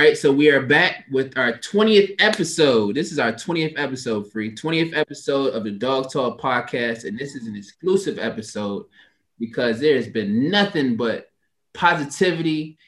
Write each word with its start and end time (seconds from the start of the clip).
Right, 0.00 0.16
so 0.16 0.32
we 0.32 0.48
are 0.48 0.62
back 0.62 1.04
with 1.12 1.36
our 1.36 1.52
20th 1.52 2.14
episode. 2.20 2.94
This 2.94 3.12
is 3.12 3.18
our 3.18 3.34
20th 3.34 3.74
episode, 3.76 4.32
free 4.32 4.50
20th 4.54 4.96
episode 4.96 5.48
of 5.48 5.62
the 5.62 5.72
Dog 5.72 6.10
Talk 6.10 6.40
podcast. 6.40 7.04
And 7.04 7.18
this 7.18 7.34
is 7.34 7.46
an 7.46 7.54
exclusive 7.54 8.18
episode 8.18 8.86
because 9.38 9.78
there 9.78 9.96
has 9.96 10.08
been 10.08 10.50
nothing 10.50 10.96
but 10.96 11.30
positivity, 11.74 12.78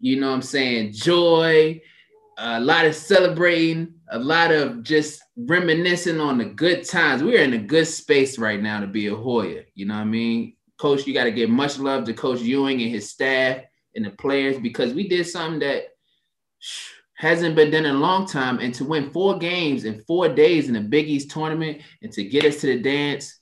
you 0.00 0.18
know 0.18 0.26
what 0.26 0.34
I'm 0.34 0.42
saying, 0.42 0.94
joy, 0.94 1.80
a 2.36 2.58
lot 2.58 2.84
of 2.84 2.96
celebrating, 2.96 3.94
a 4.10 4.18
lot 4.18 4.50
of 4.50 4.82
just 4.82 5.22
reminiscing 5.36 6.20
on 6.20 6.36
the 6.36 6.46
good 6.46 6.82
times. 6.82 7.22
We're 7.22 7.44
in 7.44 7.54
a 7.54 7.58
good 7.58 7.86
space 7.86 8.40
right 8.40 8.60
now 8.60 8.80
to 8.80 8.88
be 8.88 9.06
a 9.06 9.14
Hoya, 9.14 9.62
you 9.76 9.86
know 9.86 9.94
what 9.94 10.00
I 10.00 10.04
mean? 10.04 10.56
Coach, 10.78 11.06
you 11.06 11.14
got 11.14 11.24
to 11.24 11.30
give 11.30 11.48
much 11.48 11.78
love 11.78 12.02
to 12.06 12.12
Coach 12.12 12.40
Ewing 12.40 12.82
and 12.82 12.90
his 12.90 13.08
staff 13.08 13.60
and 13.94 14.04
the 14.04 14.10
players 14.10 14.58
because 14.58 14.94
we 14.94 15.06
did 15.06 15.28
something 15.28 15.60
that 15.60 15.95
hasn't 17.14 17.56
been 17.56 17.70
done 17.70 17.86
in 17.86 17.96
a 17.96 17.98
long 17.98 18.26
time. 18.26 18.58
And 18.58 18.74
to 18.74 18.84
win 18.84 19.10
four 19.10 19.38
games 19.38 19.84
in 19.84 20.02
four 20.06 20.28
days 20.28 20.68
in 20.68 20.74
the 20.74 20.80
Big 20.80 21.08
East 21.08 21.30
tournament 21.30 21.80
and 22.02 22.12
to 22.12 22.24
get 22.24 22.44
us 22.44 22.60
to 22.60 22.66
the 22.66 22.80
dance 22.80 23.38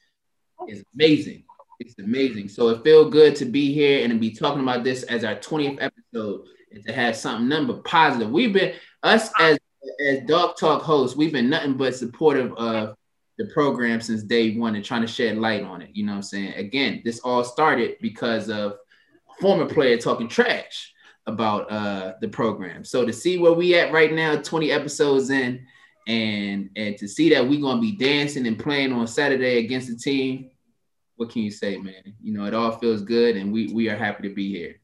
is 0.68 0.84
amazing. 0.94 1.44
It's 1.80 1.98
amazing. 1.98 2.48
So 2.48 2.68
it 2.68 2.84
feels 2.84 3.12
good 3.12 3.34
to 3.36 3.44
be 3.44 3.72
here 3.72 4.04
and 4.04 4.12
to 4.12 4.18
be 4.18 4.32
talking 4.32 4.62
about 4.62 4.84
this 4.84 5.02
as 5.04 5.24
our 5.24 5.34
20th 5.34 5.78
episode 5.82 6.46
and 6.72 6.84
to 6.86 6.92
have 6.92 7.16
something 7.16 7.48
number 7.48 7.74
positive. 7.74 8.30
We've 8.30 8.52
been 8.52 8.74
us 9.02 9.30
as 9.38 9.58
as 10.00 10.20
Dog 10.26 10.56
Talk 10.56 10.82
hosts, 10.82 11.16
we've 11.16 11.32
been 11.32 11.50
nothing 11.50 11.74
but 11.74 11.94
supportive 11.94 12.54
of 12.54 12.96
the 13.36 13.46
program 13.46 14.00
since 14.00 14.22
day 14.22 14.56
one 14.56 14.76
and 14.76 14.84
trying 14.84 15.02
to 15.02 15.06
shed 15.06 15.36
light 15.36 15.62
on 15.62 15.82
it. 15.82 15.90
You 15.92 16.06
know 16.06 16.12
what 16.12 16.16
I'm 16.16 16.22
saying? 16.22 16.54
Again, 16.54 17.02
this 17.04 17.20
all 17.20 17.44
started 17.44 17.96
because 18.00 18.48
of 18.48 18.76
former 19.40 19.66
player 19.66 19.98
talking 19.98 20.28
trash 20.28 20.93
about 21.26 21.70
uh 21.70 22.14
the 22.20 22.28
program. 22.28 22.84
So 22.84 23.04
to 23.04 23.12
see 23.12 23.38
where 23.38 23.52
we 23.52 23.74
at 23.74 23.92
right 23.92 24.12
now, 24.12 24.36
20 24.36 24.70
episodes 24.70 25.30
in, 25.30 25.66
and 26.06 26.70
and 26.76 26.96
to 26.98 27.08
see 27.08 27.30
that 27.30 27.46
we're 27.46 27.60
gonna 27.60 27.80
be 27.80 27.92
dancing 27.92 28.46
and 28.46 28.58
playing 28.58 28.92
on 28.92 29.06
Saturday 29.06 29.58
against 29.58 29.88
the 29.88 29.96
team, 29.96 30.50
what 31.16 31.30
can 31.30 31.42
you 31.42 31.50
say, 31.50 31.78
man? 31.78 32.14
You 32.20 32.34
know, 32.36 32.44
it 32.44 32.54
all 32.54 32.72
feels 32.72 33.02
good 33.02 33.36
and 33.36 33.52
we 33.52 33.72
we 33.72 33.88
are 33.88 33.96
happy 33.96 34.28
to 34.28 34.34
be 34.34 34.50
here. 34.50 34.80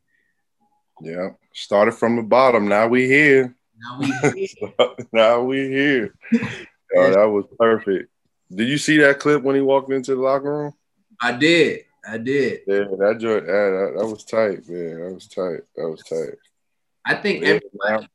Yeah, 1.02 1.30
started 1.54 1.92
from 1.92 2.16
the 2.16 2.22
bottom. 2.22 2.68
Now 2.68 2.88
we 2.88 3.06
here. 3.06 3.54
Now 3.78 3.98
we 3.98 4.46
here. 4.58 4.72
now 5.12 5.42
we 5.42 5.68
here. 5.68 6.14
oh, 6.96 7.10
that 7.10 7.28
was 7.28 7.44
perfect. 7.58 8.10
Did 8.50 8.68
you 8.68 8.78
see 8.78 8.98
that 8.98 9.20
clip 9.20 9.42
when 9.42 9.54
he 9.54 9.62
walked 9.62 9.92
into 9.92 10.14
the 10.14 10.20
locker 10.20 10.56
room? 10.56 10.72
I 11.22 11.32
did. 11.32 11.84
I 12.06 12.18
did. 12.18 12.60
Yeah, 12.66 12.84
that 12.98 13.18
joint, 13.18 13.44
yeah, 13.46 13.52
that, 13.52 13.94
that 13.98 14.06
was 14.06 14.24
tight, 14.24 14.68
man. 14.68 15.00
That 15.00 15.14
was 15.14 15.28
tight. 15.28 15.60
That 15.76 15.88
was 15.88 16.02
tight. 16.02 16.38
I 17.04 17.14
think 17.14 17.42
Yeah, 17.42 17.58
everybody, 17.58 18.08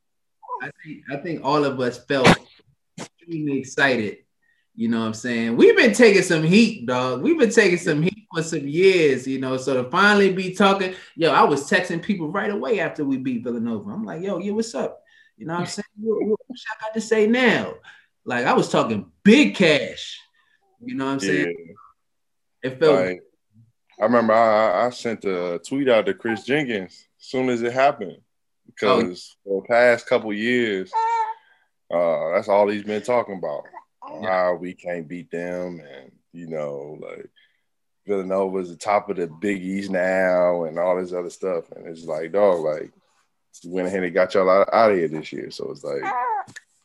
I 0.62 0.72
think 0.84 1.04
I 1.12 1.18
think 1.18 1.42
all 1.44 1.64
of 1.66 1.80
us 1.80 2.04
felt 2.06 2.28
extremely 2.98 3.60
excited. 3.60 4.20
You 4.78 4.90
know 4.90 5.00
what 5.00 5.06
I'm 5.06 5.14
saying? 5.14 5.56
We've 5.56 5.78
been 5.78 5.94
taking 5.94 6.22
some 6.22 6.44
heat, 6.44 6.86
dog. 6.86 7.22
We've 7.22 7.40
been 7.40 7.50
taking 7.50 7.78
some 7.78 8.02
heat 8.02 8.28
for 8.34 8.44
some 8.44 8.68
years, 8.68 9.26
you 9.26 9.40
know. 9.40 9.56
So 9.56 9.82
to 9.82 9.90
finally 9.90 10.34
be 10.34 10.54
talking, 10.54 10.96
yo, 11.16 11.32
I 11.32 11.44
was 11.44 11.70
texting 11.70 12.04
people 12.04 12.30
right 12.30 12.52
away 12.52 12.82
after 12.82 13.06
we 13.06 13.18
beat 13.18 13.44
Villanova. 13.44 13.90
I'm 13.92 14.04
like, 14.04 14.22
yo, 14.22 14.38
yeah, 14.40 14.52
what's 14.52 14.76
up? 14.76 15.02
You 15.38 15.46
know 15.46 15.54
what 15.54 15.62
I'm 15.62 15.66
saying? 15.68 15.86
What, 16.02 16.28
what, 16.28 16.40
what 16.48 16.60
I 16.72 16.82
got 16.82 16.94
to 16.94 17.02
say 17.02 17.26
now? 17.26 17.76
Like 18.26 18.46
I 18.46 18.54
was 18.54 18.70
talking 18.70 19.12
big 19.24 19.56
cash. 19.56 20.20
You 20.84 20.96
know 20.96 21.06
what 21.06 21.12
I'm 21.12 21.20
saying? 21.20 21.76
It 22.62 22.80
felt 22.80 22.96
Like, 22.96 23.22
I 24.00 24.04
remember 24.04 24.34
I, 24.34 24.68
I- 24.84 24.86
I 24.88 24.90
sent 24.92 25.26
a 25.26 25.60
tweet 25.66 25.90
out 25.90 26.06
to 26.06 26.14
Chris 26.14 26.44
Jenkins 26.44 27.08
as 27.20 27.26
soon 27.26 27.50
as 27.50 27.62
it 27.62 27.74
happened 27.74 28.18
because 28.66 29.36
for 29.44 29.62
the 29.62 29.68
past 29.68 30.08
couple 30.08 30.32
years, 30.34 30.92
uh, 31.94 32.32
that's 32.34 32.48
all 32.48 32.68
he's 32.68 32.84
been 32.84 33.02
talking 33.02 33.38
about. 33.38 33.64
How 34.24 34.54
we 34.56 34.74
can't 34.74 35.08
beat 35.08 35.32
them, 35.32 35.82
and 35.82 36.12
you 36.32 36.48
know, 36.48 37.00
like 37.02 37.28
Villanova's 38.08 38.70
the 38.70 38.76
top 38.76 39.10
of 39.10 39.18
the 39.18 39.26
Big 39.28 39.62
East 39.64 39.90
now, 39.90 40.64
and 40.66 40.78
all 40.78 40.96
this 41.00 41.12
other 41.12 41.30
stuff. 41.32 41.72
And 41.72 41.88
it's 41.88 42.06
like, 42.06 42.32
dog, 42.32 42.60
like 42.60 42.92
we 43.64 43.72
went 43.72 43.88
ahead 43.88 44.04
and 44.04 44.14
got 44.14 44.34
y'all 44.36 44.50
out, 44.50 44.70
out 44.72 44.92
of 44.92 44.98
here 44.98 45.08
this 45.08 45.34
year. 45.34 45.50
So 45.50 45.72
it's 45.72 45.84
like 45.84 46.04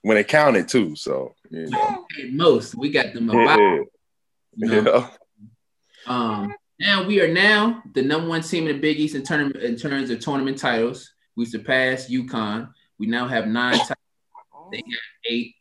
when 0.02 0.16
it 0.16 0.28
counted 0.28 0.66
too. 0.68 0.96
So 0.96 1.34
you 1.50 1.68
know, 1.68 2.06
most 2.32 2.74
we 2.74 2.90
got 2.90 3.12
them 3.12 3.28
about. 3.28 3.58
yeah, 3.58 3.80
You 4.56 4.82
know? 4.82 4.92
yeah. 4.92 5.10
Um, 6.06 6.54
now 6.80 7.04
we 7.04 7.20
are 7.20 7.32
now 7.32 7.82
the 7.94 8.02
number 8.02 8.28
one 8.28 8.40
team 8.42 8.66
in 8.66 8.74
the 8.74 8.80
Big 8.80 8.98
East 8.98 9.14
in, 9.14 9.22
tournament, 9.22 9.56
in 9.56 9.76
terms 9.76 10.08
of 10.08 10.18
tournament 10.18 10.58
titles. 10.58 11.12
We 11.36 11.44
surpassed 11.44 12.10
UConn. 12.10 12.70
We 12.98 13.06
now 13.06 13.28
have 13.28 13.46
nine 13.46 13.78
titles. 13.78 13.96
They 14.72 14.78
got 14.78 15.00
eight. 15.26 15.54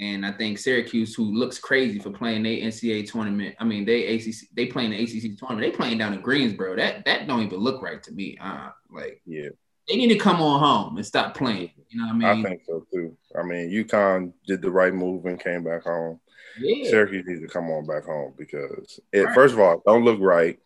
And 0.00 0.26
I 0.26 0.32
think 0.32 0.58
Syracuse, 0.58 1.14
who 1.14 1.24
looks 1.24 1.58
crazy 1.58 1.98
for 1.98 2.10
playing 2.10 2.42
their 2.42 2.56
NCAA 2.56 3.08
tournament. 3.08 3.54
I 3.60 3.64
mean, 3.64 3.84
they 3.84 4.16
ACC, 4.16 4.34
they 4.54 4.66
playing 4.66 4.90
the 4.90 5.02
ACC 5.02 5.38
tournament. 5.38 5.60
They 5.60 5.76
playing 5.76 5.98
down 5.98 6.14
in 6.14 6.20
Greensboro. 6.20 6.74
That 6.76 7.04
that 7.04 7.28
don't 7.28 7.42
even 7.42 7.60
look 7.60 7.80
right 7.80 8.02
to 8.02 8.12
me. 8.12 8.36
Uh, 8.40 8.70
like 8.90 9.20
yeah. 9.24 9.50
they 9.88 9.96
need 9.96 10.08
to 10.08 10.18
come 10.18 10.40
on 10.42 10.58
home 10.58 10.96
and 10.96 11.06
stop 11.06 11.36
playing. 11.36 11.70
You 11.90 12.00
know 12.00 12.06
what 12.06 12.26
I 12.26 12.34
mean? 12.34 12.46
I 12.46 12.48
think 12.48 12.62
so 12.66 12.84
too. 12.92 13.16
I 13.38 13.44
mean, 13.44 13.70
UConn 13.70 14.32
did 14.48 14.62
the 14.62 14.70
right 14.70 14.92
move 14.92 15.26
and 15.26 15.38
came 15.38 15.62
back 15.62 15.84
home. 15.84 16.18
Yeah. 16.58 16.90
Syracuse 16.90 17.26
needs 17.26 17.40
to 17.40 17.48
come 17.48 17.70
on 17.70 17.86
back 17.86 18.04
home 18.04 18.34
because 18.36 19.00
it, 19.12 19.20
Right. 19.22 19.34
first 19.34 19.54
of 19.54 19.60
all, 19.60 19.82
don't 19.86 20.04
look 20.04 20.20
right. 20.20 20.58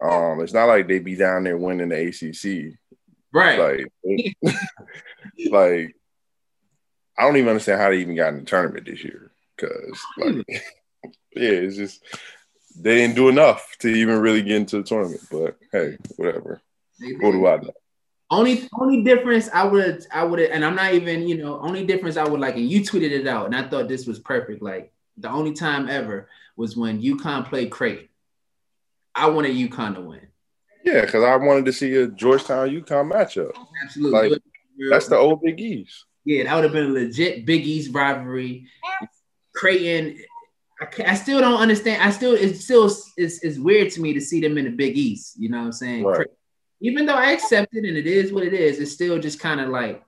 Um, 0.00 0.40
it's 0.40 0.52
not 0.52 0.66
like 0.66 0.88
they 0.88 0.98
be 0.98 1.14
down 1.16 1.44
there 1.44 1.56
winning 1.56 1.88
the 1.90 2.08
ACC. 2.08 2.76
Right. 3.32 3.86
Like, 4.04 4.34
like 5.50 5.96
I 7.18 7.22
don't 7.22 7.36
even 7.36 7.50
understand 7.50 7.80
how 7.80 7.90
they 7.90 7.98
even 7.98 8.16
got 8.16 8.32
in 8.32 8.40
the 8.40 8.44
tournament 8.44 8.86
this 8.86 9.04
year. 9.04 9.30
Because, 9.56 10.00
like, 10.18 10.46
yeah, 11.36 11.50
it's 11.50 11.76
just 11.76 12.02
they 12.76 12.96
didn't 12.96 13.16
do 13.16 13.28
enough 13.28 13.76
to 13.80 13.88
even 13.88 14.20
really 14.20 14.42
get 14.42 14.56
into 14.56 14.78
the 14.78 14.82
tournament. 14.82 15.20
But 15.30 15.56
hey, 15.70 15.98
whatever. 16.16 16.60
What 17.20 17.32
do 17.32 17.46
I 17.46 17.56
know? 17.56 17.72
Only 18.30 18.68
only 18.80 19.02
difference 19.02 19.50
I 19.52 19.64
would 19.64 20.06
I 20.10 20.24
would 20.24 20.40
and 20.40 20.64
I'm 20.64 20.74
not 20.74 20.94
even 20.94 21.28
you 21.28 21.36
know 21.36 21.60
only 21.60 21.84
difference 21.84 22.16
I 22.16 22.26
would 22.26 22.40
like 22.40 22.56
and 22.56 22.68
you 22.68 22.80
tweeted 22.80 23.10
it 23.10 23.26
out 23.26 23.46
and 23.46 23.54
I 23.54 23.68
thought 23.68 23.88
this 23.88 24.06
was 24.06 24.18
perfect 24.20 24.62
like 24.62 24.91
the 25.16 25.30
only 25.30 25.52
time 25.52 25.88
ever 25.88 26.28
was 26.56 26.76
when 26.76 27.00
UConn 27.02 27.46
played 27.48 27.70
Creighton. 27.70 28.08
I 29.14 29.28
wanted 29.28 29.54
UConn 29.56 29.94
to 29.96 30.00
win. 30.00 30.26
Yeah, 30.84 31.02
because 31.02 31.22
I 31.22 31.36
wanted 31.36 31.64
to 31.66 31.72
see 31.72 31.94
a 31.96 32.06
Georgetown 32.08 32.68
UConn 32.70 33.12
matchup. 33.12 33.52
Absolutely. 33.84 34.30
Like, 34.30 34.42
That's 34.90 35.08
the 35.08 35.16
old 35.16 35.40
Big 35.42 35.60
East. 35.60 36.06
yeah 36.24 36.44
that 36.44 36.54
would 36.54 36.64
have 36.64 36.72
been 36.72 36.86
a 36.90 36.94
legit 36.94 37.46
Big 37.46 37.66
East 37.66 37.94
rivalry. 37.94 38.66
Creighton. 39.54 40.18
I, 40.80 40.86
I 41.12 41.14
still 41.14 41.40
don't 41.40 41.60
understand. 41.60 42.02
I 42.02 42.10
still 42.10 42.32
it's 42.34 42.64
still 42.64 42.86
it's, 43.16 43.42
it's 43.44 43.58
weird 43.58 43.90
to 43.92 44.00
me 44.00 44.14
to 44.14 44.20
see 44.20 44.40
them 44.40 44.58
in 44.58 44.64
the 44.64 44.70
Big 44.70 44.96
East. 44.96 45.36
You 45.38 45.50
know 45.50 45.58
what 45.58 45.66
I'm 45.66 45.72
saying? 45.72 46.04
Right. 46.04 46.26
Even 46.80 47.06
though 47.06 47.14
I 47.14 47.30
accept 47.32 47.74
it 47.76 47.84
and 47.84 47.96
it 47.96 48.06
is 48.08 48.32
what 48.32 48.42
it 48.44 48.52
is, 48.54 48.80
it's 48.80 48.90
still 48.92 49.18
just 49.20 49.38
kind 49.38 49.60
of 49.60 49.68
like, 49.68 50.02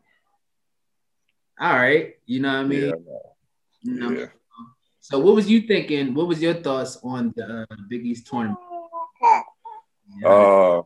all 1.60 1.72
right, 1.72 2.14
you 2.26 2.40
know 2.40 2.48
what 2.52 2.64
I 2.64 2.64
mean? 2.64 2.80
Yeah, 2.80 2.92
You 3.82 3.94
know? 4.00 4.10
yeah. 4.10 4.26
So 5.04 5.18
what 5.18 5.34
was 5.34 5.50
you 5.50 5.60
thinking? 5.60 6.14
What 6.14 6.28
was 6.28 6.40
your 6.40 6.54
thoughts 6.54 6.96
on 7.02 7.34
the 7.36 7.66
uh, 7.70 7.76
Big 7.90 8.06
East 8.06 8.26
tournament? 8.26 8.58
Yeah. 10.18 10.28
Uh, 10.28 10.82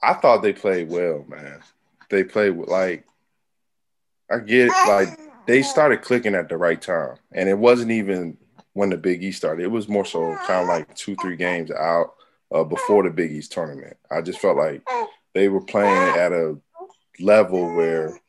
I 0.00 0.14
thought 0.14 0.42
they 0.42 0.52
played 0.52 0.90
well, 0.90 1.24
man. 1.26 1.58
They 2.08 2.22
played 2.22 2.50
with, 2.50 2.68
like 2.68 3.04
I 4.30 4.38
get 4.38 4.68
like 4.86 5.08
they 5.48 5.60
started 5.62 6.02
clicking 6.02 6.36
at 6.36 6.48
the 6.48 6.56
right 6.56 6.80
time, 6.80 7.16
and 7.32 7.48
it 7.48 7.58
wasn't 7.58 7.90
even 7.90 8.38
when 8.74 8.90
the 8.90 8.98
Big 8.98 9.24
East 9.24 9.38
started. 9.38 9.64
It 9.64 9.72
was 9.72 9.88
more 9.88 10.04
so 10.04 10.36
kind 10.46 10.62
of 10.62 10.68
like 10.68 10.94
two, 10.94 11.16
three 11.16 11.34
games 11.34 11.72
out 11.72 12.14
uh, 12.54 12.62
before 12.62 13.02
the 13.02 13.10
Big 13.10 13.32
East 13.32 13.50
tournament. 13.50 13.96
I 14.08 14.20
just 14.20 14.38
felt 14.38 14.56
like 14.56 14.84
they 15.34 15.48
were 15.48 15.64
playing 15.64 16.16
at 16.16 16.30
a 16.30 16.56
level 17.18 17.74
where 17.74 18.21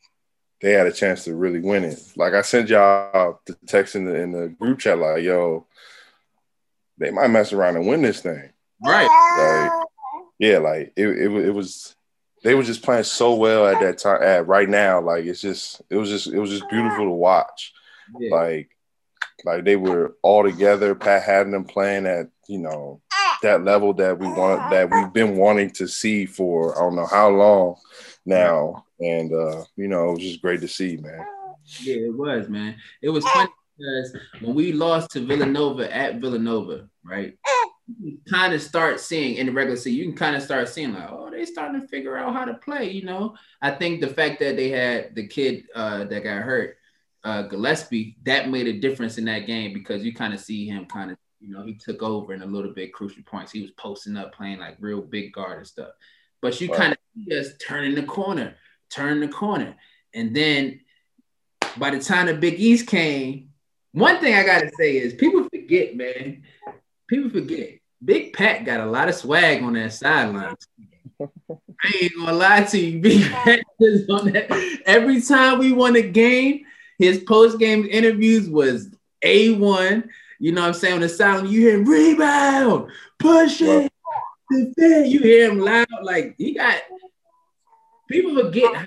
they 0.64 0.72
had 0.72 0.86
a 0.86 0.92
chance 0.92 1.24
to 1.24 1.36
really 1.36 1.60
win 1.60 1.84
it. 1.84 2.02
Like 2.16 2.32
I 2.32 2.40
sent 2.40 2.70
y'all 2.70 3.38
the 3.44 3.54
text 3.66 3.96
in 3.96 4.06
the, 4.06 4.14
in 4.14 4.32
the 4.32 4.48
group 4.48 4.78
chat, 4.78 4.98
like, 4.98 5.22
"Yo, 5.22 5.66
they 6.96 7.10
might 7.10 7.28
mess 7.28 7.52
around 7.52 7.76
and 7.76 7.86
win 7.86 8.00
this 8.00 8.22
thing." 8.22 8.50
right. 8.82 9.68
Like, 9.68 9.72
yeah, 10.38 10.58
like 10.58 10.94
it, 10.96 11.06
it, 11.06 11.30
it 11.30 11.50
was. 11.50 11.94
They 12.42 12.54
were 12.54 12.62
just 12.62 12.82
playing 12.82 13.04
so 13.04 13.34
well 13.34 13.66
at 13.66 13.80
that 13.80 13.98
time. 13.98 14.22
At 14.22 14.46
right 14.46 14.68
now, 14.68 15.02
like 15.02 15.26
it's 15.26 15.42
just, 15.42 15.82
it 15.90 15.96
was 15.96 16.08
just, 16.08 16.28
it 16.28 16.38
was 16.38 16.50
just 16.50 16.68
beautiful 16.70 17.04
to 17.04 17.10
watch. 17.10 17.74
Yeah. 18.18 18.34
Like, 18.34 18.70
like 19.44 19.64
they 19.64 19.76
were 19.76 20.16
all 20.22 20.44
together. 20.44 20.94
Pat 20.94 21.24
having 21.24 21.52
them 21.52 21.64
playing 21.64 22.06
at 22.06 22.28
you 22.48 22.58
know 22.58 23.02
that 23.42 23.64
level 23.64 23.92
that 23.94 24.18
we 24.18 24.28
want, 24.28 24.70
that 24.70 24.90
we've 24.90 25.12
been 25.12 25.36
wanting 25.36 25.72
to 25.72 25.86
see 25.86 26.24
for 26.24 26.74
I 26.74 26.80
don't 26.80 26.96
know 26.96 27.06
how 27.06 27.28
long 27.28 27.76
now, 28.26 28.84
and 29.04 29.32
uh, 29.32 29.64
you 29.76 29.88
know 29.88 30.10
it 30.10 30.14
was 30.14 30.20
just 30.20 30.42
great 30.42 30.60
to 30.60 30.68
see, 30.68 30.96
man. 30.96 31.24
Yeah, 31.80 31.96
it 31.96 32.14
was, 32.14 32.48
man. 32.48 32.76
It 33.02 33.10
was 33.10 33.24
funny 33.24 33.50
because 33.76 34.16
when 34.40 34.54
we 34.54 34.72
lost 34.72 35.10
to 35.12 35.20
Villanova 35.20 35.94
at 35.94 36.20
Villanova, 36.20 36.88
right? 37.04 37.36
You 38.02 38.18
kind 38.30 38.54
of 38.54 38.62
start 38.62 38.98
seeing 38.98 39.36
in 39.36 39.46
the 39.46 39.52
regular 39.52 39.76
season, 39.76 39.98
you 39.98 40.04
can 40.06 40.16
kind 40.16 40.36
of 40.36 40.42
start 40.42 40.68
seeing 40.68 40.94
like, 40.94 41.10
oh, 41.10 41.30
they 41.30 41.44
starting 41.44 41.80
to 41.80 41.88
figure 41.88 42.16
out 42.16 42.32
how 42.32 42.44
to 42.44 42.54
play. 42.54 42.90
You 42.90 43.04
know, 43.04 43.36
I 43.60 43.72
think 43.72 44.00
the 44.00 44.08
fact 44.08 44.40
that 44.40 44.56
they 44.56 44.70
had 44.70 45.14
the 45.14 45.26
kid 45.26 45.64
uh, 45.74 46.04
that 46.04 46.24
got 46.24 46.42
hurt, 46.42 46.78
uh, 47.24 47.42
Gillespie, 47.42 48.16
that 48.24 48.48
made 48.48 48.68
a 48.68 48.80
difference 48.80 49.18
in 49.18 49.26
that 49.26 49.46
game 49.46 49.74
because 49.74 50.04
you 50.04 50.14
kind 50.14 50.32
of 50.32 50.40
see 50.40 50.66
him 50.66 50.86
kind 50.86 51.10
of, 51.10 51.18
you 51.40 51.52
know, 51.52 51.64
he 51.64 51.74
took 51.74 52.02
over 52.02 52.32
in 52.32 52.42
a 52.42 52.46
little 52.46 52.72
bit 52.72 52.94
crucial 52.94 53.22
points. 53.24 53.52
He 53.52 53.60
was 53.60 53.70
posting 53.72 54.16
up, 54.16 54.34
playing 54.34 54.60
like 54.60 54.76
real 54.80 55.02
big 55.02 55.32
guard 55.32 55.58
and 55.58 55.66
stuff. 55.66 55.90
But 56.40 56.58
you 56.60 56.68
right. 56.68 56.78
kind 56.78 56.92
of 56.92 56.98
see 57.14 57.38
us 57.38 57.48
turning 57.66 57.94
the 57.94 58.02
corner, 58.02 58.54
turn 58.90 59.20
the 59.20 59.28
corner, 59.28 59.76
and 60.12 60.34
then 60.34 60.80
by 61.76 61.90
the 61.90 62.00
time 62.00 62.26
the 62.26 62.34
Big 62.34 62.60
East 62.60 62.86
came, 62.86 63.50
one 63.92 64.18
thing 64.18 64.34
I 64.34 64.44
gotta 64.44 64.70
say 64.78 64.96
is 64.96 65.14
people 65.14 65.48
forget, 65.48 65.96
man. 65.96 66.42
People 67.08 67.30
forget. 67.30 67.78
Big 68.04 68.32
Pat 68.32 68.64
got 68.64 68.80
a 68.80 68.86
lot 68.86 69.08
of 69.08 69.14
swag 69.14 69.62
on 69.62 69.74
that 69.74 69.92
sideline. 69.92 70.56
I 71.20 71.98
ain't 72.02 72.16
gonna 72.16 72.32
lie 72.32 72.64
to 72.64 72.78
you. 72.78 73.00
Big 73.00 73.22
Pat 73.30 73.64
is 73.80 74.08
on 74.08 74.32
that. 74.32 74.50
Every 74.86 75.20
time 75.22 75.58
we 75.58 75.72
won 75.72 75.96
a 75.96 76.02
game, 76.02 76.64
his 76.98 77.18
post-game 77.20 77.86
interviews 77.90 78.48
was 78.48 78.88
A1. 79.24 80.08
You 80.40 80.52
know 80.52 80.62
what 80.62 80.68
I'm 80.68 80.74
saying? 80.74 80.94
On 80.94 81.00
the 81.00 81.08
sideline, 81.08 81.50
you 81.50 81.60
hear 81.60 81.78
him 81.78 81.84
rebound, 81.84 82.90
push 83.18 83.60
it, 83.60 83.92
defend. 84.50 85.10
You 85.10 85.20
hear 85.20 85.50
him 85.50 85.60
loud. 85.60 85.86
Like 86.02 86.34
he 86.36 86.54
got 86.54 86.80
people 88.14 88.42
forget 88.42 88.74
how, 88.74 88.86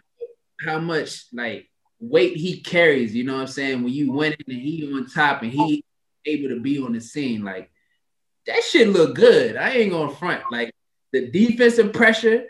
how 0.62 0.79
much 0.79 1.25
like 1.33 1.69
weight 2.00 2.38
he 2.38 2.62
carries, 2.62 3.15
you 3.15 3.24
know 3.24 3.33
what 3.33 3.41
I'm 3.41 3.47
saying? 3.47 3.83
When 3.83 3.94
you 3.94 4.12
went 4.12 4.35
in 4.35 4.53
and 4.53 4.62
he 4.62 4.91
on 4.94 5.07
top 5.07 5.41
and 5.44 5.51
he 5.51 5.83
able 6.25 6.50
to 6.50 6.59
be 6.59 6.81
on 6.81 6.94
the 6.94 7.01
scene, 7.01 7.44
like 7.44 7.71
that 8.45 8.63
shit 8.63 8.89
look 8.89 9.15
good. 9.15 9.57
I 9.57 9.71
ain't 9.71 9.91
gonna 9.91 10.13
front. 10.13 10.44
Like 10.51 10.74
the 11.12 11.29
defensive 11.29 11.94
pressure, 11.94 12.45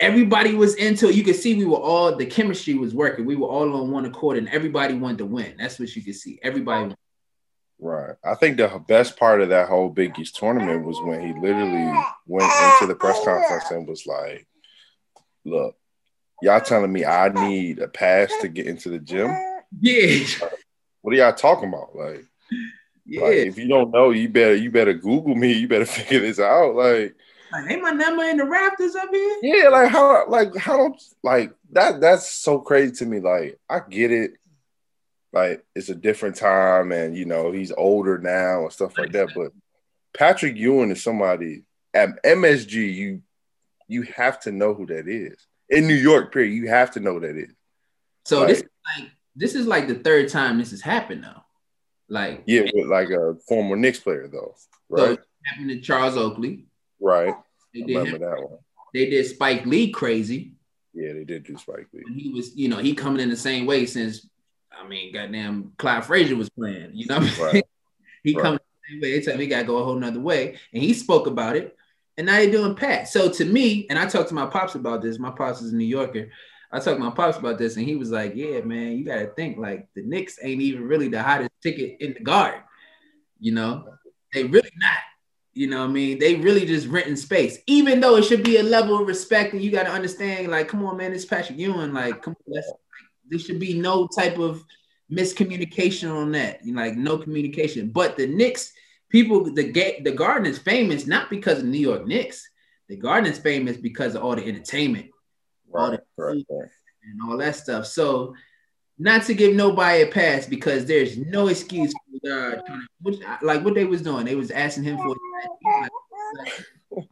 everybody 0.00 0.54
was 0.54 0.74
into. 0.74 1.12
You 1.12 1.24
could 1.24 1.36
see 1.36 1.54
we 1.54 1.64
were 1.64 1.76
all 1.76 2.16
the 2.16 2.26
chemistry 2.26 2.74
was 2.74 2.94
working. 2.94 3.24
We 3.24 3.36
were 3.36 3.48
all 3.48 3.74
on 3.74 3.90
one 3.90 4.04
accord 4.04 4.36
and 4.36 4.48
everybody 4.48 4.94
wanted 4.94 5.18
to 5.18 5.26
win. 5.26 5.54
That's 5.58 5.78
what 5.78 5.94
you 5.94 6.02
could 6.02 6.16
see. 6.16 6.38
Everybody 6.42 6.94
Right. 7.80 8.16
I 8.24 8.34
think 8.34 8.56
the 8.56 8.82
best 8.88 9.16
part 9.16 9.40
of 9.40 9.50
that 9.50 9.68
whole 9.68 9.88
Big 9.88 10.18
East 10.18 10.36
tournament 10.36 10.84
was 10.84 10.98
when 11.00 11.20
he 11.20 11.32
literally 11.32 11.92
went 12.26 12.50
into 12.72 12.86
the 12.86 12.96
press 12.98 13.24
conference 13.24 13.70
and 13.70 13.86
was 13.86 14.04
like, 14.04 14.48
look, 15.44 15.76
y'all 16.42 16.60
telling 16.60 16.92
me 16.92 17.04
I 17.04 17.28
need 17.28 17.78
a 17.78 17.88
pass 17.88 18.32
to 18.40 18.48
get 18.48 18.66
into 18.66 18.90
the 18.90 18.98
gym? 18.98 19.30
Yeah. 19.80 20.24
What 21.02 21.14
are 21.14 21.16
y'all 21.16 21.32
talking 21.32 21.68
about? 21.68 21.94
Like, 21.94 22.24
yeah. 23.06 23.22
Like, 23.22 23.34
if 23.34 23.58
you 23.58 23.68
don't 23.68 23.90
know, 23.90 24.10
you 24.10 24.28
better 24.28 24.54
you 24.54 24.70
better 24.70 24.94
Google 24.94 25.34
me. 25.34 25.52
You 25.52 25.68
better 25.68 25.86
figure 25.86 26.20
this 26.20 26.38
out. 26.38 26.74
Like, 26.74 27.14
like 27.52 27.70
ain't 27.70 27.82
my 27.82 27.90
number 27.90 28.24
in 28.24 28.36
the 28.36 28.44
rafters 28.44 28.94
up 28.94 29.08
here? 29.10 29.38
Yeah, 29.42 29.68
like 29.68 29.90
how 29.90 30.28
like 30.28 30.56
how 30.56 30.76
don't 30.76 31.02
like 31.22 31.52
that 31.72 32.00
that's 32.00 32.28
so 32.30 32.58
crazy 32.58 32.92
to 32.96 33.06
me. 33.06 33.20
Like, 33.20 33.58
I 33.68 33.80
get 33.80 34.12
it. 34.12 34.32
Like 35.32 35.64
it's 35.74 35.88
a 35.88 35.94
different 35.94 36.36
time 36.36 36.92
and 36.92 37.16
you 37.16 37.24
know 37.24 37.52
he's 37.52 37.72
older 37.72 38.18
now 38.18 38.64
and 38.64 38.72
stuff 38.72 38.96
like 38.96 39.12
that. 39.12 39.28
But 39.34 39.52
Patrick 40.16 40.56
Ewing 40.56 40.90
is 40.90 41.02
somebody 41.02 41.64
at 41.94 42.22
MSG, 42.22 42.94
you 42.94 43.22
you 43.88 44.02
have 44.02 44.40
to 44.40 44.52
know 44.52 44.74
who 44.74 44.86
that 44.86 45.08
is 45.08 45.47
in 45.70 45.86
New 45.86 45.94
York, 45.94 46.32
period. 46.32 46.54
You 46.54 46.68
have 46.68 46.92
to 46.92 47.00
know 47.00 47.18
that 47.20 47.36
is. 47.36 47.52
So 48.24 48.40
like, 48.40 48.48
this 48.48 48.58
is 48.58 48.68
like 48.96 49.10
this 49.36 49.54
is 49.54 49.66
like 49.66 49.88
the 49.88 49.94
third 49.94 50.28
time 50.28 50.58
this 50.58 50.70
has 50.70 50.80
happened 50.80 51.24
though. 51.24 51.42
Like 52.08 52.42
yeah, 52.46 52.62
but 52.74 52.86
like 52.86 53.10
a 53.10 53.36
former 53.46 53.76
Knicks 53.76 54.00
player 54.00 54.28
though, 54.28 54.54
right? 54.88 55.18
So 55.18 55.24
happened 55.44 55.70
to 55.70 55.80
Charles 55.80 56.16
Oakley, 56.16 56.66
right? 57.00 57.34
They 57.74 57.82
did 57.82 57.96
remember 57.96 58.18
that 58.18 58.42
one. 58.42 58.58
They 58.94 59.10
did 59.10 59.26
Spike 59.26 59.66
Lee 59.66 59.90
crazy. 59.90 60.52
Yeah, 60.94 61.12
they 61.12 61.24
did 61.24 61.44
do 61.44 61.56
Spike 61.58 61.88
Lee. 61.92 62.02
And 62.06 62.18
he 62.18 62.30
was, 62.30 62.56
you 62.56 62.68
know, 62.68 62.78
he 62.78 62.94
coming 62.94 63.20
in 63.20 63.28
the 63.28 63.36
same 63.36 63.66
way 63.66 63.86
since 63.86 64.26
I 64.72 64.86
mean, 64.86 65.12
goddamn, 65.12 65.72
Clyde 65.76 66.04
Frazier 66.04 66.36
was 66.36 66.50
playing. 66.50 66.90
You 66.94 67.06
know, 67.06 67.18
right. 67.40 67.64
he 68.24 68.34
right. 68.34 68.42
coming 68.42 68.58
the 68.58 68.92
same 68.92 69.00
way. 69.00 69.18
They 69.18 69.24
tell 69.24 69.36
me 69.36 69.44
he 69.44 69.50
got 69.50 69.60
to 69.60 69.64
go 69.64 69.78
a 69.78 69.84
whole 69.84 69.96
nother 69.96 70.20
way, 70.20 70.58
and 70.72 70.82
he 70.82 70.94
spoke 70.94 71.26
about 71.26 71.56
it 71.56 71.76
and 72.18 72.26
now 72.26 72.38
you're 72.38 72.50
doing 72.50 72.74
Pat. 72.74 73.08
So 73.08 73.30
to 73.30 73.44
me, 73.44 73.86
and 73.88 73.98
I 73.98 74.04
talked 74.04 74.28
to 74.30 74.34
my 74.34 74.46
pops 74.46 74.74
about 74.74 75.00
this. 75.00 75.20
My 75.20 75.30
pops 75.30 75.62
is 75.62 75.72
a 75.72 75.76
New 75.76 75.84
Yorker. 75.84 76.28
I 76.72 76.80
talked 76.80 76.98
to 76.98 77.04
my 77.04 77.12
pops 77.12 77.38
about 77.38 77.58
this, 77.58 77.76
and 77.76 77.86
he 77.86 77.94
was 77.94 78.10
like, 78.10 78.34
"Yeah, 78.34 78.60
man, 78.60 78.98
you 78.98 79.04
got 79.04 79.20
to 79.20 79.28
think 79.28 79.56
like 79.56 79.88
the 79.94 80.02
Knicks 80.02 80.38
ain't 80.42 80.60
even 80.60 80.82
really 80.82 81.08
the 81.08 81.22
hottest 81.22 81.52
ticket 81.62 81.96
in 82.00 82.14
the 82.14 82.20
guard. 82.20 82.56
You 83.38 83.52
know, 83.52 83.88
they 84.34 84.44
really 84.44 84.72
not. 84.76 84.98
You 85.54 85.68
know, 85.68 85.84
I 85.84 85.86
mean, 85.86 86.18
they 86.18 86.34
really 86.34 86.66
just 86.66 86.88
renting 86.88 87.16
space. 87.16 87.58
Even 87.66 88.00
though 88.00 88.16
it 88.16 88.24
should 88.24 88.44
be 88.44 88.58
a 88.58 88.62
level 88.62 89.00
of 89.00 89.06
respect, 89.06 89.54
and 89.54 89.62
you 89.62 89.70
got 89.70 89.84
to 89.84 89.90
understand, 89.92 90.48
like, 90.48 90.68
come 90.68 90.84
on, 90.84 90.96
man, 90.96 91.12
it's 91.12 91.24
Patrick 91.24 91.58
Ewing. 91.58 91.92
Like, 91.92 92.20
come 92.20 92.34
on, 92.46 92.62
there 93.28 93.38
should 93.38 93.60
be 93.60 93.78
no 93.78 94.08
type 94.08 94.38
of 94.38 94.64
miscommunication 95.10 96.14
on 96.14 96.32
that. 96.32 96.64
You 96.64 96.74
know, 96.74 96.82
like, 96.82 96.96
no 96.96 97.16
communication. 97.16 97.90
But 97.90 98.16
the 98.16 98.26
Knicks." 98.26 98.72
People 99.08 99.44
the 99.44 100.00
the 100.02 100.12
garden 100.12 100.46
is 100.46 100.58
famous 100.58 101.06
not 101.06 101.30
because 101.30 101.60
of 101.60 101.66
New 101.66 101.78
York 101.78 102.06
Knicks. 102.06 102.48
The 102.88 102.96
garden 102.96 103.30
is 103.30 103.38
famous 103.38 103.76
because 103.76 104.14
of 104.14 104.22
all 104.22 104.34
the 104.34 104.46
entertainment, 104.46 105.10
right, 105.70 105.82
all 105.82 105.90
the 105.90 106.02
right, 106.16 106.44
right. 106.48 106.68
and 107.04 107.20
all 107.22 107.36
that 107.36 107.56
stuff. 107.56 107.86
So 107.86 108.34
not 108.98 109.22
to 109.24 109.34
give 109.34 109.54
nobody 109.54 110.02
a 110.02 110.06
pass 110.06 110.46
because 110.46 110.84
there's 110.86 111.16
no 111.16 111.48
excuse 111.48 111.92
for 111.92 112.32
uh, 112.32 112.60
which, 113.02 113.20
like 113.42 113.64
what 113.64 113.74
they 113.74 113.84
was 113.84 114.02
doing. 114.02 114.24
They 114.24 114.34
was 114.34 114.50
asking 114.50 114.84
him 114.84 114.96
for 114.96 115.08
like, 115.08 115.90
like, 116.38 117.08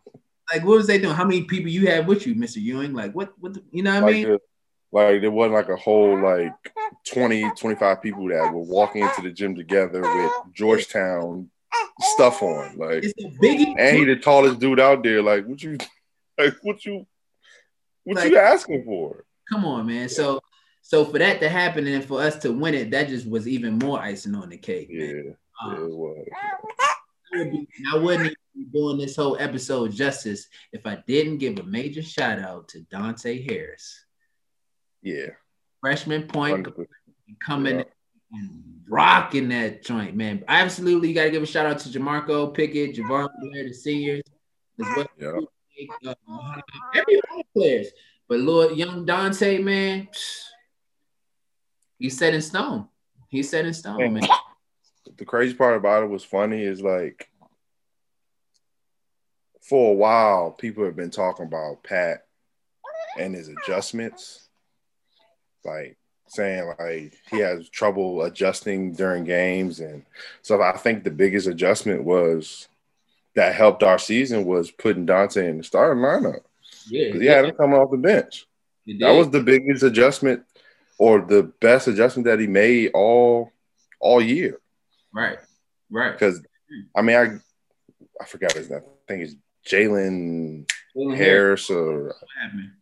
like, 0.52 0.64
what 0.64 0.78
was 0.78 0.86
they 0.86 0.98
doing? 0.98 1.14
How 1.14 1.24
many 1.24 1.42
people 1.44 1.70
you 1.70 1.88
have 1.88 2.06
with 2.06 2.26
you, 2.26 2.34
Mr. 2.34 2.56
Ewing? 2.56 2.92
Like 2.92 3.12
what 3.12 3.32
what 3.38 3.54
the, 3.54 3.62
you 3.70 3.82
know 3.82 3.94
what 3.94 4.02
like 4.04 4.10
I 4.10 4.14
mean? 4.14 4.28
The, 4.28 4.40
like 4.92 5.20
there 5.20 5.30
wasn't 5.30 5.54
like 5.54 5.68
a 5.68 5.76
whole 5.76 6.20
like 6.20 6.52
20, 7.08 7.50
25 7.56 8.02
people 8.02 8.28
that 8.28 8.52
were 8.52 8.62
walking 8.62 9.02
into 9.02 9.22
the 9.22 9.30
gym 9.30 9.54
together 9.54 10.00
with 10.00 10.32
Georgetown 10.54 11.50
stuff 12.00 12.42
on. 12.42 12.76
Like, 12.76 13.04
and 13.04 13.96
he 13.96 14.04
the 14.04 14.20
tallest 14.22 14.58
dude 14.58 14.80
out 14.80 15.02
there. 15.02 15.22
Like, 15.22 15.46
what 15.46 15.62
you, 15.62 15.78
like, 16.38 16.54
what 16.62 16.84
you, 16.84 17.06
what 18.04 18.16
like, 18.16 18.30
you 18.30 18.38
asking 18.38 18.84
for? 18.84 19.24
Come 19.50 19.64
on, 19.64 19.86
man. 19.86 20.08
So, 20.08 20.40
so 20.82 21.04
for 21.04 21.18
that 21.18 21.40
to 21.40 21.48
happen 21.48 21.86
and 21.86 22.04
for 22.04 22.20
us 22.20 22.36
to 22.38 22.52
win 22.52 22.74
it, 22.74 22.90
that 22.92 23.08
just 23.08 23.28
was 23.28 23.48
even 23.48 23.78
more 23.78 24.00
icing 24.00 24.34
on 24.34 24.50
the 24.50 24.58
cake. 24.58 24.88
Yeah, 24.90 25.32
um, 25.64 25.72
yeah 25.72 25.84
it 25.84 25.90
was. 25.90 26.26
I 27.92 27.98
wouldn't 27.98 28.36
be 28.54 28.64
doing 28.72 28.98
this 28.98 29.16
whole 29.16 29.36
episode 29.38 29.92
justice 29.92 30.48
if 30.72 30.86
I 30.86 31.02
didn't 31.06 31.38
give 31.38 31.58
a 31.58 31.64
major 31.64 32.02
shout 32.02 32.38
out 32.38 32.68
to 32.68 32.80
Dante 32.82 33.44
Harris. 33.46 34.04
Yeah. 35.02 35.30
Freshman 35.80 36.28
point 36.28 36.66
100%. 36.66 36.86
coming 37.44 37.78
yeah. 37.78 37.84
And 38.32 38.82
rocking 38.88 39.48
that 39.48 39.84
joint, 39.84 40.16
man. 40.16 40.44
Absolutely, 40.48 41.08
you 41.08 41.14
got 41.14 41.24
to 41.24 41.30
give 41.30 41.42
a 41.42 41.46
shout 41.46 41.66
out 41.66 41.78
to 41.80 41.88
Jamorko 41.88 42.52
Pickett, 42.52 42.96
Jahvon 42.96 43.28
Blair, 43.40 43.64
the 43.64 43.72
seniors, 43.72 44.22
as 44.80 44.86
well. 44.96 45.06
Yeah. 45.18 46.08
Uh, 46.08 46.60
every 46.94 47.20
players, 47.54 47.88
but 48.28 48.40
Lord, 48.40 48.76
young 48.76 49.04
Dante, 49.04 49.58
man, 49.58 50.08
he's 51.98 52.16
set 52.16 52.32
in 52.32 52.40
stone. 52.40 52.88
He's 53.28 53.50
set 53.50 53.66
in 53.66 53.74
stone, 53.74 54.14
man. 54.14 54.22
The 55.18 55.24
crazy 55.24 55.54
part 55.54 55.76
about 55.76 56.02
it 56.02 56.08
was 56.08 56.24
funny 56.24 56.62
is 56.62 56.80
like 56.80 57.28
for 59.68 59.92
a 59.92 59.94
while, 59.96 60.52
people 60.52 60.84
have 60.84 60.96
been 60.96 61.10
talking 61.10 61.44
about 61.44 61.82
Pat 61.82 62.26
and 63.18 63.34
his 63.34 63.48
adjustments. 63.48 64.48
Like 65.64 65.98
saying 66.28 66.72
like 66.78 67.16
he 67.30 67.38
has 67.38 67.68
trouble 67.68 68.22
adjusting 68.22 68.92
during 68.92 69.24
games 69.24 69.80
and 69.80 70.04
so 70.42 70.60
I 70.60 70.76
think 70.76 71.04
the 71.04 71.10
biggest 71.10 71.46
adjustment 71.46 72.04
was 72.04 72.68
that 73.34 73.54
helped 73.54 73.82
our 73.82 73.98
season 73.98 74.44
was 74.44 74.70
putting 74.70 75.06
Dante 75.06 75.48
in 75.48 75.58
the 75.58 75.64
starting 75.64 76.02
lineup. 76.02 76.40
Yeah, 76.88 77.12
he 77.12 77.26
had 77.26 77.44
him 77.44 77.54
coming 77.54 77.78
off 77.78 77.90
the 77.90 77.98
bench. 77.98 78.46
That 79.00 79.12
was 79.12 79.30
the 79.30 79.42
biggest 79.42 79.82
adjustment 79.82 80.44
or 80.98 81.20
the 81.20 81.42
best 81.60 81.88
adjustment 81.88 82.26
that 82.26 82.40
he 82.40 82.46
made 82.46 82.90
all 82.94 83.52
all 84.00 84.22
year. 84.22 84.58
Right. 85.12 85.38
Right. 85.90 86.12
Because 86.12 86.42
I 86.94 87.02
mean 87.02 87.16
I 87.16 88.22
I 88.22 88.24
forgot 88.26 88.52
his 88.52 88.70
name. 88.70 88.80
I 88.80 89.12
think 89.12 89.22
it's 89.22 89.34
Jalen 89.66 90.66
Harris 91.16 91.70
or 91.70 92.14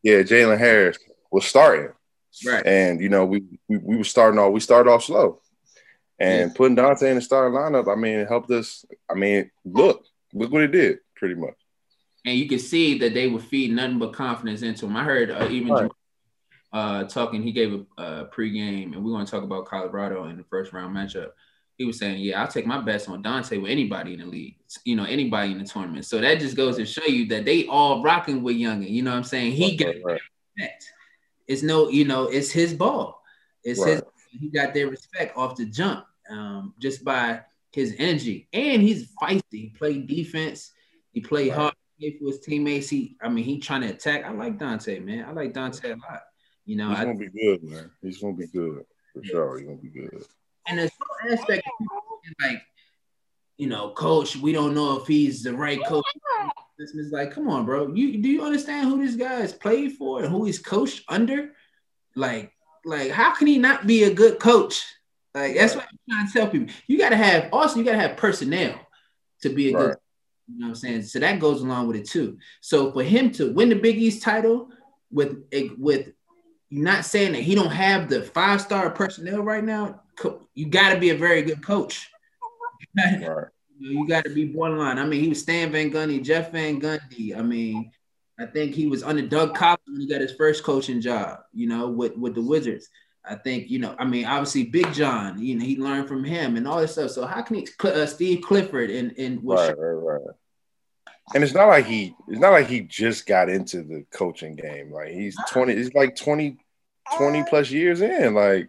yeah, 0.03 0.23
Jalen 0.23 0.59
Harris 0.59 0.99
was 1.31 1.47
starting. 1.47 1.93
Right. 2.45 2.67
And 2.67 3.01
you 3.01 3.09
know, 3.09 3.25
we 3.25 3.45
we, 3.69 3.79
we 3.79 3.97
were 3.97 4.05
starting 4.05 4.39
off, 4.39 4.53
we 4.53 4.61
started 4.61 4.91
off 4.91 5.05
slow. 5.05 5.41
And 6.19 6.51
yeah. 6.51 6.57
putting 6.57 6.77
Dante 6.77 7.11
in 7.11 7.17
the 7.17 7.23
starting 7.23 7.59
lineup, 7.59 7.93
I 7.93 7.97
mean, 7.97 8.21
it 8.21 8.29
helped 8.29 8.51
us. 8.51 8.85
I 9.11 9.15
mean, 9.15 9.51
look, 9.65 10.05
look 10.33 10.53
what 10.53 10.63
it 10.63 10.71
did, 10.71 10.99
pretty 11.17 11.35
much. 11.35 11.55
And 12.25 12.39
you 12.39 12.49
can 12.49 12.59
see 12.59 12.99
that 12.99 13.15
they 13.15 13.27
were 13.27 13.41
feeding 13.41 13.77
nothing 13.77 13.99
but 13.99 14.13
confidence 14.13 14.63
into 14.63 14.87
him. 14.87 14.97
I 14.97 15.05
heard 15.05 15.31
uh, 15.31 15.49
even 15.51 15.73
right. 15.73 15.91
uh, 16.73 17.05
talking, 17.05 17.43
he 17.43 17.53
gave 17.53 17.73
a, 17.99 18.03
a 18.03 18.27
pregame, 18.27 18.95
and 18.95 19.05
we're 19.05 19.13
going 19.13 19.27
to 19.27 19.31
talk 19.31 19.43
about 19.43 19.67
Colorado 19.67 20.25
in 20.29 20.37
the 20.37 20.45
first 20.45 20.73
round 20.73 20.97
matchup. 20.97 21.31
he 21.77 21.85
was 21.85 21.99
saying, 21.99 22.21
"Yeah, 22.21 22.41
I'll 22.41 22.49
take 22.49 22.67
my 22.67 22.81
best 22.81 23.09
on 23.09 23.21
Dante 23.21 23.59
with 23.59 23.71
anybody 23.71 24.15
in 24.15 24.21
the 24.21 24.27
league, 24.27 24.57
you 24.85 24.97
know, 24.97 25.05
anybody 25.05 25.53
in 25.53 25.59
the 25.59 25.65
tournament." 25.65 26.07
So 26.07 26.21
that 26.21 26.39
just 26.39 26.57
goes 26.57 26.77
to 26.77 26.87
show 26.87 27.05
you 27.05 27.27
that 27.27 27.45
they 27.45 27.67
all 27.67 28.03
rocking 28.03 28.43
with 28.43 28.57
Youngin. 28.57 28.89
You 28.89 29.03
know 29.03 29.11
what 29.11 29.19
I'm 29.19 29.25
saying? 29.25 29.53
He 29.53 29.77
got 29.77 29.95
right. 30.05 30.21
respect. 30.57 30.93
It's 31.47 31.63
no, 31.63 31.89
you 31.89 32.05
know, 32.05 32.25
it's 32.25 32.51
his 32.51 32.75
ball. 32.75 33.23
It's 33.63 33.81
right. 33.81 33.95
his. 33.95 34.03
He 34.31 34.49
got 34.49 34.75
their 34.75 34.89
respect 34.89 35.37
off 35.37 35.57
the 35.57 35.67
jump, 35.67 36.07
um, 36.29 36.75
just 36.81 37.05
by 37.05 37.43
his 37.71 37.95
energy, 37.99 38.49
and 38.53 38.83
he's 38.83 39.13
feisty. 39.23 39.43
He 39.51 39.75
played 39.77 40.07
defense. 40.09 40.73
He 41.13 41.21
played 41.21 41.51
right. 41.51 41.59
hard 41.59 41.75
for 42.19 42.27
his 42.27 42.41
teammates. 42.41 42.89
He, 42.89 43.17
I 43.23 43.29
mean, 43.29 43.45
he 43.45 43.61
trying 43.61 43.83
to 43.83 43.89
attack. 43.89 44.25
I 44.25 44.33
like 44.33 44.59
Dante, 44.59 44.99
man. 44.99 45.25
I 45.25 45.33
like 45.33 45.53
Dante 45.53 45.93
a 45.93 45.97
lot. 45.97 46.23
You 46.65 46.77
know, 46.77 46.89
he's 46.89 46.99
gonna 46.99 47.15
be 47.15 47.29
good, 47.29 47.63
man. 47.63 47.91
He's 48.03 48.19
gonna 48.19 48.35
be 48.35 48.47
good 48.47 48.85
for 49.13 49.23
sure. 49.23 49.59
He's 49.59 49.67
gonna 49.67 49.79
be 49.79 49.89
good. 49.89 50.25
And 50.67 50.79
there's 50.79 50.91
no 50.99 51.33
aspect 51.33 51.69
like, 52.41 52.63
you 53.59 53.69
know, 53.69 53.91
coach, 53.91 54.37
we 54.37 54.53
don't 54.53 54.75
know 54.75 54.99
if 55.01 55.07
he's 55.07 55.43
the 55.43 55.55
right 55.55 55.83
coach. 55.85 56.05
It's 56.79 57.13
like, 57.13 57.31
come 57.31 57.49
on, 57.49 57.65
bro. 57.65 57.93
You 57.95 58.21
do 58.21 58.29
you 58.29 58.43
understand 58.43 58.89
who 58.89 59.05
this 59.05 59.17
guy 59.17 59.41
is 59.41 59.53
played 59.53 59.93
for 59.93 60.23
and 60.23 60.29
who 60.29 60.45
he's 60.45 60.59
coached 60.59 61.05
under? 61.09 61.53
Like, 62.17 62.53
like, 62.85 63.11
how 63.11 63.35
can 63.35 63.47
he 63.47 63.59
not 63.59 63.87
be 63.87 64.05
a 64.05 64.15
good 64.15 64.41
coach? 64.41 64.85
Like, 65.35 65.55
that's 65.57 65.75
what 65.75 65.85
I'm 65.85 65.99
trying 66.09 66.27
to 66.27 66.33
tell 66.33 66.49
people. 66.49 66.75
You 66.87 66.99
gotta 66.99 67.17
have 67.17 67.49
also 67.53 67.79
you 67.79 67.85
gotta 67.85 67.99
have 67.99 68.17
personnel 68.17 68.75
to 69.43 69.49
be 69.51 69.71
a 69.71 69.77
right. 69.77 69.87
good 69.87 69.97
you 70.49 70.59
know 70.59 70.67
what 70.67 70.71
I'm 70.71 70.75
saying? 70.75 71.03
So 71.03 71.19
that 71.21 71.41
goes 71.41 71.63
along 71.63 71.87
with 71.87 71.97
it 71.97 72.09
too. 72.09 72.39
So 72.61 72.93
for 72.93 73.03
him 73.03 73.31
to 73.33 73.53
win 73.53 73.71
the 73.71 73.77
Big 73.77 73.97
East 73.97 74.23
title 74.23 74.71
with 75.11 75.45
with 75.79 76.13
you 76.71 76.83
not 76.83 77.05
saying 77.05 77.33
that 77.33 77.43
he 77.43 77.55
don't 77.55 77.71
have 77.71 78.09
the 78.09 78.23
five 78.23 78.61
star 78.61 78.91
personnel 78.91 79.43
right 79.43 79.65
now, 79.65 80.03
you 80.55 80.67
got 80.67 80.93
to 80.93 80.99
be 80.99 81.11
a 81.11 81.17
very 81.17 81.43
good 81.43 81.63
coach. 81.65 82.11
Right. 82.97 83.49
You 83.79 84.07
got 84.07 84.25
to 84.25 84.31
be 84.31 84.47
borderline. 84.47 84.99
I 84.99 85.05
mean, 85.05 85.21
he 85.21 85.29
was 85.29 85.41
Stan 85.41 85.73
Van 85.73 85.91
Gundy, 85.91 86.23
Jeff 86.23 86.53
Van 86.53 86.81
Gundy. 86.81 87.37
I 87.37 87.43
mean, 87.43 87.91
I 88.39 88.47
think 88.47 88.75
he 88.75 88.87
was 88.87 89.03
under 89.03 89.23
Doug 89.23 89.55
Collins 89.55 89.81
when 89.87 90.01
he 90.01 90.09
got 90.09 90.21
his 90.21 90.35
first 90.35 90.65
coaching 90.65 91.01
job. 91.01 91.41
You 91.53 91.69
know, 91.69 91.89
with 91.89 92.17
with 92.17 92.35
the 92.35 92.43
Wizards. 92.43 92.89
I 93.25 93.37
think 93.37 93.71
you 93.71 93.79
know. 93.79 93.95
I 93.99 94.05
mean, 94.05 94.27
obviously, 94.27 94.65
Big 94.65 94.93
John. 94.93 95.41
You 95.41 95.57
know, 95.57 95.65
he 95.65 95.77
learned 95.77 96.09
from 96.09 96.25
him 96.25 96.57
and 96.57 96.69
all 96.69 96.81
this 96.81 96.93
stuff. 96.93 97.11
So 97.11 97.27
how 97.27 97.43
can 97.43 97.57
he? 97.57 97.69
Uh, 97.83 98.07
Steve 98.07 98.43
Clifford 98.43 98.91
and 98.91 99.13
and 99.19 99.41
right, 99.43 99.77
right, 99.79 99.93
right. 99.93 100.21
And 101.35 101.43
it's 101.43 101.55
not 101.55 101.69
like 101.69 101.87
he. 101.87 102.15
It's 102.29 102.41
not 102.41 102.53
like 102.53 102.67
he 102.67 102.81
just 102.81 103.27
got 103.27 103.49
into 103.49 103.83
the 103.83 104.05
coaching 104.11 104.57
game. 104.57 104.93
Like 104.93 105.09
he's 105.09 105.37
twenty. 105.49 105.75
He's 105.75 105.95
like 105.95 106.17
20, 106.17 106.59
20 107.17 107.45
plus 107.49 107.71
years 107.71 108.03
in. 108.03 108.35
Like, 108.35 108.69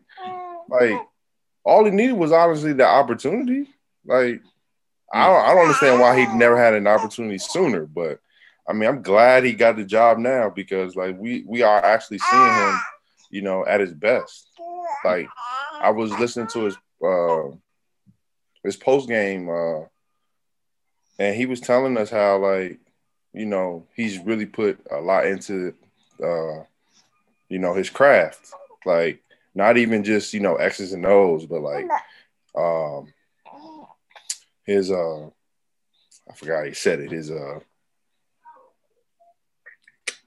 like 0.70 1.02
all 1.66 1.84
he 1.84 1.92
needed 1.92 2.14
was 2.14 2.32
honestly 2.32 2.72
the 2.72 2.86
opportunity. 2.86 3.68
Like, 4.06 4.42
I 5.16 5.28
don't, 5.28 5.46
I 5.46 5.54
don't 5.54 5.64
understand 5.64 6.02
why 6.02 6.20
he 6.20 6.38
never 6.38 6.58
had 6.58 6.74
an 6.74 6.88
opportunity 6.88 7.38
sooner. 7.38 7.86
But 7.86 8.20
I 8.68 8.74
mean, 8.74 8.90
I'm 8.90 9.02
glad 9.02 9.44
he 9.44 9.54
got 9.54 9.78
the 9.78 9.86
job 9.86 10.18
now 10.18 10.50
because 10.50 10.96
like 10.96 11.18
we 11.18 11.44
we 11.48 11.62
are 11.62 11.84
actually 11.84 12.20
seeing 12.20 12.54
him, 12.54 12.80
you 13.30 13.42
know, 13.42 13.66
at 13.66 13.80
his 13.80 13.94
best. 13.94 14.48
Like, 15.04 15.28
I 15.80 15.92
was 15.92 16.12
listening 16.20 16.48
to 16.48 16.66
his 16.66 16.78
uh, 17.04 17.56
his 18.64 18.76
post 18.76 19.08
game, 19.08 19.50
uh, 19.50 19.86
and 21.20 21.36
he 21.36 21.46
was 21.46 21.62
telling 21.62 21.98
us 21.98 22.10
how 22.10 22.38
like, 22.38 22.80
you 23.34 23.46
know, 23.46 23.86
he's 23.96 24.20
really 24.20 24.46
put 24.46 24.80
a 24.92 25.00
lot 25.00 25.28
into, 25.28 25.74
uh, 26.22 26.64
you 27.50 27.60
know, 27.60 27.74
his 27.74 27.90
craft. 27.90 28.52
Like, 28.86 29.22
not 29.54 29.78
even 29.78 30.04
just 30.04 30.34
you 30.34 30.42
know 30.42 30.56
X's 30.56 30.94
and 30.94 31.06
O's, 31.06 31.46
but 31.46 31.62
like 31.62 31.88
um 32.56 33.14
his 34.66 34.92
uh 34.92 35.26
I 35.26 36.34
forgot 36.36 36.66
he 36.66 36.74
said 36.74 37.00
it 37.00 37.12
his 37.12 37.32
uh 37.32 37.60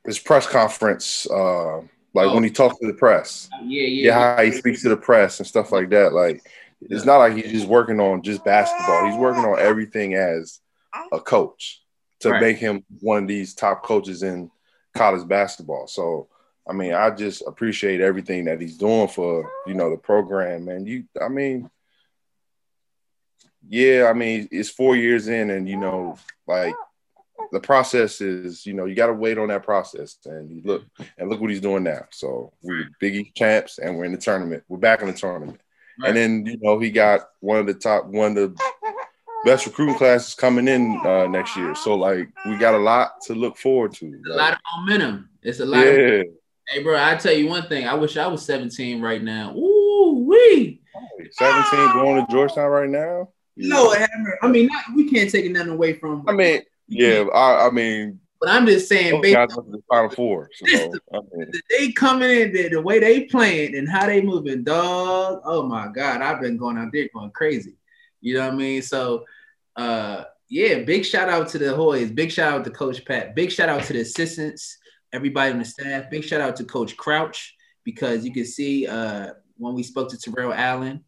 his 0.04 0.18
press 0.18 0.46
conference 0.46 1.26
uh 1.30 1.78
like 2.14 2.28
oh. 2.28 2.34
when 2.34 2.44
he 2.44 2.50
talks 2.50 2.78
to 2.78 2.86
the 2.86 2.94
press 2.94 3.48
yeah 3.62 3.82
yeah, 3.82 4.06
yeah 4.06 4.36
how 4.36 4.42
he 4.42 4.52
speaks 4.52 4.82
to 4.82 4.88
the 4.88 4.96
press 4.96 5.38
and 5.38 5.46
stuff 5.46 5.72
like 5.72 5.90
that 5.90 6.12
like 6.12 6.42
it's 6.80 7.04
not 7.04 7.18
like 7.18 7.34
he's 7.34 7.50
just 7.50 7.66
working 7.66 8.00
on 8.00 8.22
just 8.22 8.44
basketball 8.44 9.06
he's 9.06 9.18
working 9.18 9.44
on 9.44 9.58
everything 9.58 10.14
as 10.14 10.60
a 11.12 11.20
coach 11.20 11.82
to 12.20 12.30
right. 12.30 12.40
make 12.40 12.56
him 12.56 12.84
one 13.00 13.24
of 13.24 13.28
these 13.28 13.54
top 13.54 13.82
coaches 13.82 14.22
in 14.22 14.50
college 14.94 15.26
basketball 15.28 15.86
so 15.86 16.28
I 16.68 16.74
mean, 16.74 16.92
I 16.92 17.10
just 17.10 17.42
appreciate 17.46 18.00
everything 18.00 18.44
that 18.44 18.60
he's 18.60 18.76
doing 18.76 19.08
for 19.08 19.50
you 19.66 19.74
know 19.74 19.90
the 19.90 19.96
program, 19.96 20.66
man. 20.66 20.84
You, 20.84 21.04
I 21.20 21.28
mean, 21.28 21.70
yeah, 23.68 24.08
I 24.08 24.12
mean, 24.14 24.48
it's 24.50 24.70
four 24.70 24.96
years 24.96 25.28
in, 25.28 25.50
and 25.50 25.68
you 25.68 25.76
know, 25.76 26.18
like 26.46 26.74
the 27.52 27.60
process 27.60 28.20
is, 28.20 28.64
you 28.66 28.72
know, 28.72 28.86
you 28.86 28.94
got 28.94 29.08
to 29.08 29.12
wait 29.12 29.38
on 29.38 29.48
that 29.48 29.62
process, 29.62 30.16
and 30.24 30.50
you 30.50 30.62
look 30.64 30.84
and 31.18 31.28
look 31.28 31.40
what 31.40 31.50
he's 31.50 31.60
doing 31.60 31.82
now. 31.84 32.06
So 32.10 32.52
we're 32.62 32.88
Big 33.00 33.16
East 33.16 33.34
champs, 33.34 33.78
and 33.78 33.96
we're 33.96 34.04
in 34.04 34.12
the 34.12 34.18
tournament. 34.18 34.64
We're 34.68 34.78
back 34.78 35.02
in 35.02 35.08
the 35.08 35.12
tournament, 35.12 35.60
right. 36.00 36.08
and 36.08 36.16
then 36.16 36.46
you 36.46 36.58
know 36.60 36.78
he 36.78 36.90
got 36.90 37.28
one 37.40 37.58
of 37.58 37.66
the 37.66 37.74
top, 37.74 38.06
one 38.06 38.36
of 38.36 38.56
the 38.56 38.62
best 39.44 39.66
recruiting 39.66 39.96
classes 39.96 40.34
coming 40.34 40.66
in 40.66 41.00
uh, 41.04 41.26
next 41.26 41.56
year. 41.56 41.74
So 41.74 41.94
like 41.94 42.28
we 42.46 42.56
got 42.56 42.74
a 42.74 42.78
lot 42.78 43.20
to 43.26 43.34
look 43.34 43.56
forward 43.56 43.92
to. 43.94 44.06
Like, 44.06 44.34
a 44.34 44.36
lot 44.36 44.52
of 44.54 44.58
momentum. 44.78 45.28
It's 45.42 45.60
a 45.60 45.66
lot. 45.66 45.84
Yeah. 45.84 45.92
Of- 45.92 46.26
Hey, 46.70 46.82
bro, 46.82 47.02
I 47.02 47.16
tell 47.16 47.32
you 47.32 47.48
one 47.48 47.66
thing. 47.66 47.86
I 47.88 47.94
wish 47.94 48.18
I 48.18 48.26
was 48.26 48.44
17 48.44 49.00
right 49.00 49.22
now. 49.22 49.56
Ooh, 49.56 50.26
wee. 50.28 50.82
17 51.32 51.92
going 51.94 52.26
to 52.26 52.30
Georgetown 52.30 52.68
right 52.68 52.90
now? 52.90 53.30
No, 53.58 53.94
I 54.42 54.48
mean, 54.48 54.66
not, 54.66 54.84
we 54.94 55.10
can't 55.10 55.30
take 55.30 55.50
nothing 55.50 55.72
away 55.72 55.94
from. 55.94 56.24
I 56.28 56.32
mean, 56.32 56.62
yeah, 56.86 57.24
I, 57.34 57.66
I 57.66 57.70
mean, 57.70 58.20
but 58.40 58.50
I'm 58.50 58.66
just 58.66 58.88
saying, 58.88 59.20
based 59.20 59.36
on 59.56 59.70
the 59.70 59.82
final 59.88 60.10
four. 60.10 60.48
So, 60.54 60.66
the, 60.66 61.00
I 61.12 61.20
mean. 61.32 61.50
they 61.70 61.92
coming 61.92 62.30
in 62.30 62.52
there, 62.52 62.70
the 62.70 62.80
way 62.80 63.00
they 63.00 63.24
playing 63.24 63.76
and 63.76 63.88
how 63.88 64.06
they 64.06 64.22
moving, 64.22 64.62
dog. 64.62 65.42
Oh 65.44 65.62
my 65.64 65.88
God, 65.88 66.22
I've 66.22 66.40
been 66.40 66.56
going 66.56 66.78
out 66.78 66.92
there 66.92 67.08
going 67.12 67.30
crazy. 67.32 67.74
You 68.20 68.34
know 68.34 68.46
what 68.46 68.54
I 68.54 68.56
mean? 68.56 68.82
So, 68.82 69.24
uh, 69.76 70.24
yeah, 70.48 70.80
big 70.80 71.04
shout 71.04 71.28
out 71.28 71.48
to 71.48 71.58
the 71.58 71.66
Hoyas. 71.66 72.14
Big 72.14 72.30
shout 72.30 72.52
out 72.52 72.64
to 72.64 72.70
Coach 72.70 73.04
Pat. 73.04 73.34
Big 73.34 73.50
shout 73.50 73.68
out 73.68 73.82
to 73.84 73.92
the 73.92 74.00
assistants 74.00 74.78
everybody 75.12 75.52
on 75.52 75.58
the 75.58 75.64
staff. 75.64 76.10
Big 76.10 76.24
shout 76.24 76.40
out 76.40 76.56
to 76.56 76.64
Coach 76.64 76.96
Crouch 76.96 77.54
because 77.84 78.24
you 78.24 78.32
can 78.32 78.44
see 78.44 78.86
uh, 78.86 79.32
when 79.56 79.74
we 79.74 79.82
spoke 79.82 80.10
to 80.10 80.18
Terrell 80.18 80.52
Allen, 80.52 81.04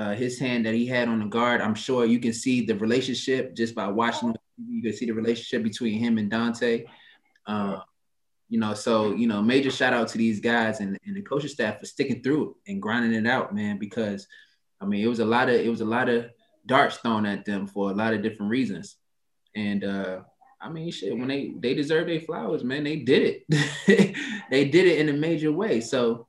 uh, 0.00 0.14
his 0.14 0.38
hand 0.38 0.64
that 0.64 0.72
he 0.72 0.86
had 0.86 1.08
on 1.08 1.18
the 1.18 1.26
guard. 1.26 1.60
I'm 1.60 1.74
sure 1.74 2.06
you 2.06 2.18
can 2.18 2.32
see 2.32 2.64
the 2.64 2.74
relationship 2.74 3.54
just 3.54 3.74
by 3.74 3.86
watching. 3.86 4.34
You 4.56 4.82
can 4.82 4.94
see 4.94 5.04
the 5.04 5.12
relationship 5.12 5.62
between 5.62 5.98
him 5.98 6.16
and 6.16 6.30
Dante. 6.30 6.86
Uh, 7.46 7.80
you 8.48 8.58
know, 8.58 8.72
so 8.72 9.12
you 9.12 9.26
know, 9.26 9.42
major 9.42 9.70
shout 9.70 9.92
out 9.92 10.08
to 10.08 10.18
these 10.18 10.40
guys 10.40 10.80
and, 10.80 10.98
and 11.04 11.14
the 11.14 11.20
coaching 11.20 11.50
staff 11.50 11.78
for 11.78 11.84
sticking 11.84 12.22
through 12.22 12.56
it 12.64 12.72
and 12.72 12.80
grinding 12.80 13.12
it 13.12 13.28
out, 13.28 13.54
man. 13.54 13.78
Because 13.78 14.26
I 14.80 14.86
mean, 14.86 15.04
it 15.04 15.08
was 15.08 15.20
a 15.20 15.24
lot 15.24 15.50
of 15.50 15.56
it 15.56 15.68
was 15.68 15.82
a 15.82 15.92
lot 15.96 16.08
of 16.08 16.30
darts 16.64 16.96
thrown 16.96 17.26
at 17.26 17.44
them 17.44 17.66
for 17.66 17.90
a 17.90 17.94
lot 17.94 18.14
of 18.14 18.22
different 18.22 18.50
reasons, 18.50 18.96
and 19.54 19.84
uh, 19.84 20.20
I 20.62 20.70
mean, 20.70 20.90
shit, 20.90 21.16
when 21.16 21.28
they 21.28 21.52
they 21.58 21.74
deserve 21.74 22.06
their 22.06 22.20
flowers, 22.22 22.64
man, 22.64 22.84
they 22.84 22.96
did 22.96 23.44
it. 23.50 24.16
they 24.50 24.64
did 24.64 24.86
it 24.86 24.98
in 24.98 25.10
a 25.10 25.18
major 25.18 25.52
way. 25.52 25.82
So 25.82 26.26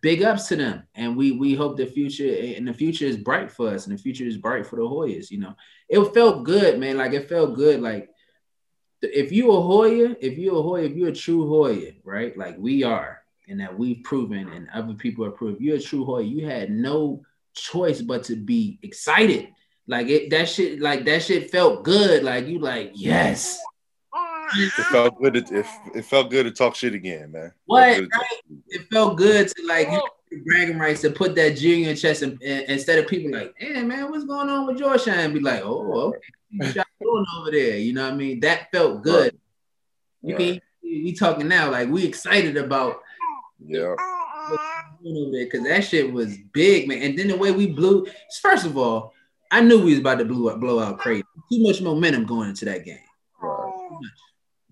big 0.00 0.22
ups 0.22 0.48
to 0.48 0.56
them. 0.56 0.82
And 0.94 1.16
we 1.16 1.32
we 1.32 1.54
hope 1.54 1.76
the 1.76 1.86
future 1.86 2.28
and 2.56 2.66
the 2.66 2.72
future 2.72 3.04
is 3.04 3.16
bright 3.16 3.50
for 3.50 3.68
us 3.68 3.86
and 3.86 3.96
the 3.96 4.02
future 4.02 4.24
is 4.24 4.36
bright 4.36 4.66
for 4.66 4.76
the 4.76 4.82
Hoyas. 4.82 5.30
You 5.30 5.40
know, 5.40 5.54
it 5.88 6.02
felt 6.14 6.44
good, 6.44 6.78
man. 6.78 6.96
Like 6.96 7.12
it 7.12 7.28
felt 7.28 7.54
good. 7.54 7.80
Like 7.80 8.10
if 9.02 9.32
you 9.32 9.50
a 9.52 9.60
Hoya, 9.60 10.16
if 10.20 10.38
you're 10.38 10.58
a 10.58 10.62
Hoya, 10.62 10.84
if 10.84 10.96
you're 10.96 11.08
a 11.08 11.14
true 11.14 11.48
Hoya, 11.48 11.92
right? 12.04 12.36
Like 12.36 12.56
we 12.58 12.82
are, 12.82 13.22
and 13.48 13.60
that 13.60 13.78
we've 13.78 14.02
proven 14.04 14.48
and 14.52 14.68
other 14.74 14.94
people 14.94 15.24
have 15.24 15.36
proved, 15.36 15.60
you're 15.60 15.76
a 15.76 15.80
true 15.80 16.04
Hoya, 16.04 16.24
you 16.24 16.46
had 16.46 16.70
no 16.70 17.22
choice 17.54 18.00
but 18.00 18.24
to 18.24 18.36
be 18.36 18.78
excited 18.82 19.48
like 19.88 20.08
it 20.08 20.28
that 20.30 20.50
shit, 20.50 20.80
like 20.80 21.06
that 21.06 21.22
shit 21.22 21.50
felt 21.50 21.82
good. 21.82 22.22
Like 22.22 22.46
you 22.46 22.58
like, 22.58 22.92
yes. 22.94 23.58
It 24.56 24.70
felt 24.90 25.20
good 25.20 25.34
to, 25.34 25.58
it, 25.58 25.66
it 25.94 26.04
felt 26.04 26.30
good 26.30 26.44
to 26.44 26.50
talk 26.50 26.74
shit 26.74 26.94
again, 26.94 27.32
man. 27.32 27.52
What 27.66 27.80
right? 27.80 28.08
It 28.68 28.86
felt 28.92 29.16
good 29.16 29.48
to 29.48 29.66
like 29.66 29.88
oh. 29.90 30.08
bragging 30.46 30.78
rights 30.78 31.02
to 31.02 31.10
put 31.10 31.34
that 31.36 31.56
G 31.56 31.74
in 31.74 31.80
your 31.80 31.96
chest 31.96 32.22
and, 32.22 32.40
and, 32.42 32.64
instead 32.68 32.98
of 32.98 33.08
people 33.08 33.32
like, 33.32 33.54
hey 33.58 33.82
man, 33.82 34.10
what's 34.10 34.24
going 34.24 34.48
on 34.48 34.66
with 34.66 34.78
Georgetown? 34.78 35.18
And 35.18 35.34
be 35.34 35.40
like, 35.40 35.62
oh, 35.64 36.08
okay, 36.08 36.18
what 36.74 36.86
doing 37.00 37.26
over 37.38 37.50
there? 37.50 37.76
You 37.76 37.92
know 37.92 38.04
what 38.04 38.14
I 38.14 38.16
mean? 38.16 38.40
That 38.40 38.70
felt 38.72 39.02
good. 39.02 39.38
You 40.22 40.36
right. 40.36 40.60
can 40.60 40.60
we 40.82 41.12
talking 41.12 41.48
now, 41.48 41.70
like 41.70 41.88
we 41.88 42.04
excited 42.04 42.56
about 42.56 43.00
yeah 43.64 43.94
because 45.32 45.64
that 45.64 45.84
shit 45.84 46.12
was 46.12 46.36
big, 46.52 46.88
man. 46.88 47.02
And 47.02 47.18
then 47.18 47.28
the 47.28 47.36
way 47.36 47.52
we 47.52 47.66
blew, 47.66 48.06
first 48.40 48.64
of 48.64 48.76
all, 48.76 49.12
I 49.50 49.60
knew 49.60 49.78
we 49.78 49.90
was 49.90 50.00
about 50.00 50.18
to 50.18 50.24
blow 50.24 50.50
out, 50.50 50.60
blow 50.60 50.80
out 50.80 50.98
crazy. 50.98 51.22
Too 51.50 51.62
much 51.62 51.80
momentum 51.80 52.26
going 52.26 52.50
into 52.50 52.64
that 52.66 52.84
game. 52.84 52.98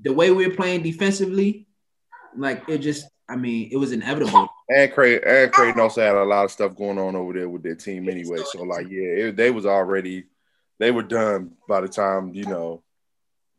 The 0.06 0.12
way 0.12 0.30
we 0.30 0.46
were 0.46 0.54
playing 0.54 0.82
defensively, 0.82 1.66
like 2.36 2.68
it 2.68 2.78
just 2.78 3.06
I 3.28 3.34
mean, 3.34 3.70
it 3.72 3.76
was 3.76 3.90
inevitable. 3.90 4.48
And 4.68 4.92
Creighton, 4.92 5.28
and 5.28 5.52
Creighton 5.52 5.80
also 5.80 6.00
had 6.00 6.14
a 6.14 6.22
lot 6.22 6.44
of 6.44 6.52
stuff 6.52 6.76
going 6.76 6.96
on 6.96 7.16
over 7.16 7.32
there 7.32 7.48
with 7.48 7.64
their 7.64 7.74
team 7.74 8.08
anyway. 8.08 8.38
So 8.44 8.62
like, 8.62 8.88
yeah, 8.88 9.26
it, 9.26 9.36
they 9.36 9.50
was 9.50 9.66
already, 9.66 10.26
they 10.78 10.92
were 10.92 11.02
done 11.02 11.52
by 11.68 11.80
the 11.80 11.88
time 11.88 12.32
you 12.34 12.44
know, 12.44 12.84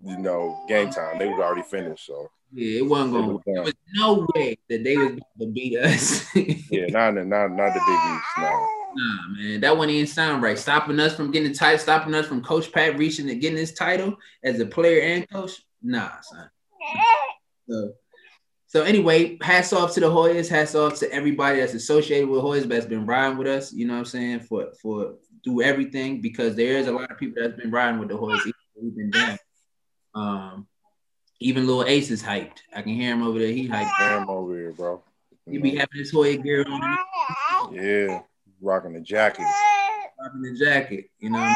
you 0.01 0.17
know, 0.17 0.63
game 0.69 0.89
time. 0.89 1.19
They 1.19 1.27
was 1.27 1.37
already 1.39 1.63
finished. 1.63 2.05
So 2.05 2.29
yeah, 2.53 2.79
it 2.79 2.85
wasn't 2.85 3.11
going. 3.11 3.39
There 3.45 3.63
was 3.63 3.73
no 3.93 4.25
way 4.33 4.57
that 4.69 4.85
they 4.85 4.95
was 4.95 5.09
going 5.09 5.21
to 5.39 5.47
beat 5.47 5.77
us. 5.77 6.33
yeah, 6.35 6.85
not 6.87 7.15
not 7.15 7.51
not 7.51 7.73
the 7.73 7.81
Big 7.85 8.15
East. 8.15 8.25
No. 8.37 8.67
Nah, 8.95 9.27
man, 9.37 9.61
that 9.61 9.77
one 9.77 9.89
didn't 9.89 10.09
sound 10.09 10.41
right. 10.41 10.57
Stopping 10.57 10.99
us 10.99 11.15
from 11.15 11.31
getting 11.31 11.51
the 11.51 11.57
title, 11.57 11.77
stopping 11.77 12.15
us 12.15 12.25
from 12.25 12.41
Coach 12.41 12.71
Pat 12.71 12.97
reaching 12.97 13.29
and 13.29 13.41
getting 13.41 13.57
his 13.57 13.73
title 13.73 14.15
as 14.43 14.59
a 14.59 14.65
player 14.65 15.01
and 15.01 15.29
coach. 15.29 15.61
Nah, 15.81 16.09
son. 16.21 16.49
So, 17.69 17.93
so 18.67 18.81
anyway, 18.83 19.37
hats 19.41 19.73
off 19.73 19.93
to 19.93 19.99
the 19.99 20.07
Hoyas, 20.07 20.49
hats 20.49 20.75
off 20.75 20.99
to 20.99 21.11
everybody 21.11 21.59
that's 21.59 21.73
associated 21.73 22.29
with 22.29 22.41
Hoyas 22.41 22.67
that's 22.67 22.85
been 22.85 23.05
riding 23.05 23.37
with 23.37 23.47
us, 23.47 23.71
you 23.73 23.87
know 23.87 23.93
what 23.93 23.99
I'm 23.99 24.05
saying, 24.05 24.39
for 24.41 24.71
for 24.81 25.15
through 25.43 25.61
everything 25.61 26.21
because 26.21 26.55
there 26.55 26.77
is 26.77 26.87
a 26.87 26.91
lot 26.91 27.09
of 27.11 27.17
people 27.17 27.41
that's 27.41 27.59
been 27.59 27.71
riding 27.71 27.99
with 27.99 28.09
the 28.09 28.17
Hoyas. 28.17 28.51
We've 28.75 28.95
been 28.95 29.11
down. 29.11 29.37
Um, 30.13 30.67
even 31.39 31.65
little 31.67 31.85
Ace 31.85 32.11
is 32.11 32.23
hyped. 32.23 32.59
I 32.75 32.81
can 32.81 32.93
hear 32.93 33.13
him 33.13 33.23
over 33.23 33.39
there. 33.39 33.51
He 33.51 33.67
hyped. 33.67 33.95
Hear 33.97 34.17
him 34.17 34.29
over 34.29 34.55
here, 34.55 34.73
bro. 34.73 35.03
He 35.49 35.57
be 35.59 35.75
having 35.75 35.97
his 35.97 36.11
Hoya 36.11 36.37
gear 36.37 36.65
on. 36.67 36.97
Yeah, 37.71 38.21
rocking 38.61 38.93
the 38.93 39.01
jacket. 39.01 39.45
Rocking 40.19 40.41
the 40.41 40.57
jacket, 40.57 41.09
you 41.19 41.29
know. 41.29 41.53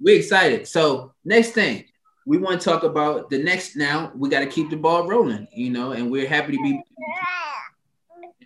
We 0.00 0.14
excited. 0.14 0.68
So 0.68 1.14
next 1.24 1.50
thing, 1.50 1.84
we 2.26 2.38
want 2.38 2.60
to 2.60 2.64
talk 2.64 2.82
about 2.82 3.30
the 3.30 3.38
next 3.38 3.76
now. 3.76 4.12
We 4.14 4.28
got 4.28 4.40
to 4.40 4.46
keep 4.46 4.70
the 4.70 4.76
ball 4.76 5.06
rolling, 5.06 5.48
you 5.52 5.70
know, 5.70 5.92
and 5.92 6.10
we're 6.10 6.28
happy 6.28 6.56
to 6.56 6.62
be. 6.62 6.82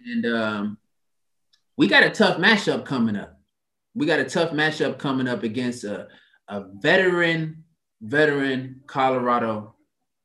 And 0.06 0.26
um, 0.26 0.78
we 1.76 1.88
got 1.88 2.04
a 2.04 2.10
tough 2.10 2.38
matchup 2.38 2.84
coming 2.84 3.16
up. 3.16 3.40
We 3.94 4.06
got 4.06 4.20
a 4.20 4.24
tough 4.24 4.50
matchup 4.50 4.98
coming 4.98 5.28
up 5.28 5.42
against 5.42 5.84
a, 5.84 6.08
a 6.48 6.64
veteran, 6.74 7.64
veteran 8.00 8.82
Colorado 8.86 9.74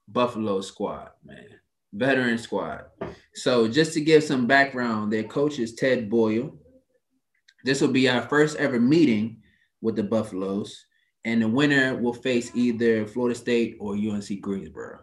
Buffalo 0.07 0.61
squad, 0.61 1.09
man. 1.23 1.45
Veteran 1.93 2.37
squad. 2.37 2.85
So 3.33 3.67
just 3.67 3.93
to 3.93 4.01
give 4.01 4.23
some 4.23 4.47
background, 4.47 5.11
their 5.11 5.23
coach 5.23 5.59
is 5.59 5.73
Tad 5.73 6.09
Boyle. 6.09 6.55
This 7.63 7.81
will 7.81 7.89
be 7.89 8.09
our 8.09 8.21
first 8.21 8.57
ever 8.57 8.79
meeting 8.79 9.41
with 9.81 9.95
the 9.95 10.03
Buffaloes 10.03 10.85
and 11.25 11.41
the 11.41 11.47
winner 11.47 11.95
will 11.95 12.13
face 12.13 12.51
either 12.55 13.05
Florida 13.05 13.37
State 13.37 13.77
or 13.79 13.93
UNC 13.93 14.41
Greensboro. 14.41 14.99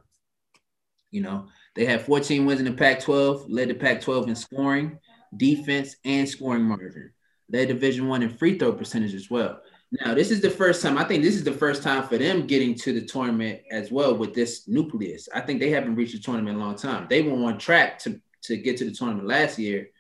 You 1.11 1.23
know, 1.23 1.49
they 1.75 1.85
have 1.87 2.03
14 2.03 2.47
wins 2.47 2.61
in 2.61 2.67
the 2.67 2.73
Pac 2.73 3.01
12, 3.01 3.51
led 3.51 3.69
the 3.69 3.75
Pac 3.75 4.01
12 4.01 4.29
in 4.29 4.35
scoring, 4.35 4.99
defense, 5.37 5.97
and 6.05 6.29
scoring 6.29 6.63
margin. 6.63 7.13
Led 7.51 7.69
Division 7.69 8.09
One 8.09 8.23
in 8.23 8.31
free 8.31 8.59
throw 8.59 8.73
percentage 8.73 9.15
as 9.15 9.31
well. 9.31 9.61
Now, 9.93 10.15
this 10.15 10.33
is 10.33 10.41
the 10.41 10.51
first 10.51 10.83
time, 10.83 10.99
I 10.99 11.05
think 11.05 11.23
this 11.23 11.37
is 11.37 11.45
the 11.45 11.53
first 11.53 11.83
time 11.83 12.03
for 12.03 12.19
them 12.19 12.47
getting 12.47 12.75
to 12.77 12.93
the 12.93 13.07
tournament 13.07 13.61
as 13.71 13.93
well 13.93 14.17
with 14.17 14.35
this 14.35 14.67
nucleus. 14.67 15.29
I 15.33 15.41
think 15.41 15.61
they 15.61 15.71
haven't 15.71 15.95
reached 15.95 16.15
the 16.15 16.19
tournament 16.19 16.57
a 16.57 16.61
long 16.61 16.75
time. 16.75 17.07
They 17.09 17.23
were 17.23 17.47
on 17.47 17.59
track 17.59 18.01
to, 18.01 18.21
to 18.43 18.57
get 18.57 18.77
to 18.79 18.85
the 18.85 18.91
tournament 18.91 19.29
last 19.29 19.59
year, 19.59 19.91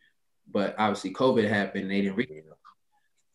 but 0.50 0.74
obviously 0.76 1.12
COVID 1.12 1.48
happened. 1.48 1.90
They 1.90 2.02
didn't 2.02 2.16
reach 2.16 2.30
it. 2.30 2.44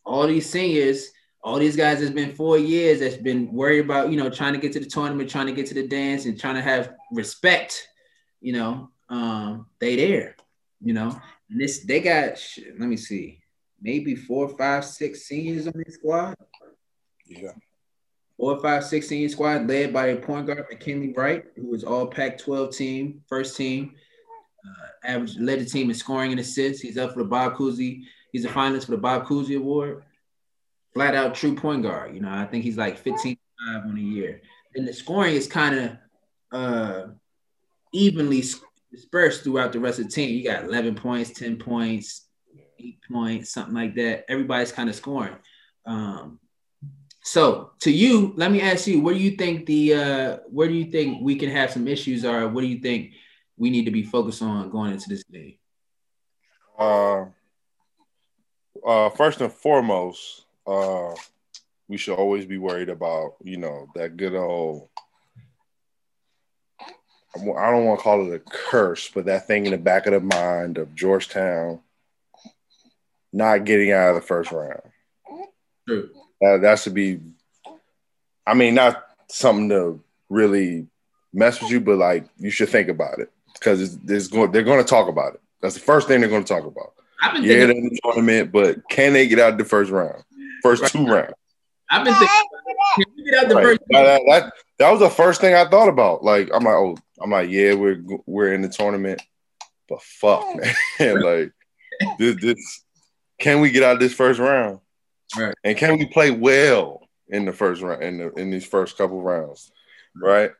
All 0.03 0.27
these 0.27 0.49
seniors, 0.49 1.11
all 1.43 1.57
these 1.57 1.75
guys 1.75 1.99
has 1.99 2.11
been 2.11 2.35
four 2.35 2.57
years 2.57 2.99
that's 2.99 3.17
been 3.17 3.51
worried 3.51 3.85
about 3.85 4.11
you 4.11 4.17
know 4.17 4.29
trying 4.29 4.53
to 4.53 4.59
get 4.59 4.71
to 4.73 4.79
the 4.79 4.85
tournament 4.85 5.29
trying 5.29 5.47
to 5.47 5.53
get 5.53 5.65
to 5.65 5.73
the 5.73 5.87
dance 5.87 6.25
and 6.25 6.39
trying 6.39 6.55
to 6.55 6.61
have 6.61 6.93
respect 7.11 7.87
you 8.41 8.53
know 8.53 8.89
um 9.09 9.65
they 9.79 9.95
there 9.95 10.35
you 10.81 10.93
know. 10.93 11.19
And 11.49 11.61
this 11.61 11.79
they 11.79 11.99
got 11.99 12.41
let 12.79 12.89
me 12.89 12.97
see 12.97 13.39
maybe 13.81 14.15
four 14.15 14.49
five 14.57 14.83
six 14.83 15.23
seniors 15.23 15.67
on 15.67 15.73
this 15.75 15.95
squad. 15.95 16.35
Yeah. 17.25 17.51
Four 18.37 18.59
five 18.59 18.83
six 18.83 19.07
senior 19.07 19.29
squad 19.29 19.67
led 19.67 19.93
by 19.93 20.07
a 20.07 20.15
point 20.17 20.47
guard 20.47 20.65
mckinley 20.71 21.15
Wright, 21.15 21.45
who 21.55 21.67
was 21.67 21.83
all 21.83 22.07
pac 22.07 22.37
12 22.37 22.75
team 22.75 23.23
first 23.27 23.55
team. 23.55 23.93
Uh, 24.65 25.07
average 25.07 25.37
led 25.37 25.59
the 25.59 25.65
team 25.65 25.89
in 25.89 25.95
scoring 25.95 26.31
and 26.31 26.39
assists. 26.39 26.81
He's 26.81 26.97
up 26.97 27.13
for 27.13 27.19
the 27.19 27.29
bob 27.29 27.55
cousy 27.55 28.03
he's 28.31 28.45
a 28.45 28.49
finalist 28.49 28.85
for 28.85 28.91
the 28.91 28.97
bob 28.97 29.25
cousy 29.25 29.57
award 29.57 30.03
flat 30.93 31.15
out 31.15 31.35
true 31.35 31.55
point 31.55 31.83
guard. 31.83 32.13
You 32.13 32.21
know, 32.21 32.31
I 32.31 32.45
think 32.45 32.63
he's 32.63 32.77
like 32.77 32.97
15 32.97 33.37
5 33.67 33.85
on 33.85 33.97
a 33.97 34.01
year. 34.01 34.41
And 34.75 34.87
the 34.87 34.93
scoring 34.93 35.35
is 35.35 35.47
kind 35.47 35.75
of 35.75 35.97
uh, 36.51 37.07
evenly 37.93 38.43
dispersed 38.91 39.43
throughout 39.43 39.73
the 39.73 39.79
rest 39.79 39.99
of 39.99 40.05
the 40.05 40.11
team. 40.11 40.35
You 40.35 40.43
got 40.43 40.63
11 40.63 40.95
points, 40.95 41.31
10 41.31 41.57
points, 41.57 42.27
eight 42.79 42.99
points, 43.09 43.53
something 43.53 43.73
like 43.73 43.95
that. 43.95 44.25
Everybody's 44.29 44.71
kind 44.71 44.89
of 44.89 44.95
scoring. 44.95 45.35
Um, 45.85 46.39
so 47.23 47.71
to 47.81 47.91
you, 47.91 48.33
let 48.35 48.51
me 48.51 48.61
ask 48.61 48.87
you, 48.87 49.01
where 49.01 49.13
do 49.13 49.19
you 49.19 49.31
think 49.31 49.65
the 49.65 49.93
uh, 49.93 50.37
where 50.49 50.67
do 50.67 50.73
you 50.73 50.85
think 50.85 51.21
we 51.21 51.35
can 51.35 51.49
have 51.49 51.71
some 51.71 51.87
issues 51.87 52.25
or 52.25 52.47
what 52.47 52.61
do 52.61 52.67
you 52.67 52.79
think 52.79 53.13
we 53.57 53.69
need 53.69 53.85
to 53.85 53.91
be 53.91 54.03
focused 54.03 54.41
on 54.41 54.71
going 54.71 54.91
into 54.91 55.07
this 55.07 55.23
game? 55.23 55.55
Uh, 56.77 57.25
uh, 58.85 59.09
first 59.09 59.39
and 59.41 59.53
foremost, 59.53 60.45
uh, 60.67 61.13
we 61.87 61.97
should 61.97 62.15
always 62.15 62.45
be 62.45 62.57
worried 62.57 62.89
about, 62.89 63.35
you 63.43 63.57
know, 63.57 63.87
that 63.95 64.17
good 64.17 64.35
old. 64.35 64.89
I 67.35 67.71
don't 67.71 67.85
want 67.85 67.99
to 67.99 68.03
call 68.03 68.31
it 68.31 68.35
a 68.35 68.39
curse, 68.39 69.09
but 69.09 69.25
that 69.25 69.47
thing 69.47 69.65
in 69.65 69.71
the 69.71 69.77
back 69.77 70.05
of 70.05 70.13
the 70.13 70.19
mind 70.19 70.77
of 70.77 70.93
Georgetown 70.95 71.79
not 73.33 73.63
getting 73.65 73.91
out 73.91 74.09
of 74.09 74.15
the 74.15 74.21
first 74.21 74.51
round. 74.51 74.81
True. 75.87 76.09
That, 76.41 76.61
that 76.61 76.79
should 76.79 76.93
be, 76.93 77.19
I 78.45 78.53
mean, 78.53 78.75
not 78.75 79.05
something 79.29 79.69
to 79.69 80.01
really 80.29 80.87
mess 81.33 81.61
with 81.61 81.71
you, 81.71 81.79
but 81.79 81.97
like 81.97 82.25
you 82.37 82.49
should 82.49 82.69
think 82.69 82.89
about 82.89 83.19
it 83.19 83.31
because 83.53 83.81
it's, 83.81 83.97
it's 84.07 84.27
going. 84.27 84.51
They're 84.51 84.63
going 84.63 84.83
to 84.83 84.89
talk 84.89 85.07
about 85.07 85.35
it. 85.35 85.41
That's 85.61 85.75
the 85.75 85.81
first 85.81 86.07
thing 86.07 86.21
they're 86.21 86.29
going 86.29 86.43
to 86.43 86.53
talk 86.53 86.65
about. 86.65 86.93
I've 87.21 87.35
been 87.35 87.43
yeah, 87.43 87.63
in 87.63 87.89
the 87.89 87.99
tournament, 88.03 88.51
but 88.51 88.77
can 88.89 89.13
they 89.13 89.27
get 89.27 89.39
out 89.39 89.53
of 89.53 89.57
the 89.59 89.65
first 89.65 89.91
round? 89.91 90.23
First 90.61 90.83
right. 90.83 90.91
two 90.91 91.05
rounds. 91.05 91.33
I've 91.89 92.05
been 92.05 92.13
thinking, 92.13 92.27
can 92.95 93.05
we 93.17 93.23
get 93.23 93.43
out 93.43 93.49
the 93.49 93.55
right. 93.55 93.65
first? 93.65 93.81
That, 93.89 94.21
that, 94.27 94.53
that 94.79 94.91
was 94.91 95.01
the 95.01 95.09
first 95.09 95.41
thing 95.41 95.53
I 95.53 95.67
thought 95.69 95.89
about. 95.89 96.23
Like 96.23 96.49
I'm 96.53 96.63
like, 96.63 96.75
oh, 96.75 96.97
I'm 97.21 97.31
like, 97.31 97.49
yeah, 97.49 97.73
we're 97.73 98.01
we're 98.25 98.53
in 98.53 98.61
the 98.61 98.69
tournament, 98.69 99.21
but 99.89 100.01
fuck, 100.01 100.45
man, 100.99 101.21
like 101.21 101.51
this, 102.17 102.41
this, 102.41 102.83
can 103.39 103.59
we 103.59 103.71
get 103.71 103.83
out 103.83 103.95
of 103.95 103.99
this 103.99 104.13
first 104.13 104.39
round? 104.39 104.79
Right. 105.37 105.53
And 105.63 105.77
can 105.77 105.97
we 105.97 106.05
play 106.05 106.31
well 106.31 107.07
in 107.27 107.45
the 107.45 107.53
first 107.53 107.81
round 107.81 108.03
in 108.03 108.17
the 108.17 108.31
in 108.33 108.51
these 108.51 108.65
first 108.65 108.97
couple 108.97 109.21
rounds, 109.21 109.71
right? 110.15 110.51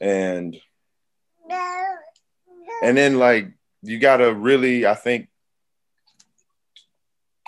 And 0.00 0.56
and 2.82 2.96
then 2.96 3.18
like 3.18 3.48
you 3.82 3.98
gotta 3.98 4.32
really, 4.32 4.86
I 4.86 4.94
think 4.94 5.28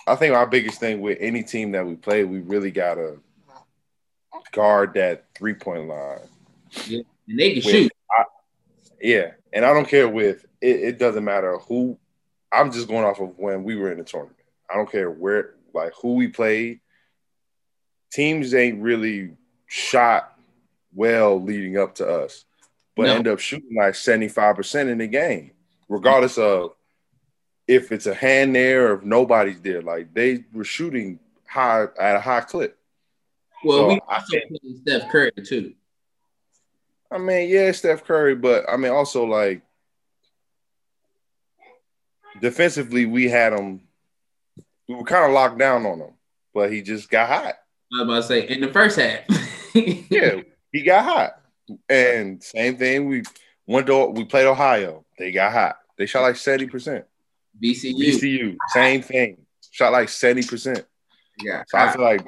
I 0.07 0.17
think 0.17 0.35
our 0.35 0.47
biggest 0.47 0.81
thing 0.81 1.01
with 1.01 1.19
any 1.21 1.43
team 1.43 1.73
that 1.73 1.87
we 1.87 1.97
play, 1.97 2.25
we 2.25 2.41
really 2.41 2.71
gotta 2.71 3.19
guard 4.53 4.95
that 4.95 5.25
three 5.35 5.55
point 5.55 5.89
line. 5.89 6.19
Yeah, 6.87 7.01
and 7.29 7.39
they 7.39 7.55
can 7.55 7.65
with, 7.65 7.75
shoot. 7.75 7.93
I, 8.11 8.25
yeah, 9.01 9.33
and 9.53 9.65
I 9.65 9.73
don't 9.73 9.89
care 9.89 10.09
with 10.09 10.45
it, 10.61 10.81
it. 10.81 10.99
doesn't 10.99 11.25
matter 11.25 11.59
who. 11.59 11.99
I'm 12.53 12.71
just 12.71 12.89
going 12.89 13.05
off 13.05 13.21
of 13.21 13.39
when 13.39 13.65
we 13.65 13.77
were 13.77 13.91
in 13.91 13.99
the 13.99 14.05
tournament. 14.05 14.37
I 14.71 14.77
don't 14.77 14.91
care 14.91 15.11
where, 15.11 15.55
like 15.73 15.93
who 16.01 16.15
we 16.15 16.29
played. 16.29 16.81
Teams 18.13 18.55
ain't 18.55 18.81
really 18.81 19.37
shot 19.67 20.39
well 20.95 21.43
leading 21.43 21.77
up 21.79 21.97
to 21.97 22.07
us, 22.07 22.45
but 22.95 23.07
no. 23.07 23.15
end 23.15 23.29
up 23.29 23.41
shooting 23.41 23.77
like 23.77 23.95
75 23.95 24.57
percent 24.57 24.91
in 24.91 24.99
the 24.99 25.07
game, 25.07 25.53
regardless 25.89 26.39
of 26.39 26.75
if 27.67 27.93
it's 27.93 28.07
a 28.07 28.15
hand 28.15 28.55
there 28.55 28.89
or 28.89 28.99
if 28.99 29.05
nobody's 29.05 29.61
there. 29.61 29.83
Like 29.83 30.13
they 30.15 30.45
were 30.53 30.65
shooting 30.65 31.19
high 31.47 31.87
at 31.99 32.17
a 32.17 32.21
high 32.21 32.41
clip. 32.41 32.79
Well, 33.65 33.79
so 33.79 33.89
we 33.89 34.01
also 34.09 34.39
playing 34.49 34.81
Steph 34.83 35.11
Curry 35.11 35.33
too. 35.45 35.75
I 37.11 37.19
mean, 37.19 37.49
yeah, 37.49 37.73
Steph 37.73 38.05
Curry, 38.05 38.35
but 38.35 38.65
I 38.69 38.77
mean 38.77 38.93
also 38.93 39.25
like 39.25 39.63
defensively, 42.41 43.07
we 43.07 43.29
had 43.29 43.53
him. 43.53 43.81
We 44.89 44.97
were 44.97 45.05
kind 45.05 45.25
of 45.25 45.33
locked 45.33 45.59
down 45.59 45.87
on 45.87 46.01
him, 46.01 46.13
but 46.53 46.71
he 46.71 46.83
just 46.83 47.09
got 47.09 47.29
hot. 47.29 47.55
I 47.93 48.03
was 48.03 48.03
about 48.03 48.17
to 48.17 48.23
say 48.23 48.49
in 48.49 48.61
the 48.61 48.73
first 48.73 48.99
half. 48.99 49.21
yeah, 49.75 50.43
he 50.73 50.83
got 50.83 51.05
hot, 51.05 51.41
and 51.89 52.43
same 52.43 52.77
thing. 52.77 53.09
We 53.09 53.23
went 53.67 53.87
to 53.87 54.07
we 54.07 54.25
played 54.25 54.47
Ohio. 54.47 55.05
They 55.19 55.33
got 55.33 55.53
hot. 55.53 55.79
They 55.97 56.07
shot 56.07 56.23
like 56.23 56.37
seventy 56.37 56.67
percent. 56.67 57.07
VCU. 57.63 57.95
VCU, 57.95 58.57
same 58.69 59.03
thing. 59.03 59.39
Shot 59.71 59.93
like 59.93 60.09
70%. 60.09 60.85
Yeah. 61.43 61.65
So 61.69 61.79
I 61.79 61.93
feel 61.93 62.03
like 62.03 62.27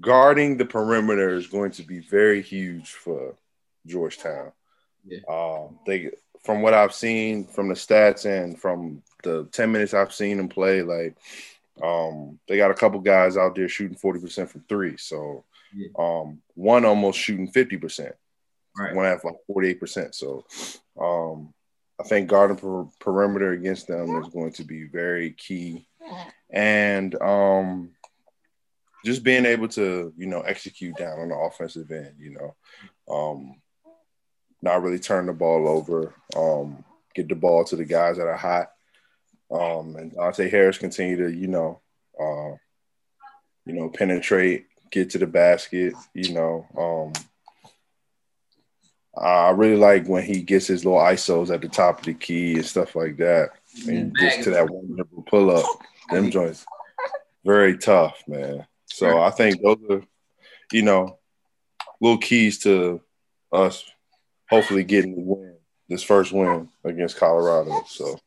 guarding 0.00 0.56
the 0.56 0.64
perimeter 0.64 1.34
is 1.34 1.46
going 1.46 1.70
to 1.72 1.82
be 1.82 2.00
very 2.00 2.42
huge 2.42 2.92
for 2.92 3.34
Georgetown. 3.86 4.52
Yeah. 5.06 5.20
Um, 5.28 5.78
they 5.86 6.10
from 6.44 6.62
what 6.62 6.74
I've 6.74 6.94
seen 6.94 7.44
from 7.44 7.68
the 7.68 7.74
stats 7.74 8.24
and 8.24 8.58
from 8.58 9.02
the 9.22 9.48
10 9.52 9.72
minutes 9.72 9.94
I've 9.94 10.14
seen 10.14 10.36
them 10.36 10.48
play, 10.48 10.82
like 10.82 11.16
um, 11.82 12.38
they 12.48 12.56
got 12.56 12.70
a 12.70 12.74
couple 12.74 13.00
guys 13.00 13.36
out 13.36 13.54
there 13.54 13.68
shooting 13.68 13.96
40% 13.96 14.48
from 14.48 14.64
three. 14.68 14.96
So 14.96 15.44
yeah. 15.74 15.88
um, 15.98 16.40
one 16.54 16.84
almost 16.84 17.18
shooting 17.18 17.50
50%. 17.50 18.12
Right. 18.78 18.94
One 18.94 19.04
have 19.06 19.24
like 19.24 19.36
48%. 19.50 20.14
So 20.14 20.44
um, 21.00 21.52
I 21.98 22.04
think 22.04 22.28
guarding 22.28 22.56
per- 22.56 22.88
perimeter 23.00 23.52
against 23.52 23.88
them 23.88 24.22
is 24.22 24.28
going 24.28 24.52
to 24.52 24.64
be 24.64 24.84
very 24.84 25.32
key. 25.32 25.86
And 26.50 27.14
um, 27.22 27.90
just 29.04 29.22
being 29.22 29.46
able 29.46 29.68
to, 29.68 30.12
you 30.16 30.26
know, 30.26 30.40
execute 30.40 30.96
down 30.96 31.18
on 31.20 31.28
the 31.28 31.36
offensive 31.36 31.90
end, 31.90 32.14
you 32.18 32.30
know, 32.30 32.54
um, 33.08 33.54
not 34.62 34.82
really 34.82 34.98
turn 34.98 35.26
the 35.26 35.32
ball 35.32 35.68
over, 35.68 36.14
um, 36.36 36.84
get 37.14 37.28
the 37.28 37.34
ball 37.34 37.64
to 37.64 37.76
the 37.76 37.84
guys 37.84 38.16
that 38.16 38.26
are 38.26 38.36
hot. 38.36 38.72
Um, 39.50 39.96
and 39.96 40.12
Dante 40.12 40.50
Harris 40.50 40.78
continue 40.78 41.16
to, 41.18 41.32
you 41.32 41.46
know, 41.46 41.80
uh, 42.20 42.56
you 43.64 43.72
know, 43.72 43.88
penetrate, 43.88 44.66
get 44.90 45.10
to 45.10 45.18
the 45.18 45.26
basket, 45.26 45.94
you 46.14 46.34
know. 46.34 46.66
Um, 46.76 47.12
I 49.18 49.50
really 49.50 49.76
like 49.76 50.06
when 50.06 50.24
he 50.24 50.42
gets 50.42 50.66
his 50.66 50.84
little 50.84 51.00
ISOs 51.00 51.52
at 51.52 51.62
the 51.62 51.68
top 51.68 52.00
of 52.00 52.04
the 52.04 52.14
key 52.14 52.54
and 52.54 52.66
stuff 52.66 52.94
like 52.94 53.16
that. 53.16 53.50
And 53.88 54.14
gets 54.14 54.44
to 54.44 54.50
that 54.50 54.68
one 54.68 54.98
pull 55.26 55.50
up. 55.50 55.64
Them 56.10 56.30
joints 56.30 56.64
very 57.46 57.78
tough, 57.78 58.22
man. 58.26 58.66
So 58.86 59.20
I 59.20 59.30
think 59.30 59.62
those 59.62 59.78
are, 59.88 60.02
you 60.72 60.82
know, 60.82 61.18
little 62.00 62.18
keys 62.18 62.58
to 62.64 63.00
us 63.52 63.84
hopefully 64.50 64.82
getting 64.82 65.14
the 65.14 65.22
win, 65.22 65.54
this 65.88 66.02
first 66.02 66.32
win 66.32 66.68
against 66.84 67.16
Colorado. 67.16 67.82
So 67.86 68.18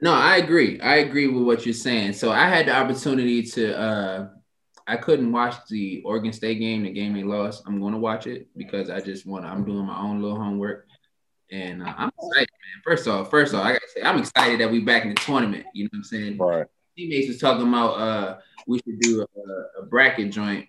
no, 0.00 0.12
I 0.12 0.36
agree. 0.36 0.80
I 0.80 0.96
agree 0.96 1.28
with 1.28 1.44
what 1.44 1.66
you're 1.66 1.74
saying. 1.74 2.14
So 2.14 2.32
I 2.32 2.48
had 2.48 2.66
the 2.66 2.74
opportunity 2.74 3.42
to 3.42 3.78
uh 3.78 4.28
I 4.86 4.96
couldn't 4.96 5.32
watch 5.32 5.54
the 5.68 6.02
Oregon 6.04 6.32
State 6.32 6.60
game, 6.60 6.84
the 6.84 6.90
game 6.90 7.14
they 7.14 7.24
lost. 7.24 7.64
I'm 7.66 7.80
going 7.80 7.92
to 7.92 7.98
watch 7.98 8.26
it 8.26 8.48
because 8.56 8.88
I 8.88 9.00
just 9.00 9.26
want. 9.26 9.44
I'm 9.44 9.64
doing 9.64 9.84
my 9.84 9.98
own 9.98 10.22
little 10.22 10.38
homework, 10.38 10.86
and 11.50 11.82
uh, 11.82 11.92
I'm 11.96 12.08
excited, 12.08 12.48
man. 12.50 12.82
First 12.84 13.08
off, 13.08 13.30
first 13.30 13.54
off, 13.54 13.64
I 13.64 13.72
gotta 13.72 13.88
say 13.94 14.02
I'm 14.02 14.18
excited 14.18 14.60
that 14.60 14.70
we 14.70 14.80
back 14.80 15.02
in 15.02 15.10
the 15.10 15.16
tournament. 15.16 15.66
You 15.74 15.84
know 15.84 15.90
what 15.92 15.98
I'm 15.98 16.04
saying? 16.04 16.38
Right. 16.38 16.66
Teammates 16.96 17.28
was 17.28 17.38
talking 17.38 17.68
about 17.68 17.90
uh 17.94 18.38
we 18.66 18.78
should 18.78 18.98
do 19.00 19.22
a, 19.22 19.82
a 19.82 19.86
bracket 19.86 20.30
joint. 20.30 20.66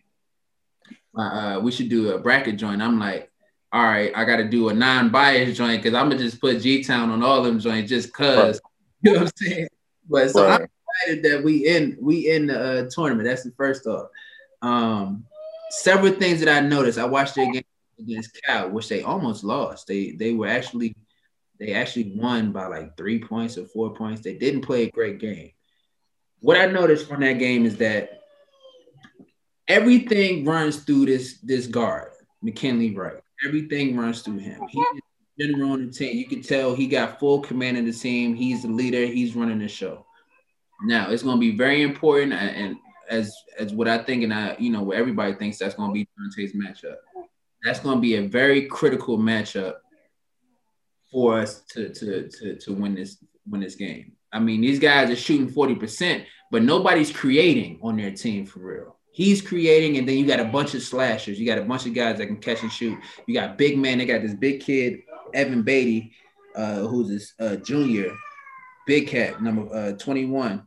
Uh, 1.17 1.21
uh, 1.21 1.59
we 1.59 1.71
should 1.71 1.89
do 1.89 2.11
a 2.11 2.19
bracket 2.19 2.57
joint. 2.57 2.81
I'm 2.81 2.99
like, 2.99 3.31
all 3.71 3.83
right, 3.83 4.11
I 4.15 4.23
got 4.23 4.37
to 4.37 4.47
do 4.47 4.69
a 4.69 4.73
non-biased 4.73 5.57
joint 5.57 5.81
because 5.81 5.95
I'm 5.95 6.09
gonna 6.09 6.21
just 6.21 6.39
put 6.39 6.61
G 6.61 6.83
Town 6.83 7.09
on 7.09 7.23
all 7.23 7.43
them 7.43 7.59
joints 7.59 7.89
just 7.89 8.13
cause. 8.13 8.55
Right. 8.55 8.61
You 9.03 9.13
know 9.13 9.19
what 9.19 9.27
I'm 9.27 9.47
saying? 9.47 9.67
But 10.09 10.31
so 10.31 10.43
right. 10.43 10.61
I'm 10.61 10.67
excited 11.01 11.23
that 11.23 11.43
we 11.43 11.67
in 11.67 11.97
we 11.99 12.29
in 12.29 12.47
the 12.47 12.59
uh, 12.59 12.89
tournament. 12.89 13.27
That's 13.27 13.43
the 13.43 13.51
first 13.51 13.85
off. 13.87 14.09
Um, 14.61 15.25
several 15.69 16.13
things 16.13 16.39
that 16.39 16.49
I 16.49 16.65
noticed. 16.65 16.97
I 16.97 17.05
watched 17.05 17.35
their 17.35 17.51
game 17.51 17.63
against 17.99 18.39
Cal, 18.45 18.69
which 18.69 18.89
they 18.89 19.01
almost 19.01 19.43
lost. 19.43 19.87
They 19.87 20.11
they 20.11 20.33
were 20.33 20.47
actually 20.47 20.95
they 21.59 21.73
actually 21.73 22.13
won 22.15 22.51
by 22.51 22.67
like 22.67 22.97
three 22.97 23.19
points 23.19 23.57
or 23.57 23.65
four 23.65 23.93
points. 23.93 24.21
They 24.21 24.35
didn't 24.35 24.61
play 24.61 24.83
a 24.83 24.91
great 24.91 25.19
game. 25.19 25.51
What 26.39 26.57
I 26.57 26.67
noticed 26.67 27.07
from 27.07 27.21
that 27.21 27.33
game 27.33 27.65
is 27.65 27.77
that 27.77 28.21
everything 29.67 30.45
runs 30.45 30.77
through 30.77 31.07
this 31.07 31.39
this 31.39 31.67
guard, 31.67 32.11
McKinley 32.41 32.95
Wright. 32.95 33.21
Everything 33.45 33.95
runs 33.95 34.21
through 34.21 34.39
him. 34.39 34.61
He's 34.69 34.85
general 35.39 35.73
on 35.73 35.85
the 35.85 35.91
team. 35.91 36.17
You 36.17 36.25
can 36.25 36.41
tell 36.41 36.73
he 36.73 36.87
got 36.87 37.19
full 37.19 37.41
command 37.41 37.77
of 37.77 37.85
the 37.85 37.91
team. 37.91 38.33
He's 38.33 38.63
the 38.63 38.69
leader. 38.69 39.05
He's 39.05 39.35
running 39.35 39.59
the 39.59 39.67
show. 39.67 40.06
Now 40.83 41.09
it's 41.11 41.23
going 41.23 41.37
to 41.37 41.39
be 41.39 41.55
very 41.55 41.81
important, 41.81 42.33
and 42.33 42.77
as 43.09 43.33
as 43.57 43.73
what 43.73 43.87
I 43.87 43.97
think, 43.99 44.23
and 44.23 44.33
I 44.33 44.55
you 44.59 44.71
know 44.71 44.83
what 44.83 44.97
everybody 44.97 45.33
thinks 45.33 45.57
that's 45.57 45.75
going 45.75 45.89
to 45.89 45.93
be 45.93 46.07
Dante's 46.17 46.53
matchup. 46.53 46.97
That's 47.63 47.79
going 47.79 47.97
to 47.97 48.01
be 48.01 48.15
a 48.15 48.27
very 48.27 48.65
critical 48.65 49.17
matchup 49.17 49.75
for 51.11 51.39
us 51.39 51.61
to 51.71 51.89
to 51.89 52.29
to 52.29 52.55
to 52.57 52.73
win 52.73 52.95
this 52.95 53.17
win 53.47 53.61
this 53.61 53.75
game. 53.75 54.13
I 54.31 54.39
mean, 54.39 54.61
these 54.61 54.79
guys 54.79 55.09
are 55.09 55.15
shooting 55.15 55.49
forty 55.49 55.75
percent, 55.75 56.25
but 56.51 56.63
nobody's 56.63 57.11
creating 57.11 57.79
on 57.81 57.97
their 57.97 58.11
team 58.11 58.45
for 58.45 58.59
real. 58.59 58.97
He's 59.11 59.41
creating, 59.41 59.97
and 59.97 60.07
then 60.07 60.17
you 60.17 60.27
got 60.27 60.39
a 60.39 60.45
bunch 60.45 60.75
of 60.75 60.83
slashers. 60.83 61.39
You 61.39 61.47
got 61.47 61.57
a 61.57 61.63
bunch 61.63 61.87
of 61.87 61.95
guys 61.95 62.19
that 62.19 62.27
can 62.27 62.37
catch 62.37 62.61
and 62.61 62.71
shoot. 62.71 62.99
You 63.25 63.33
got 63.33 63.57
big 63.57 63.77
man. 63.77 63.97
They 63.97 64.05
got 64.05 64.21
this 64.21 64.35
big 64.35 64.61
kid, 64.61 64.99
Evan 65.33 65.63
Battey, 65.63 66.11
uh, 66.55 66.81
who's 66.81 67.09
this 67.09 67.33
uh, 67.39 67.55
junior, 67.55 68.15
big 68.85 69.07
cat, 69.07 69.41
number 69.41 69.73
uh, 69.73 69.91
21. 69.93 70.66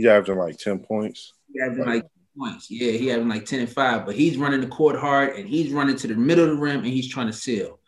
He 0.00 0.06
having 0.06 0.36
like 0.36 0.58
10 0.58 0.78
points. 0.80 1.32
He 1.52 1.60
having 1.60 1.84
like 1.84 2.04
points. 2.38 2.70
Yeah, 2.70 2.92
he 2.92 3.08
having 3.08 3.28
like 3.28 3.44
10 3.44 3.60
and 3.60 3.68
5, 3.68 4.06
but 4.06 4.14
he's 4.14 4.36
running 4.36 4.60
the 4.60 4.66
court 4.66 4.98
hard 4.98 5.36
and 5.36 5.48
he's 5.48 5.72
running 5.72 5.96
to 5.96 6.06
the 6.06 6.14
middle 6.14 6.44
of 6.44 6.50
the 6.50 6.56
rim 6.56 6.78
and 6.78 6.86
he's 6.86 7.08
trying 7.08 7.26
to 7.26 7.32
seal. 7.32 7.78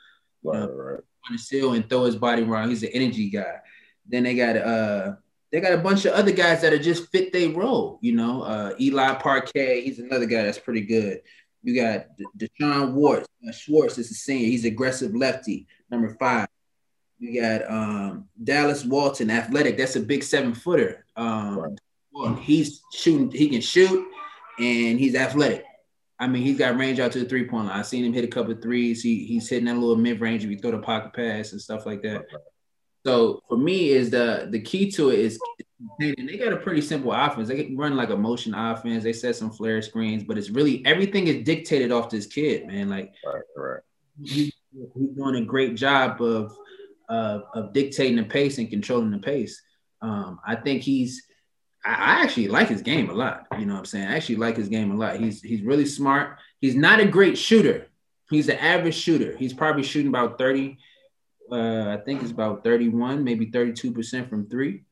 Right, 0.42 0.62
uh, 0.62 0.68
right. 0.70 1.00
Trying 1.24 1.38
to 1.38 1.42
seal 1.42 1.72
and 1.72 1.88
throw 1.88 2.04
his 2.04 2.16
body 2.16 2.42
around. 2.42 2.70
He's 2.70 2.82
an 2.82 2.90
energy 2.92 3.30
guy. 3.30 3.60
Then 4.06 4.24
they 4.24 4.34
got 4.34 4.56
uh 4.56 5.12
they 5.52 5.60
got 5.60 5.74
a 5.74 5.78
bunch 5.78 6.06
of 6.06 6.14
other 6.14 6.32
guys 6.32 6.62
that 6.62 6.72
are 6.72 6.78
just 6.78 7.10
fit 7.12 7.32
their 7.32 7.50
role. 7.50 7.98
You 8.00 8.16
know, 8.16 8.42
uh, 8.42 8.74
Eli 8.80 9.14
Parquet, 9.16 9.82
he's 9.82 9.98
another 9.98 10.26
guy 10.26 10.42
that's 10.42 10.58
pretty 10.58 10.80
good. 10.80 11.20
You 11.62 11.80
got 11.80 12.06
D'Shawn 12.36 12.92
Schwartz. 12.92 13.28
Uh, 13.46 13.52
Schwartz 13.52 13.98
is 13.98 14.10
a 14.10 14.14
senior. 14.14 14.46
He's 14.46 14.64
aggressive 14.64 15.14
lefty, 15.14 15.66
number 15.90 16.16
five. 16.18 16.48
You 17.18 17.40
got 17.40 17.70
um, 17.70 18.28
Dallas 18.42 18.84
Walton, 18.84 19.30
athletic. 19.30 19.76
That's 19.76 19.94
a 19.94 20.00
big 20.00 20.24
seven 20.24 20.54
footer. 20.54 21.04
Um, 21.16 21.58
right. 21.58 21.78
Well, 22.12 22.34
he's 22.34 22.82
shooting. 22.92 23.30
He 23.30 23.48
can 23.48 23.60
shoot, 23.60 24.06
and 24.58 24.98
he's 24.98 25.14
athletic. 25.14 25.64
I 26.18 26.28
mean, 26.28 26.42
he's 26.42 26.58
got 26.58 26.76
range 26.76 27.00
out 27.00 27.12
to 27.12 27.18
the 27.18 27.28
three 27.28 27.48
point 27.48 27.66
line. 27.66 27.78
I've 27.78 27.86
seen 27.86 28.04
him 28.04 28.12
hit 28.12 28.24
a 28.24 28.28
couple 28.28 28.52
of 28.52 28.62
threes. 28.62 29.02
He 29.02 29.24
he's 29.24 29.48
hitting 29.48 29.64
that 29.64 29.74
little 29.74 29.96
mid 29.96 30.20
range 30.20 30.44
if 30.44 30.50
you 30.50 30.58
throw 30.58 30.70
the 30.70 30.78
pocket 30.78 31.12
pass 31.12 31.52
and 31.52 31.60
stuff 31.60 31.86
like 31.86 32.02
that. 32.02 32.26
So 33.04 33.42
for 33.48 33.56
me, 33.56 33.90
is 33.90 34.10
the 34.10 34.46
the 34.50 34.60
key 34.60 34.90
to 34.92 35.10
it 35.10 35.18
is 35.18 35.40
they 35.98 36.36
got 36.36 36.52
a 36.52 36.58
pretty 36.58 36.80
simple 36.80 37.12
offense. 37.12 37.48
They 37.48 37.64
can 37.64 37.76
run 37.76 37.96
like 37.96 38.10
a 38.10 38.16
motion 38.16 38.54
offense. 38.54 39.02
They 39.02 39.12
set 39.12 39.34
some 39.34 39.50
flare 39.50 39.82
screens, 39.82 40.22
but 40.22 40.38
it's 40.38 40.50
really 40.50 40.84
everything 40.86 41.26
is 41.26 41.44
dictated 41.44 41.90
off 41.90 42.10
this 42.10 42.26
kid, 42.26 42.66
man. 42.66 42.88
Like, 42.88 43.12
right, 43.26 43.42
right. 43.56 43.80
He, 44.22 44.52
he's 44.70 45.16
doing 45.16 45.36
a 45.36 45.44
great 45.44 45.74
job 45.74 46.22
of 46.22 46.56
uh, 47.08 47.40
of 47.54 47.72
dictating 47.72 48.16
the 48.16 48.24
pace 48.24 48.58
and 48.58 48.70
controlling 48.70 49.10
the 49.10 49.18
pace. 49.18 49.60
Um, 50.00 50.38
I 50.46 50.56
think 50.56 50.82
he's. 50.82 51.22
I, 51.84 51.90
I 51.90 52.22
actually 52.22 52.48
like 52.48 52.68
his 52.68 52.82
game 52.82 53.10
a 53.10 53.14
lot. 53.14 53.46
You 53.58 53.66
know 53.66 53.74
what 53.74 53.80
I'm 53.80 53.84
saying? 53.86 54.06
I 54.06 54.16
actually 54.16 54.36
like 54.36 54.56
his 54.56 54.68
game 54.68 54.90
a 54.90 54.96
lot. 54.96 55.16
He's 55.16 55.42
he's 55.42 55.62
really 55.62 55.86
smart. 55.86 56.38
He's 56.60 56.74
not 56.74 57.00
a 57.00 57.06
great 57.06 57.36
shooter. 57.36 57.88
He's 58.30 58.48
an 58.48 58.58
average 58.58 58.94
shooter. 58.94 59.36
He's 59.36 59.52
probably 59.52 59.82
shooting 59.82 60.08
about 60.08 60.38
30 60.38 60.78
uh, 61.52 61.96
I 61.98 62.02
think 62.02 62.22
it's 62.22 62.30
about 62.30 62.64
31, 62.64 63.22
maybe 63.22 63.46
32% 63.46 64.28
from 64.28 64.48
three. 64.48 64.84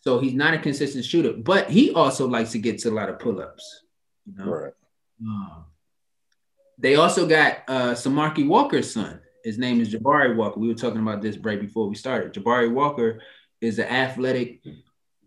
So 0.00 0.18
he's 0.18 0.34
not 0.34 0.54
a 0.54 0.58
consistent 0.58 1.04
shooter, 1.04 1.32
but 1.32 1.68
he 1.68 1.92
also 1.92 2.26
likes 2.26 2.52
to 2.52 2.58
get 2.58 2.78
to 2.80 2.90
a 2.90 2.92
lot 2.92 3.10
of 3.10 3.18
pull-ups. 3.18 3.84
You 4.24 4.34
know? 4.36 4.50
Right. 4.50 4.72
Um, 5.20 5.64
they 6.78 6.94
also 6.94 7.26
got 7.26 7.58
uh, 7.68 7.92
Samaki 7.92 8.46
Walker's 8.46 8.92
son. 8.92 9.20
His 9.44 9.58
name 9.58 9.80
is 9.80 9.92
Jabari 9.92 10.34
Walker. 10.34 10.58
We 10.58 10.68
were 10.68 10.74
talking 10.74 11.00
about 11.00 11.22
this 11.22 11.38
right 11.38 11.60
before 11.60 11.88
we 11.88 11.94
started. 11.94 12.32
Jabari 12.32 12.72
Walker 12.72 13.20
is 13.60 13.78
an 13.78 13.86
athletic 13.86 14.62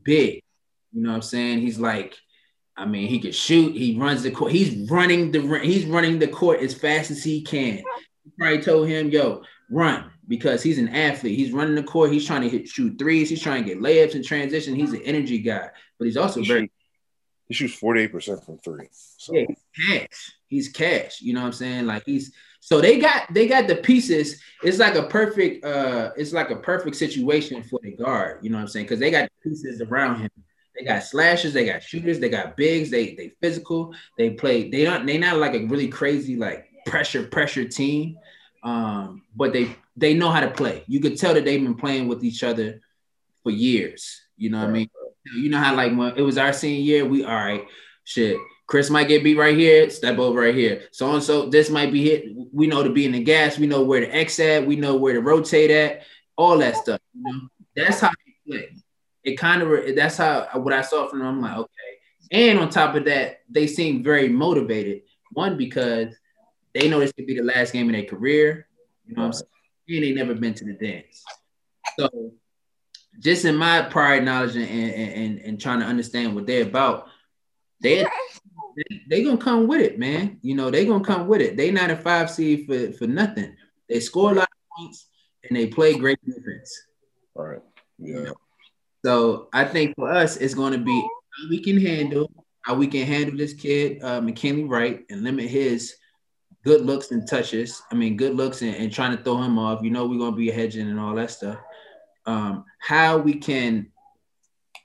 big. 0.03 0.41
You 0.91 1.03
know 1.03 1.09
what 1.09 1.15
I'm 1.15 1.21
saying? 1.21 1.59
He's 1.59 1.79
like, 1.79 2.17
I 2.75 2.85
mean, 2.85 3.07
he 3.07 3.19
can 3.19 3.31
shoot. 3.31 3.75
He 3.75 3.97
runs 3.97 4.23
the 4.23 4.31
court. 4.31 4.51
He's 4.51 4.89
running 4.89 5.31
the 5.31 5.59
he's 5.59 5.85
running 5.85 6.17
the 6.17 6.27
court 6.27 6.61
as 6.61 6.73
fast 6.73 7.11
as 7.11 7.23
he 7.23 7.41
can. 7.41 7.83
He 8.23 8.31
probably 8.37 8.61
told 8.61 8.87
him, 8.87 9.09
"Yo, 9.09 9.43
run," 9.69 10.09
because 10.27 10.63
he's 10.63 10.77
an 10.77 10.89
athlete. 10.89 11.37
He's 11.37 11.51
running 11.51 11.75
the 11.75 11.83
court. 11.83 12.11
He's 12.11 12.25
trying 12.25 12.41
to 12.41 12.49
hit, 12.49 12.69
shoot 12.69 12.97
threes. 12.97 13.29
He's 13.29 13.41
trying 13.41 13.63
to 13.63 13.69
get 13.69 13.81
layups 13.81 14.15
in 14.15 14.23
transition. 14.23 14.75
He's 14.75 14.93
an 14.93 15.01
energy 15.03 15.39
guy, 15.39 15.69
but 15.97 16.05
he's 16.05 16.17
also 16.17 16.39
he 16.39 16.47
very. 16.47 16.61
Shoot, 16.61 16.71
he 17.49 17.53
shoots 17.53 17.73
forty 17.73 18.01
eight 18.01 18.13
percent 18.13 18.45
from 18.45 18.57
three. 18.59 18.87
So. 18.91 19.35
Yeah, 19.35 19.45
he's 19.47 19.89
cash. 19.89 20.31
He's 20.47 20.69
cash. 20.69 21.21
You 21.21 21.33
know 21.33 21.41
what 21.41 21.47
I'm 21.47 21.53
saying? 21.53 21.85
Like 21.85 22.03
he's 22.05 22.31
so 22.61 22.79
they 22.79 22.99
got 22.99 23.33
they 23.33 23.47
got 23.47 23.67
the 23.67 23.75
pieces. 23.75 24.39
It's 24.63 24.79
like 24.79 24.95
a 24.95 25.03
perfect 25.03 25.65
uh 25.65 26.11
it's 26.15 26.31
like 26.31 26.49
a 26.49 26.57
perfect 26.57 26.95
situation 26.95 27.63
for 27.63 27.79
the 27.83 27.91
guard. 27.91 28.39
You 28.43 28.51
know 28.51 28.57
what 28.57 28.63
I'm 28.63 28.67
saying? 28.67 28.85
Because 28.85 28.99
they 28.99 29.11
got 29.11 29.29
the 29.43 29.49
pieces 29.49 29.81
around 29.81 30.21
him. 30.21 30.29
They 30.79 30.85
got 30.85 31.03
slashes, 31.03 31.53
they 31.53 31.65
got 31.65 31.83
shooters, 31.83 32.19
they 32.19 32.29
got 32.29 32.55
bigs, 32.55 32.89
they 32.89 33.13
they 33.13 33.33
physical, 33.41 33.93
they 34.17 34.29
play, 34.31 34.69
they 34.69 34.85
don't 34.85 35.05
they 35.05 35.17
not 35.17 35.37
like 35.37 35.53
a 35.53 35.65
really 35.65 35.89
crazy 35.89 36.37
like 36.37 36.67
pressure 36.85 37.27
pressure 37.27 37.65
team. 37.65 38.17
Um, 38.63 39.23
but 39.35 39.51
they 39.51 39.75
they 39.97 40.13
know 40.13 40.29
how 40.31 40.39
to 40.39 40.49
play. 40.49 40.83
You 40.87 41.01
could 41.01 41.17
tell 41.17 41.33
that 41.33 41.43
they've 41.43 41.61
been 41.61 41.75
playing 41.75 42.07
with 42.07 42.23
each 42.23 42.43
other 42.43 42.79
for 43.43 43.51
years. 43.51 44.21
You 44.37 44.49
know 44.51 44.59
what 44.59 44.69
I 44.69 44.71
mean? 44.71 44.89
You 45.35 45.49
know 45.49 45.59
how 45.59 45.75
like 45.75 45.95
when 45.95 46.15
it 46.17 46.21
was 46.21 46.37
our 46.37 46.53
senior 46.53 46.81
year, 46.81 47.05
we 47.05 47.25
all 47.25 47.35
right, 47.35 47.65
shit. 48.05 48.37
Chris 48.67 48.89
might 48.89 49.07
get 49.07 49.23
beat 49.23 49.35
right 49.37 49.57
here, 49.57 49.89
step 49.89 50.19
over 50.19 50.41
right 50.41 50.55
here. 50.55 50.83
So 50.91 51.11
and 51.13 51.23
so, 51.23 51.49
this 51.49 51.69
might 51.69 51.91
be 51.91 52.03
hit. 52.03 52.25
We 52.53 52.67
know 52.67 52.83
to 52.83 52.91
be 52.91 53.05
in 53.05 53.11
the 53.11 53.23
gas. 53.23 53.57
We 53.57 53.67
know 53.67 53.83
where 53.83 53.99
to 53.99 54.07
X 54.07 54.39
at. 54.39 54.65
We 54.65 54.75
know 54.75 54.95
where 54.95 55.13
to 55.13 55.21
rotate 55.21 55.71
at. 55.71 56.03
all 56.37 56.57
that 56.59 56.77
stuff. 56.77 57.01
You 57.13 57.23
know, 57.23 57.39
that's 57.75 57.99
how 57.99 58.11
they 58.25 58.51
play. 58.51 58.69
It 59.23 59.35
kind 59.35 59.61
of 59.61 59.95
that's 59.95 60.17
how 60.17 60.47
what 60.55 60.73
I 60.73 60.81
saw 60.81 61.07
from 61.07 61.19
them. 61.19 61.27
I'm 61.27 61.41
like, 61.41 61.57
okay. 61.57 61.69
And 62.31 62.59
on 62.59 62.69
top 62.69 62.95
of 62.95 63.05
that, 63.05 63.41
they 63.49 63.67
seem 63.67 64.03
very 64.03 64.29
motivated. 64.29 65.01
One 65.31 65.57
because 65.57 66.15
they 66.73 66.89
know 66.89 66.99
this 66.99 67.11
could 67.11 67.27
be 67.27 67.35
the 67.35 67.43
last 67.43 67.73
game 67.73 67.87
of 67.87 67.93
their 67.93 68.05
career. 68.05 68.67
You 69.05 69.15
know 69.15 69.23
what 69.23 69.27
I'm 69.27 69.33
saying? 69.33 69.47
And 69.89 70.03
they 70.03 70.11
never 70.13 70.35
been 70.35 70.53
to 70.53 70.65
the 70.65 70.73
dance. 70.73 71.23
So 71.97 72.33
just 73.19 73.45
in 73.45 73.55
my 73.55 73.81
prior 73.81 74.21
knowledge 74.21 74.55
and, 74.55 74.69
and, 74.69 75.13
and, 75.13 75.39
and 75.39 75.61
trying 75.61 75.79
to 75.79 75.85
understand 75.85 76.35
what 76.35 76.45
they're 76.45 76.63
about, 76.63 77.07
they 77.81 78.05
they 79.09 79.23
gonna 79.23 79.37
come 79.37 79.67
with 79.67 79.81
it, 79.81 79.99
man. 79.99 80.37
You 80.41 80.55
know, 80.55 80.69
they 80.69 80.85
gonna 80.85 81.03
come 81.03 81.27
with 81.27 81.41
it. 81.41 81.57
They 81.57 81.71
not 81.71 81.89
a 81.89 81.95
five 81.95 82.29
seed 82.29 82.67
for, 82.67 82.91
for 82.93 83.07
nothing. 83.07 83.55
They 83.87 83.99
score 83.99 84.31
a 84.31 84.35
lot 84.35 84.43
of 84.43 84.77
points 84.77 85.07
and 85.47 85.57
they 85.57 85.67
play 85.67 85.97
great 85.97 86.19
defense. 86.25 86.81
All 87.35 87.45
right. 87.45 87.61
Yeah. 87.97 88.31
So 89.03 89.49
I 89.53 89.63
think 89.63 89.95
for 89.95 90.11
us, 90.11 90.37
it's 90.37 90.53
going 90.53 90.73
to 90.73 90.79
be 90.79 90.91
how 90.91 91.49
we 91.49 91.61
can 91.61 91.79
handle 91.79 92.29
how 92.61 92.75
we 92.75 92.87
can 92.87 93.05
handle 93.05 93.37
this 93.37 93.53
kid, 93.53 94.03
uh, 94.03 94.21
McKinley 94.21 94.65
Wright, 94.65 95.05
and 95.09 95.23
limit 95.23 95.49
his 95.49 95.95
good 96.63 96.81
looks 96.81 97.11
and 97.11 97.27
touches. 97.27 97.81
I 97.91 97.95
mean, 97.95 98.17
good 98.17 98.35
looks 98.35 98.61
and, 98.61 98.75
and 98.75 98.91
trying 98.91 99.17
to 99.17 99.23
throw 99.23 99.41
him 99.41 99.57
off. 99.57 99.81
You 99.81 99.91
know, 99.91 100.05
we're 100.05 100.19
going 100.19 100.33
to 100.33 100.37
be 100.37 100.51
hedging 100.51 100.89
and 100.89 100.99
all 100.99 101.15
that 101.15 101.31
stuff. 101.31 101.57
Um, 102.25 102.65
how 102.79 103.17
we 103.17 103.35
can 103.35 103.87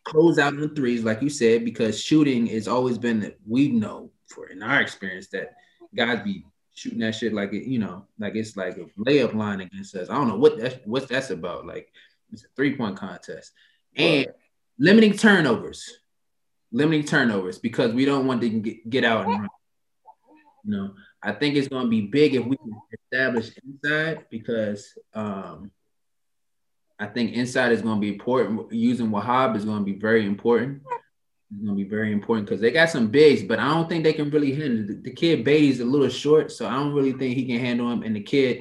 close 0.05 0.39
out 0.39 0.55
on 0.55 0.75
threes, 0.75 1.05
like 1.05 1.21
you 1.21 1.29
said, 1.29 1.65
because 1.65 2.01
shooting 2.01 2.47
has 2.47 2.69
always 2.69 2.97
been 2.97 3.21
that 3.21 3.39
we 3.47 3.69
know 3.69 4.11
for 4.29 4.47
in 4.47 4.63
our 4.63 4.81
experience 4.81 5.29
that 5.29 5.55
guys 5.95 6.23
be 6.23 6.45
shooting 6.75 7.01
that 7.01 7.15
shit 7.15 7.33
like 7.33 7.53
it, 7.53 7.69
you 7.69 7.79
know, 7.79 8.07
like 8.19 8.35
it's 8.35 8.57
like 8.57 8.77
a 8.79 8.85
layup 9.01 9.35
line 9.35 9.61
against 9.61 9.95
us. 9.95 10.09
I 10.11 10.15
don't 10.15 10.29
know 10.29 10.39
what 10.39 10.59
that's 10.59 10.77
what 10.85 11.09
that's 11.09 11.31
about. 11.31 11.67
Like 11.67 11.93
it's 12.33 12.45
a 12.45 12.49
three 12.57 12.77
point 12.77 12.97
contest 12.97 13.53
and 13.97 14.27
right. 14.27 14.35
limiting 14.79 15.17
turnovers, 15.17 15.99
limiting 16.73 17.05
turnovers 17.05 17.59
because 17.59 17.93
we 17.93 18.05
don't 18.05 18.27
want 18.27 18.41
to 18.41 18.49
get, 18.49 18.91
get 18.91 19.05
out 19.05 19.27
and 19.27 19.41
run. 19.41 19.49
You 20.65 20.71
know, 20.71 20.95
I 21.23 21.33
think 21.33 21.57
it's 21.57 21.69
going 21.69 21.85
to 21.85 21.91
be 21.91 22.03
big 22.03 22.35
if 22.35 22.45
we 22.45 22.57
can 22.57 22.73
establish 22.93 23.51
inside 23.65 24.27
because 24.31 24.97
um, 25.15 25.71
I 26.99 27.07
think 27.07 27.33
inside 27.33 27.73
is 27.73 27.83
going 27.83 27.97
to 27.97 28.01
be 28.01 28.13
important. 28.13 28.73
Using 28.73 29.11
Wahab 29.11 29.57
is 29.57 29.65
going 29.65 29.79
to 29.79 29.85
be 29.85 29.99
very 29.99 30.27
important. 30.27 30.83
It's 31.51 31.63
going 31.63 31.77
to 31.77 31.85
be 31.85 31.89
very 31.89 32.13
important 32.13 32.49
because 32.49 32.61
they 32.61 32.71
got 32.71 32.91
some 32.91 33.09
bigs, 33.09 33.43
but 33.43 33.59
I 33.59 33.69
don't 33.73 33.89
think 33.89 34.05
they 34.05 34.13
can 34.13 34.31
really 34.31 34.55
handle 34.55 34.87
the, 34.87 35.01
the 35.01 35.13
kid. 35.13 35.45
Battey's 35.45 35.81
a 35.81 35.85
little 35.85 36.09
short, 36.09 36.51
so 36.51 36.67
I 36.67 36.75
don't 36.75 36.95
really 36.95 37.13
think 37.13 37.35
he 37.35 37.47
can 37.47 37.61
handle 37.61 37.91
him. 37.91 38.03
And 38.03 38.17
the 38.17 38.23
kid, 38.23 38.61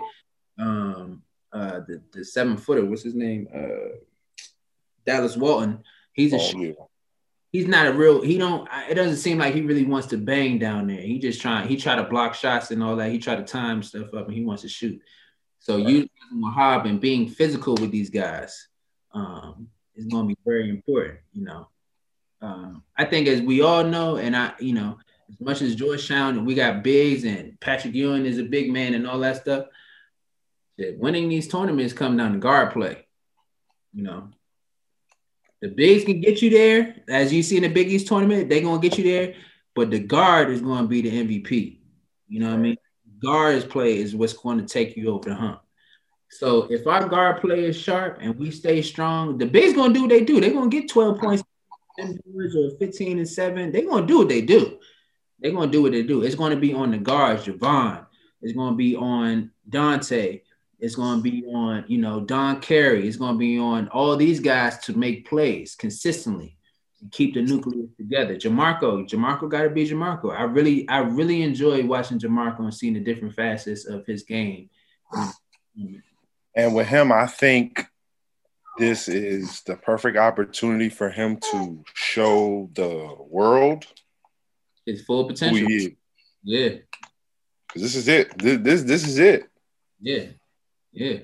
um, 0.60 1.24
uh, 1.52 1.82
the, 1.88 2.02
the 2.12 2.26
seven 2.26 2.58
footer, 2.58 2.86
what's 2.86 3.04
his 3.04 3.16
name? 3.16 3.48
Uh, 3.54 3.98
Dallas 5.06 5.38
Walton. 5.38 5.84
He's 6.14 6.34
a 6.34 6.38
oh, 6.38 6.60
yeah. 6.60 6.72
he's 7.52 7.68
not 7.68 7.88
a 7.88 7.94
real. 7.94 8.22
He 8.22 8.38
don't. 8.38 8.68
It 8.90 8.96
doesn't 8.96 9.18
seem 9.18 9.38
like 9.38 9.54
he 9.54 9.62
really 9.62 9.86
wants 9.86 10.08
to 10.08 10.18
bang 10.18 10.60
down 10.60 10.88
there. 10.88 11.02
He 11.02 11.20
just 11.20 11.42
trying. 11.42 11.68
He 11.68 11.78
try 11.78 11.96
to 11.96 12.04
block 12.04 12.36
shots 12.36 12.72
and 12.72 12.84
all 12.84 12.96
that. 12.98 13.12
He 13.12 13.20
try 13.20 13.36
to 13.36 13.44
time 13.44 13.84
stuff 13.84 14.14
up 14.14 14.28
and 14.28 14.36
he 14.36 14.44
wants 14.44 14.62
to 14.62 14.70
shoot. 14.70 15.02
So 15.60 15.78
right. 15.78 15.88
using 15.88 16.10
Wahab 16.36 16.88
and 16.88 17.00
being 17.00 17.30
physical 17.30 17.76
with 17.76 17.90
these 17.90 18.10
guys 18.10 18.68
um, 19.14 19.70
is 19.96 20.06
going 20.06 20.28
to 20.28 20.36
be 20.36 20.42
very 20.46 20.70
important. 20.70 21.20
You 21.32 21.46
know, 21.46 21.68
um, 22.42 22.84
I 22.98 23.06
think 23.06 23.28
as 23.28 23.42
we 23.42 23.62
all 23.62 23.84
know, 23.84 24.18
and 24.18 24.36
I, 24.36 24.54
you 24.60 24.74
know, 24.74 24.98
as 25.30 25.40
much 25.40 25.62
as 25.62 25.76
Georgetown 25.76 26.38
and 26.38 26.46
we 26.46 26.54
got 26.54 26.84
bigs 26.84 27.24
and 27.24 27.60
Patrick 27.60 27.96
Ewing 27.96 28.26
is 28.26 28.38
a 28.38 28.44
big 28.44 28.72
man 28.72 28.94
and 28.94 29.08
all 29.08 29.20
that 29.20 29.38
stuff, 29.38 29.68
that 30.78 30.98
winning 30.98 31.30
these 31.30 31.48
tournaments 31.48 31.94
come 31.94 32.18
down 32.18 32.34
to 32.34 32.40
guard 32.40 32.72
play. 32.72 33.08
You 33.94 34.04
know, 34.04 34.30
the 35.64 35.70
bigs 35.70 36.04
can 36.04 36.20
get 36.20 36.42
you 36.42 36.50
there, 36.50 36.94
as 37.08 37.32
you 37.32 37.42
see 37.42 37.56
in 37.56 37.64
the 37.64 37.70
Big 37.70 37.90
East 37.90 38.08
tournament, 38.08 38.50
they're 38.50 38.60
gonna 38.60 38.82
get 38.82 38.98
you 38.98 39.06
there, 39.06 39.34
but 39.74 39.90
the 39.90 40.00
guard 40.00 40.50
is 40.50 40.60
gonna 40.60 40.86
be 40.86 41.02
the 41.02 41.10
MVP. 41.10 41.80
You 42.28 42.42
know 42.42 42.50
what 42.50 42.56
I 42.56 42.58
mean? 42.58 42.78
Guards 43.20 43.64
play 43.64 43.98
is 43.98 44.14
what's 44.14 44.34
going 44.34 44.58
to 44.58 44.66
take 44.66 44.98
you 44.98 45.10
over 45.10 45.30
the 45.30 45.36
hump. 45.36 45.62
So 46.30 46.64
if 46.70 46.86
our 46.86 47.08
guard 47.08 47.40
play 47.40 47.64
is 47.64 47.78
sharp 47.80 48.18
and 48.20 48.38
we 48.38 48.52
stay 48.52 48.82
strong, 48.82 49.38
the 49.38 49.46
bigs 49.46 49.74
gonna 49.74 49.94
do 49.94 50.02
what 50.02 50.10
they 50.10 50.26
do. 50.26 50.42
They're 50.42 50.52
gonna 50.52 50.70
get 50.70 50.90
12 50.90 51.18
points 51.18 51.44
or 51.98 52.72
15 52.78 53.20
and 53.20 53.30
7. 53.30 53.72
They're 53.72 53.86
gonna 53.86 54.06
do 54.06 54.18
what 54.18 54.28
they 54.28 54.42
do. 54.42 54.80
They're 55.40 55.54
gonna 55.54 55.72
do 55.72 55.84
what 55.84 55.94
they 55.94 56.04
do. 56.04 56.24
It's 56.24 56.36
gonna 56.36 56.58
be 56.58 56.74
on 56.74 56.92
the 56.92 56.98
guards, 56.98 57.46
Jahvon. 57.46 58.06
It's 58.42 58.52
gonna 58.52 58.76
be 58.76 58.98
on 58.98 59.52
Dante. 59.70 60.42
It's 60.84 60.96
going 60.96 61.20
to 61.20 61.24
be 61.24 61.46
on, 61.46 61.86
you 61.88 61.98
know, 61.98 62.20
Don 62.20 62.60
Carey. 62.60 63.08
It's 63.08 63.16
going 63.16 63.36
to 63.36 63.40
be 63.40 63.58
on 63.58 63.88
all 63.88 64.18
these 64.18 64.42
guys 64.42 64.78
to 64.80 64.98
make 64.98 65.30
plays 65.30 65.76
consistently 65.76 66.58
and 67.02 67.10
keep 67.10 67.36
the 67.36 67.42
nucleus 67.42 67.88
together. 67.98 68.36
Jamorko, 68.36 69.08
Jamorko 69.08 69.50
got 69.50 69.62
to 69.62 69.70
be 69.70 69.88
Jamorko. 69.88 70.38
I 70.38 70.44
really, 70.44 70.86
I 70.90 70.98
really 71.00 71.42
enjoy 71.42 71.86
watching 71.86 72.20
Jamorko 72.20 72.60
and 72.60 72.74
seeing 72.74 72.96
the 72.96 73.00
different 73.00 73.34
facets 73.34 73.86
of 73.86 74.06
his 74.06 74.24
game. 74.24 74.70
And 76.54 76.76
with 76.76 76.88
him, 76.88 77.14
I 77.14 77.28
think 77.28 77.88
this 78.78 79.08
is 79.08 79.62
the 79.62 79.78
perfect 79.78 80.18
opportunity 80.18 80.90
for 80.90 81.10
him 81.10 81.38
to 81.52 81.82
show 81.94 82.70
the 82.74 83.16
world 83.30 83.86
his 84.86 85.06
full 85.06 85.28
potential. 85.28 85.66
Yeah, 86.44 86.70
because 87.68 87.82
this 87.82 87.96
is 87.96 88.10
it. 88.10 88.38
This, 88.38 88.58
this 88.62 88.84
this 88.84 89.08
is 89.08 89.18
it. 89.18 89.50
Yeah, 90.02 90.26
yeah. 90.94 91.20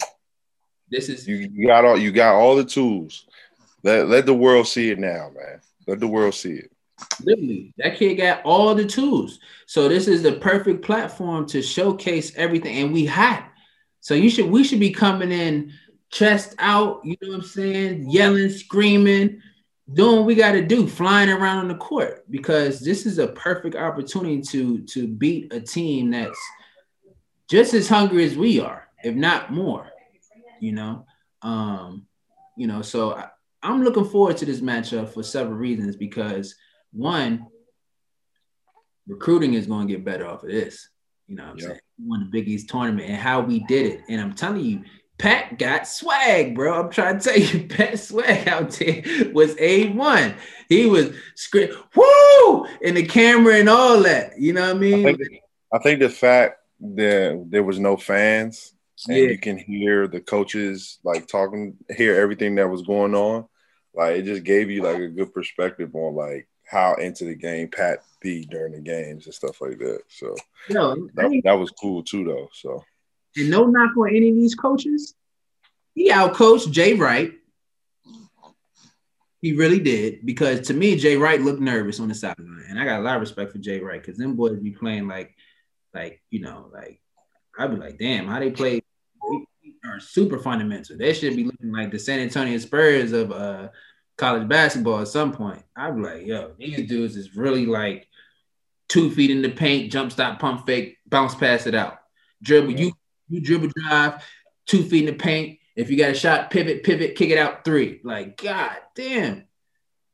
This 0.89 1.10
is 1.10 1.27
you, 1.27 1.36
you 1.53 1.67
got 1.67 1.86
all 1.86 1.97
you 1.97 2.12
got 2.12 2.36
all 2.36 2.55
the 2.55 2.65
tools. 2.65 3.25
Let 3.84 4.08
let 4.08 4.25
the 4.25 4.34
world 4.34 4.67
see 4.67 4.89
it 4.89 4.99
now, 4.99 5.32
man. 5.36 5.62
Let 5.88 5.99
the 5.99 6.08
world 6.08 6.34
see 6.34 6.53
it. 6.53 6.71
Literally, 7.23 7.73
that 7.77 7.97
kid 7.97 8.15
got 8.15 8.43
all 8.43 8.75
the 8.75 8.86
tools. 8.86 9.39
So 9.67 9.88
this 9.88 10.08
is 10.08 10.23
the 10.23 10.34
perfect 10.34 10.84
platform 10.84 11.45
to 11.47 11.62
showcase 11.62 12.34
everything, 12.36 12.75
and 12.77 12.93
we 12.93 13.05
hot. 13.05 13.49
So 14.01 14.15
you 14.15 14.29
should 14.29 14.49
we 14.49 14.63
should 14.63 14.79
be 14.79 14.91
coming 14.91 15.32
in 15.32 15.73
chest 16.12 16.55
out. 16.58 17.01
You 17.03 17.15
know 17.21 17.29
what 17.29 17.36
I'm 17.36 17.43
saying? 17.43 18.10
Yelling, 18.10 18.49
screaming, 18.49 19.41
doing 19.93 20.17
what 20.17 20.25
we 20.25 20.36
got 20.36 20.53
to 20.53 20.65
do, 20.65 20.88
flying 20.88 21.29
around 21.29 21.60
on 21.60 21.67
the 21.67 21.75
court 21.75 22.25
because 22.32 22.79
this 22.79 23.05
is 23.05 23.19
a 23.19 23.27
perfect 23.27 23.75
opportunity 23.75 24.41
to 24.41 24.79
to 24.82 25.08
beat 25.08 25.53
a 25.53 25.62
team 25.62 26.12
that's 26.12 26.39
just 27.47 27.73
as 27.75 27.88
hungry 27.88 28.25
as 28.25 28.36
we 28.36 28.60
are 28.60 28.88
if 29.04 29.16
not 29.16 29.52
more. 29.52 29.90
You 30.60 30.74
know, 30.74 31.06
um, 31.42 32.06
you 32.58 32.68
know, 32.68 32.82
so 32.82 33.14
I, 33.14 33.30
I'm 33.64 33.84
looking 33.84 34.06
forward 34.06 34.38
to 34.38 34.46
this 34.46 34.62
matchup 34.62 35.14
for 35.14 35.24
several 35.24 35.58
reasons 35.58 35.96
because 35.96 36.56
one, 36.92 37.48
recruiting 39.08 39.54
is 39.54 39.68
going 39.68 39.88
to 39.88 39.94
get 39.94 40.06
better 40.06 40.28
off 40.28 40.44
of 40.44 40.50
this. 40.50 40.90
You 41.28 41.36
know 41.36 41.44
what 41.44 41.52
I'm 41.52 41.58
yep. 41.58 41.68
saying? 41.68 41.80
We 42.00 42.08
won 42.08 42.20
the 42.22 42.26
Big 42.26 42.48
East 42.48 42.70
tournament 42.70 43.10
and 43.10 43.18
how 43.18 43.42
we 43.42 43.60
did 43.60 43.86
it. 43.86 44.02
And 44.10 44.20
I'm 44.20 44.34
telling 44.34 44.62
you, 44.62 44.84
Pat 45.18 45.60
got 45.60 45.88
swag, 45.88 46.56
bro. 46.56 46.82
I'm 46.82 46.90
trying 46.90 47.20
to 47.20 47.30
tell 47.30 47.38
you, 47.38 47.68
Pat 47.70 48.00
swag 48.00 48.48
out 48.48 48.72
there 48.72 49.04
was 49.34 49.56
A1. 49.56 50.36
He 50.70 50.86
was 50.86 51.12
screaming, 51.36 51.76
whoo, 51.96 52.66
in 52.82 52.96
the 52.96 53.06
camera 53.06 53.56
and 53.56 53.70
all 53.70 54.02
that. 54.04 54.40
You 54.40 54.54
know 54.54 54.62
what 54.62 54.78
I 54.78 54.80
mean? 54.80 55.06
I 55.06 55.14
think, 55.14 55.42
I 55.74 55.78
think 55.80 56.00
the 56.00 56.10
fact 56.10 56.58
that 56.80 57.46
there 57.50 57.64
was 57.64 57.80
no 57.80 57.98
fans 57.98 58.74
and 59.08 59.18
yeah. 59.18 59.24
you 59.26 59.38
can 59.38 59.58
hear 59.58 60.08
the 60.08 60.20
coaches 60.20 61.00
like 61.04 61.28
talking, 61.28 61.78
hear 61.96 62.20
everything 62.20 62.56
that 62.56 62.70
was 62.70 62.82
going 62.82 63.16
on. 63.16 63.46
Like 63.94 64.18
it 64.18 64.24
just 64.24 64.44
gave 64.44 64.70
you 64.70 64.84
like 64.84 64.98
a 64.98 65.08
good 65.08 65.34
perspective 65.34 65.96
on 65.96 66.16
like 66.16 66.48
how 66.70 66.96
into 66.96 67.26
the 67.26 67.36
game 67.36 67.70
Pat 67.70 68.00
be 68.22 68.46
during 68.46 68.74
the 68.74 68.82
games 68.82 69.26
and 69.26 69.34
stuff 69.34 69.62
like 69.62 69.80
that. 69.80 70.02
So 70.08 70.36
Yo, 70.68 71.08
that, 71.16 71.42
that 71.44 71.60
was 71.60 71.72
cool 71.72 72.04
too, 72.04 72.26
though. 72.26 72.50
So 72.54 72.84
and 73.36 73.50
no 73.50 73.66
knock 73.66 73.96
on 73.98 74.10
any 74.10 74.30
of 74.30 74.36
these 74.36 74.56
coaches. 74.56 75.16
He 75.96 76.12
out 76.12 76.34
coached 76.34 76.72
Jay 76.72 76.94
Wright. 76.94 77.34
He 79.42 79.54
really 79.54 79.80
did 79.80 80.26
because 80.26 80.68
to 80.68 80.74
me, 80.74 80.98
Jay 80.98 81.16
Wright 81.16 81.42
looked 81.42 81.62
nervous 81.62 82.00
on 82.00 82.10
the 82.10 82.16
sideline, 82.16 82.66
and 82.70 82.78
I 82.78 82.86
got 82.86 83.00
a 83.00 83.04
lot 83.04 83.16
of 83.16 83.22
respect 83.22 83.54
for 83.54 83.58
Jay 83.58 83.80
Wright 83.80 84.02
because 84.02 84.18
them 84.18 84.36
boys 84.36 84.60
be 84.60 84.72
playing 84.72 85.08
like, 85.08 85.34
like 85.94 86.22
you 86.30 86.42
know, 86.42 86.70
like 86.74 87.02
I'd 87.58 87.72
be 87.72 87.78
like, 87.78 87.98
damn, 87.98 88.28
how 88.28 88.40
they 88.40 88.52
play 88.52 88.82
are 89.86 89.99
super 89.99 90.39
fundamental. 90.39 90.97
They 90.97 91.13
should 91.13 91.36
be 91.36 91.43
looking 91.43 91.71
like 91.71 91.91
the 91.91 91.99
San 91.99 92.19
Antonio 92.19 92.58
Spurs 92.58 93.12
of 93.12 93.32
uh, 93.32 93.69
college 94.17 94.47
basketball 94.47 95.01
at 95.01 95.08
some 95.08 95.32
point. 95.32 95.63
Be 95.75 96.01
like, 96.01 96.25
yo, 96.25 96.51
these 96.58 96.88
dudes 96.88 97.15
is 97.15 97.36
really 97.36 97.65
like 97.65 98.08
two 98.89 99.12
feet 99.12 99.32
in 99.32 99.41
the 99.41 99.49
paint, 99.49 99.91
jump 99.91 100.12
stop, 100.12 100.39
pump 100.39 100.65
fake, 100.65 100.97
bounce 101.08 101.36
pass 101.36 101.67
it 101.67 101.75
out. 101.75 101.99
Dribble, 102.41 102.71
you 102.71 102.93
you 103.29 103.41
dribble 103.41 103.69
drive, 103.75 104.23
two 104.65 104.84
feet 104.84 105.08
in 105.08 105.13
the 105.13 105.19
paint. 105.19 105.60
If 105.75 105.89
you 105.89 105.97
got 105.97 106.12
a 106.12 106.13
shot, 106.13 106.49
pivot, 106.49 106.84
pivot, 106.84 107.15
kick 107.15 107.29
it 107.29 107.38
out 107.38 107.63
three. 107.63 108.01
Like, 108.03 108.41
god 108.41 108.75
damn. 108.95 109.45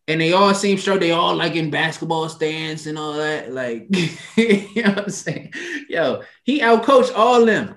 And 0.07 0.21
they 0.21 0.33
all 0.33 0.53
seem 0.53 0.77
sure 0.77 0.99
they 0.99 1.11
all 1.11 1.35
like 1.35 1.55
in 1.55 1.71
basketball 1.71 2.29
stands 2.29 2.85
and 2.85 2.99
all 2.99 3.13
that. 3.13 3.51
Like, 3.51 3.87
you 4.37 4.83
know 4.83 4.89
what 4.91 5.03
I'm 5.05 5.09
saying? 5.09 5.53
Yo, 5.89 6.21
he 6.43 6.59
outcoached 6.59 7.15
all 7.15 7.45
them. 7.45 7.75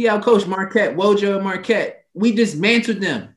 He 0.00 0.06
outcoached 0.06 0.46
Marquette, 0.46 0.96
Wojo 0.96 1.34
and 1.34 1.44
Marquette. 1.44 2.06
we 2.14 2.32
dismantled 2.32 3.02
them. 3.02 3.36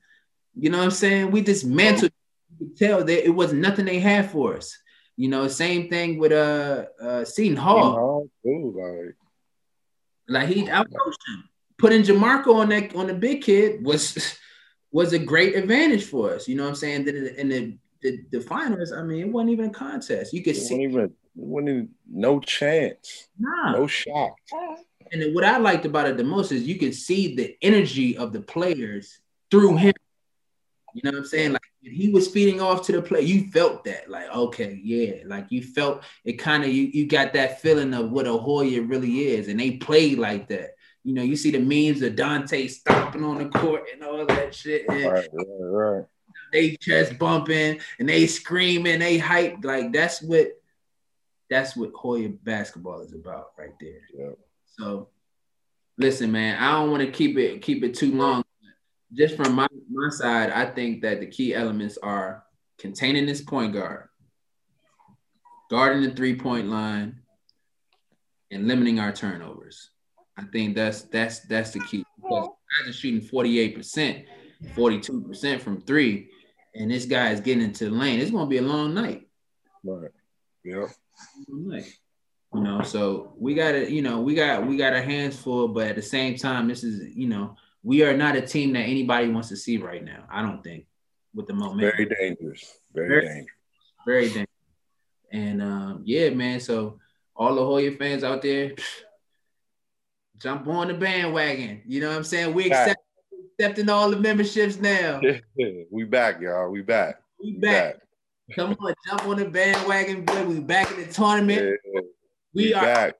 You 0.55 0.69
know 0.69 0.77
what 0.77 0.85
I'm 0.85 0.91
saying? 0.91 1.29
We 1.29 1.41
dismantled. 1.41 2.13
You 2.57 2.67
could 2.67 2.77
tell 2.77 3.03
that 3.03 3.25
it 3.25 3.31
was 3.31 3.51
nothing 3.51 3.83
they 3.83 3.99
had 3.99 4.31
for 4.31 4.55
us. 4.55 4.77
You 5.17 5.27
know, 5.27 5.49
same 5.49 5.89
thing 5.89 6.17
with 6.19 6.31
uh, 6.31 6.85
uh 7.01 7.25
Seton 7.25 7.57
Hall. 7.57 8.29
Too, 8.45 9.13
like, 10.29 10.47
like 10.47 10.55
he 10.55 10.63
outcoached 10.63 11.27
him. 11.27 11.49
Putting 11.77 12.03
Jamorko 12.03 12.55
on 12.55 12.69
that 12.69 12.95
on 12.95 13.07
the 13.07 13.13
big 13.13 13.41
kid 13.41 13.83
was 13.83 14.37
was 14.93 15.11
a 15.11 15.19
great 15.19 15.57
advantage 15.57 16.05
for 16.05 16.33
us. 16.33 16.47
You 16.47 16.55
know 16.55 16.63
what 16.63 16.69
I'm 16.69 16.75
saying? 16.75 17.03
Then 17.03 17.15
in 17.37 17.49
the, 17.49 17.77
the, 18.01 18.23
the 18.31 18.39
finals, 18.39 18.93
I 18.93 19.03
mean, 19.03 19.19
it 19.19 19.27
wasn't 19.29 19.51
even 19.51 19.65
a 19.65 19.69
contest. 19.69 20.31
You 20.31 20.41
could 20.41 20.55
it 20.55 20.61
see 20.61 20.75
wasn't 20.75 20.91
even, 20.93 21.01
it 21.01 21.11
wasn't 21.35 21.69
even 21.69 21.89
no 22.09 22.39
chance, 22.39 23.27
nah. 23.37 23.73
no 23.73 23.85
shot. 23.85 24.31
And 25.13 25.35
what 25.35 25.43
I 25.43 25.57
liked 25.57 25.85
about 25.85 26.07
it 26.07 26.17
the 26.17 26.23
most 26.23 26.51
is 26.51 26.63
you 26.67 26.79
could 26.79 26.95
see 26.95 27.35
the 27.35 27.55
energy 27.61 28.17
of 28.17 28.33
the 28.33 28.41
players 28.41 29.19
through 29.51 29.77
him. 29.77 29.93
You 30.95 31.01
know 31.03 31.11
what 31.11 31.19
I'm 31.19 31.25
saying? 31.25 31.53
Like 31.53 31.61
when 31.81 31.93
he 31.93 32.09
was 32.09 32.27
feeding 32.27 32.61
off 32.61 32.85
to 32.87 32.91
the 32.91 33.01
play, 33.01 33.21
you 33.21 33.49
felt 33.51 33.83
that. 33.83 34.09
Like, 34.09 34.29
okay, 34.35 34.79
yeah. 34.83 35.23
Like 35.25 35.47
you 35.51 35.61
felt 35.61 36.03
it 36.25 36.33
kind 36.33 36.63
of 36.63 36.69
you, 36.69 36.83
you 36.83 37.07
got 37.07 37.33
that 37.33 37.61
feeling 37.61 37.93
of 37.93 38.11
what 38.11 38.27
a 38.27 38.33
Hoya 38.33 38.81
really 38.81 39.27
is. 39.27 39.47
And 39.47 39.59
they 39.59 39.71
played 39.71 40.17
like 40.17 40.47
that. 40.49 40.71
You 41.03 41.13
know, 41.13 41.21
you 41.21 41.35
see 41.35 41.51
the 41.51 41.59
memes 41.59 42.01
of 42.01 42.15
Dante 42.15 42.67
stomping 42.67 43.23
on 43.23 43.37
the 43.37 43.49
court 43.49 43.83
and 43.93 44.03
all 44.03 44.25
that 44.25 44.55
shit. 44.55 44.85
And 44.89 45.11
Right, 45.11 45.27
right, 45.33 45.45
right. 45.59 46.05
they 46.51 46.75
chest 46.77 47.19
bumping 47.19 47.79
and 47.99 48.09
they 48.09 48.25
screaming, 48.25 48.99
they 48.99 49.17
hype. 49.17 49.57
Like 49.63 49.91
that's 49.93 50.21
what 50.21 50.47
that's 51.49 51.75
what 51.75 51.91
Hoya 51.93 52.29
basketball 52.29 53.01
is 53.01 53.13
about 53.13 53.51
right 53.57 53.73
there. 53.79 54.01
Yeah. 54.17 54.29
So 54.77 55.09
listen, 55.97 56.31
man, 56.31 56.61
I 56.61 56.71
don't 56.73 56.91
want 56.91 57.01
to 57.03 57.11
keep 57.11 57.37
it 57.37 57.61
keep 57.61 57.83
it 57.83 57.93
too 57.93 58.13
long. 58.13 58.43
Just 59.13 59.35
from 59.35 59.53
my, 59.53 59.67
my 59.91 60.09
side, 60.09 60.49
I 60.49 60.65
think 60.65 61.03
that 61.03 61.19
the 61.19 61.27
key 61.27 61.53
elements 61.53 61.99
are 62.01 62.43
containing 62.79 63.27
this 63.27 63.41
point 63.41 63.73
guard, 63.73 64.07
guarding 65.69 66.01
the 66.01 66.09
three-point 66.09 66.67
line, 66.67 67.21
and 68.49 68.67
limiting 68.67 68.99
our 68.99 69.11
turnovers. 69.11 69.91
I 70.35 70.43
think 70.51 70.75
that's 70.75 71.03
that's 71.03 71.41
that's 71.41 71.71
the 71.71 71.79
key. 71.81 72.03
Because 72.15 72.49
guys 72.79 72.89
are 72.89 72.93
shooting 72.93 73.21
48%, 73.21 74.25
42% 74.75 75.61
from 75.61 75.81
three, 75.81 76.29
and 76.73 76.89
this 76.89 77.05
guy 77.05 77.31
is 77.31 77.39
getting 77.39 77.63
into 77.63 77.85
the 77.85 77.91
lane. 77.91 78.19
It's 78.19 78.31
gonna 78.31 78.47
be 78.47 78.57
a 78.57 78.63
long 78.63 78.95
night. 78.95 79.27
Right. 79.83 80.11
Yep. 80.63 80.89
Like, 81.49 81.99
you 82.53 82.61
know, 82.61 82.81
so 82.83 83.33
we 83.37 83.55
got 83.55 83.71
to, 83.71 83.91
you 83.91 84.01
know, 84.01 84.21
we 84.21 84.35
got 84.35 84.65
we 84.65 84.77
got 84.77 84.93
our 84.93 85.01
hands 85.01 85.39
full, 85.39 85.67
but 85.67 85.87
at 85.87 85.95
the 85.95 86.01
same 86.01 86.35
time, 86.37 86.67
this 86.67 86.83
is, 86.83 87.15
you 87.15 87.27
know, 87.27 87.55
we 87.81 88.03
are 88.03 88.15
not 88.15 88.35
a 88.35 88.41
team 88.41 88.73
that 88.73 88.81
anybody 88.81 89.29
wants 89.29 89.49
to 89.49 89.57
see 89.57 89.77
right 89.77 90.03
now. 90.03 90.23
I 90.29 90.41
don't 90.41 90.63
think 90.63 90.85
with 91.33 91.47
the 91.47 91.53
moment 91.53 91.81
Very 91.81 92.05
dangerous. 92.05 92.79
Very, 92.93 93.07
Very- 93.07 93.25
dangerous. 93.27 93.47
very 94.05 94.25
dangerous. 94.27 94.47
And 95.31 95.61
um, 95.63 96.01
yeah, 96.05 96.29
man. 96.29 96.59
So 96.59 96.99
all 97.35 97.55
the 97.55 97.65
Hoya 97.65 97.91
fans 97.93 98.23
out 98.23 98.43
there, 98.43 98.73
jump 100.37 100.67
on 100.67 100.89
the 100.89 100.93
bandwagon. 100.93 101.81
You 101.85 102.01
know 102.01 102.09
what 102.09 102.17
I'm 102.17 102.23
saying? 102.23 102.53
We 102.53 102.67
accept 102.67 103.01
accepting 103.59 103.89
all 103.89 104.11
the 104.11 104.17
memberships 104.17 104.77
now. 104.77 105.21
we 105.91 106.03
back, 106.03 106.39
y'all. 106.39 106.69
We 106.69 106.81
back. 106.81 107.21
We 107.41 107.53
back. 107.53 107.97
Come 108.55 108.75
on, 108.79 108.93
jump 109.07 109.25
on 109.25 109.37
the 109.37 109.49
bandwagon, 109.49 110.25
boy. 110.25 110.45
We 110.45 110.59
back 110.59 110.91
in 110.91 111.07
the 111.07 111.11
tournament. 111.11 111.79
Yeah, 111.93 112.01
we, 112.53 112.65
we 112.65 112.73
are 112.73 112.85
back, 112.85 113.15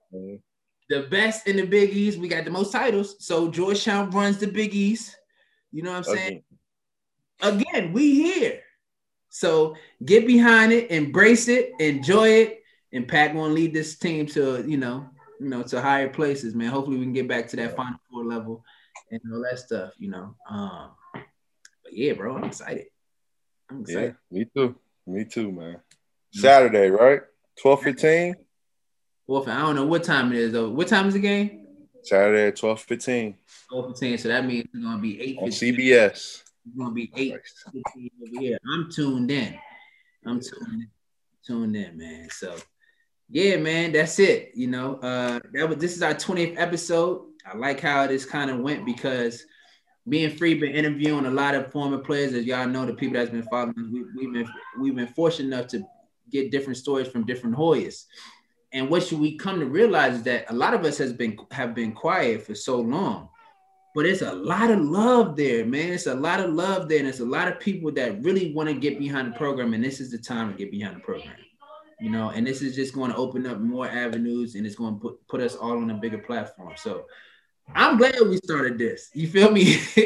the 0.88 1.02
best 1.10 1.46
in 1.46 1.56
the 1.56 1.66
Big 1.66 1.90
East. 1.90 2.18
We 2.18 2.28
got 2.28 2.44
the 2.44 2.50
most 2.50 2.72
titles. 2.72 3.16
So 3.18 3.50
Georgetown 3.50 4.10
runs 4.10 4.38
the 4.38 4.46
Big 4.46 4.74
East. 4.74 5.16
You 5.72 5.82
know 5.82 5.90
what 5.90 5.98
I'm 5.98 6.04
saying? 6.04 6.42
Again. 7.40 7.64
Again, 7.72 7.92
we 7.92 8.14
here. 8.14 8.60
So 9.28 9.74
get 10.04 10.26
behind 10.26 10.72
it, 10.72 10.90
embrace 10.90 11.48
it, 11.48 11.72
enjoy 11.80 12.28
it, 12.28 12.62
and 12.92 13.08
Pat 13.08 13.34
gonna 13.34 13.52
lead 13.52 13.74
this 13.74 13.98
team 13.98 14.26
to 14.26 14.64
you 14.66 14.76
know, 14.76 15.08
you 15.40 15.48
know, 15.48 15.62
to 15.64 15.82
higher 15.82 16.08
places, 16.08 16.54
man. 16.54 16.70
Hopefully 16.70 16.98
we 16.98 17.04
can 17.04 17.12
get 17.12 17.28
back 17.28 17.48
to 17.48 17.56
that 17.56 17.74
Final 17.74 17.98
Four 18.10 18.24
level 18.24 18.64
and 19.10 19.20
all 19.32 19.42
that 19.42 19.58
stuff, 19.58 19.92
you 19.98 20.10
know. 20.10 20.36
Um, 20.48 20.90
but 21.12 21.92
yeah, 21.92 22.12
bro, 22.12 22.36
I'm 22.36 22.44
excited. 22.44 22.86
I'm 23.68 23.84
Yeah, 23.88 24.12
me 24.30 24.46
too. 24.54 24.76
Me 25.06 25.24
too, 25.24 25.50
man. 25.50 25.80
Saturday, 26.32 26.90
right? 26.90 27.20
12 27.60 27.82
15? 27.82 28.34
Wolf, 29.26 29.48
I 29.48 29.58
don't 29.60 29.74
know 29.74 29.86
what 29.86 30.04
time 30.04 30.32
it 30.32 30.38
is 30.38 30.52
though. 30.52 30.68
What 30.68 30.88
time 30.88 31.08
is 31.08 31.14
the 31.14 31.20
game? 31.20 31.66
Saturday 32.02 32.48
at 32.48 32.56
12 32.56 32.80
15 32.82 33.34
12 33.70 33.86
15. 33.88 34.18
So 34.18 34.28
that 34.28 34.44
means 34.44 34.66
it's 34.72 34.84
gonna 34.84 35.00
be 35.00 35.20
eight 35.20 35.38
on. 35.38 35.48
CBS. 35.48 36.10
It's 36.12 36.76
gonna 36.76 36.92
be 36.92 37.10
eight 37.16 37.34
fifteen 37.72 38.10
over 38.22 38.40
here. 38.40 38.58
I'm 38.70 38.90
tuned 38.90 39.30
in. 39.30 39.58
I'm 40.26 40.40
tuned 40.40 40.72
in, 40.72 40.88
tuned 41.46 41.76
in, 41.76 41.96
man. 41.96 42.28
So 42.30 42.54
yeah, 43.30 43.56
man, 43.56 43.92
that's 43.92 44.18
it. 44.18 44.52
You 44.54 44.66
know, 44.66 44.96
uh 44.96 45.40
that 45.54 45.68
was 45.68 45.78
this 45.78 45.96
is 45.96 46.02
our 46.02 46.14
20th 46.14 46.54
episode. 46.58 47.22
I 47.46 47.56
like 47.56 47.80
how 47.80 48.06
this 48.06 48.26
kind 48.26 48.50
of 48.50 48.60
went 48.60 48.84
because 48.84 49.44
me 50.06 50.24
and 50.24 50.38
Free 50.38 50.54
been 50.54 50.72
interviewing 50.72 51.24
a 51.24 51.30
lot 51.30 51.54
of 51.54 51.72
former 51.72 51.98
players. 51.98 52.34
As 52.34 52.44
y'all 52.44 52.68
know, 52.68 52.84
the 52.84 52.94
people 52.94 53.14
that's 53.14 53.30
been 53.30 53.42
following 53.44 53.90
we, 53.90 54.04
we've 54.14 54.32
been 54.32 54.48
we've 54.78 54.94
been 54.94 55.06
fortunate 55.06 55.54
enough 55.54 55.68
to 55.68 55.82
get 56.30 56.50
different 56.50 56.76
stories 56.76 57.08
from 57.08 57.24
different 57.24 57.56
Hoyas. 57.56 58.04
And 58.74 58.90
what 58.90 59.04
should 59.04 59.20
we 59.20 59.36
come 59.36 59.60
to 59.60 59.66
realize 59.66 60.16
is 60.16 60.22
that 60.24 60.50
a 60.50 60.54
lot 60.54 60.74
of 60.74 60.84
us 60.84 60.98
has 60.98 61.12
been 61.12 61.38
have 61.52 61.74
been 61.74 61.92
quiet 61.92 62.42
for 62.42 62.54
so 62.54 62.80
long 62.80 63.28
but 63.94 64.06
it's 64.06 64.22
a 64.22 64.32
lot 64.32 64.70
of 64.72 64.80
love 64.80 65.36
there, 65.36 65.64
man. 65.64 65.92
It's 65.92 66.08
a 66.08 66.14
lot 66.14 66.40
of 66.40 66.52
love 66.52 66.88
there, 66.88 66.98
and 66.98 67.06
it's 67.06 67.20
a 67.20 67.24
lot 67.24 67.46
of 67.46 67.60
people 67.60 67.92
that 67.92 68.22
really 68.24 68.52
want 68.52 68.68
to 68.68 68.74
get 68.74 68.98
behind 68.98 69.32
the 69.32 69.36
program, 69.38 69.72
and 69.72 69.84
this 69.84 70.00
is 70.00 70.10
the 70.10 70.18
time 70.18 70.50
to 70.50 70.58
get 70.58 70.72
behind 70.72 70.96
the 70.96 71.00
program, 71.00 71.36
you 72.00 72.10
know. 72.10 72.30
And 72.30 72.44
this 72.44 72.60
is 72.60 72.74
just 72.74 72.92
going 72.92 73.12
to 73.12 73.16
open 73.16 73.46
up 73.46 73.60
more 73.60 73.88
avenues, 73.88 74.56
and 74.56 74.66
it's 74.66 74.74
going 74.74 74.94
to 74.94 75.00
put 75.00 75.26
put 75.28 75.40
us 75.40 75.54
all 75.54 75.76
on 75.76 75.90
a 75.90 75.94
bigger 75.94 76.18
platform. 76.18 76.72
So 76.76 77.04
I'm 77.72 77.96
glad 77.96 78.16
we 78.20 78.38
started 78.38 78.78
this. 78.78 79.10
You 79.14 79.28
feel 79.28 79.52
me? 79.52 79.78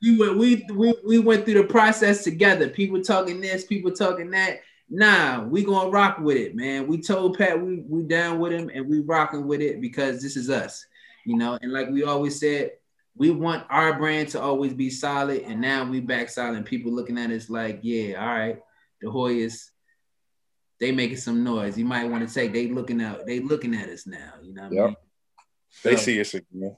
we 0.00 0.16
went 0.16 0.38
we, 0.38 0.64
we 0.72 0.94
we 1.04 1.18
went 1.18 1.44
through 1.44 1.54
the 1.54 1.64
process 1.64 2.22
together. 2.22 2.68
People 2.68 3.02
talking 3.02 3.40
this, 3.40 3.64
people 3.64 3.90
talking 3.90 4.30
that. 4.30 4.60
Nah, 4.88 5.42
we 5.44 5.64
gonna 5.64 5.90
rock 5.90 6.18
with 6.20 6.36
it, 6.36 6.54
man. 6.54 6.86
We 6.86 7.00
told 7.00 7.36
Pat 7.38 7.60
we 7.60 7.84
we 7.88 8.02
down 8.04 8.38
with 8.38 8.52
him, 8.52 8.70
and 8.72 8.88
we 8.88 9.00
rocking 9.00 9.46
with 9.46 9.60
it 9.60 9.80
because 9.80 10.22
this 10.22 10.36
is 10.36 10.48
us 10.48 10.86
you 11.26 11.36
know, 11.36 11.58
and 11.60 11.72
like 11.72 11.90
we 11.90 12.04
always 12.04 12.38
said, 12.38 12.70
we 13.16 13.30
want 13.30 13.66
our 13.68 13.98
brand 13.98 14.28
to 14.28 14.40
always 14.40 14.72
be 14.72 14.88
solid, 14.88 15.42
and 15.42 15.60
now 15.60 15.84
we 15.84 16.00
back 16.00 16.28
solid. 16.30 16.56
And 16.56 16.64
people 16.64 16.92
looking 16.92 17.18
at 17.18 17.30
us 17.30 17.50
like, 17.50 17.80
yeah, 17.82 18.20
all 18.20 18.28
right, 18.28 18.60
the 19.00 19.08
Hoyas, 19.08 19.70
they 20.78 20.92
making 20.92 21.16
some 21.16 21.42
noise. 21.42 21.76
You 21.76 21.84
might 21.84 22.08
want 22.08 22.26
to 22.26 22.32
take. 22.32 22.52
They 22.52 22.68
looking 22.68 23.02
out. 23.02 23.26
They 23.26 23.40
looking 23.40 23.74
at 23.74 23.88
us 23.88 24.06
now. 24.06 24.34
You 24.40 24.54
know 24.54 24.62
what 24.62 24.72
I 24.72 24.74
Yep. 24.74 24.84
mean? 24.86 24.96
They 25.82 25.96
So, 25.96 26.02
see 26.02 26.20
us 26.20 26.34
again. 26.34 26.76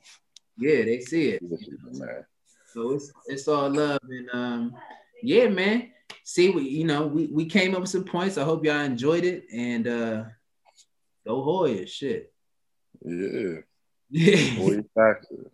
Yeah, 0.57 0.85
they 0.85 1.01
see 1.01 1.29
it. 1.31 1.43
So 2.73 2.93
it's 2.93 3.13
it's 3.27 3.49
all 3.49 3.69
love 3.69 4.01
and 4.09 4.31
um, 4.33 4.75
yeah, 5.23 5.49
man. 5.49 5.91
See, 6.29 6.51
we 6.51 6.69
you 6.69 6.85
know 6.85 7.07
we 7.07 7.29
we 7.29 7.47
came 7.47 7.75
up 7.75 7.81
with 7.81 7.89
some 7.89 8.05
points. 8.05 8.37
I 8.37 8.45
hope 8.45 8.63
y'all 8.63 8.81
enjoyed 8.81 9.25
it 9.25 9.45
and 9.51 9.89
uh, 9.89 10.25
go 11.27 11.43
Hoyas, 11.43 11.89
shit. 11.89 12.31
Yeah. 13.03 13.61
Yeah. 14.11 14.59
Boy, 14.59 14.83
factor. 14.95 15.51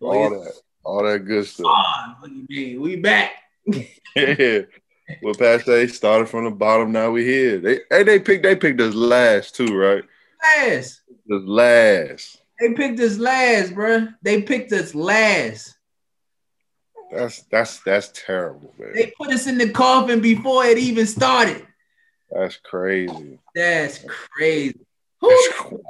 All 0.00 0.30
that. 0.30 0.52
All 0.82 1.04
that 1.04 1.20
good 1.20 1.46
stuff. 1.46 1.66
Ah, 1.68 2.16
what 2.18 2.30
do 2.30 2.34
you 2.34 2.46
mean? 2.48 2.80
We 2.80 2.96
back. 2.96 3.30
Yeah. 4.16 4.62
Well, 5.22 5.34
Pat 5.34 5.64
say 5.64 5.86
started 5.86 6.28
from 6.28 6.46
the 6.46 6.50
bottom. 6.50 6.90
Now 6.90 7.12
we 7.12 7.24
here. 7.24 7.58
They 7.60 7.80
hey, 7.88 8.02
they 8.02 8.18
picked 8.18 8.42
they 8.42 8.56
picked 8.56 8.80
us 8.80 8.94
last 8.94 9.54
too, 9.54 9.72
right? 9.72 10.02
Last. 10.42 11.02
Just 11.30 11.44
last. 11.44 12.42
They 12.58 12.72
picked 12.72 12.98
us 12.98 13.18
last, 13.18 13.72
bruh. 13.72 14.12
They 14.22 14.42
picked 14.42 14.72
us 14.72 14.96
last. 14.96 15.77
That's 17.10 17.42
that's 17.50 17.80
that's 17.80 18.10
terrible, 18.14 18.74
man. 18.78 18.92
They 18.94 19.12
put 19.16 19.30
us 19.30 19.46
in 19.46 19.58
the 19.58 19.70
coffin 19.70 20.20
before 20.20 20.64
it 20.66 20.78
even 20.78 21.06
started. 21.06 21.66
That's 22.30 22.56
crazy. 22.56 23.38
That's 23.54 24.04
crazy. 24.06 24.78
Who 25.20 25.82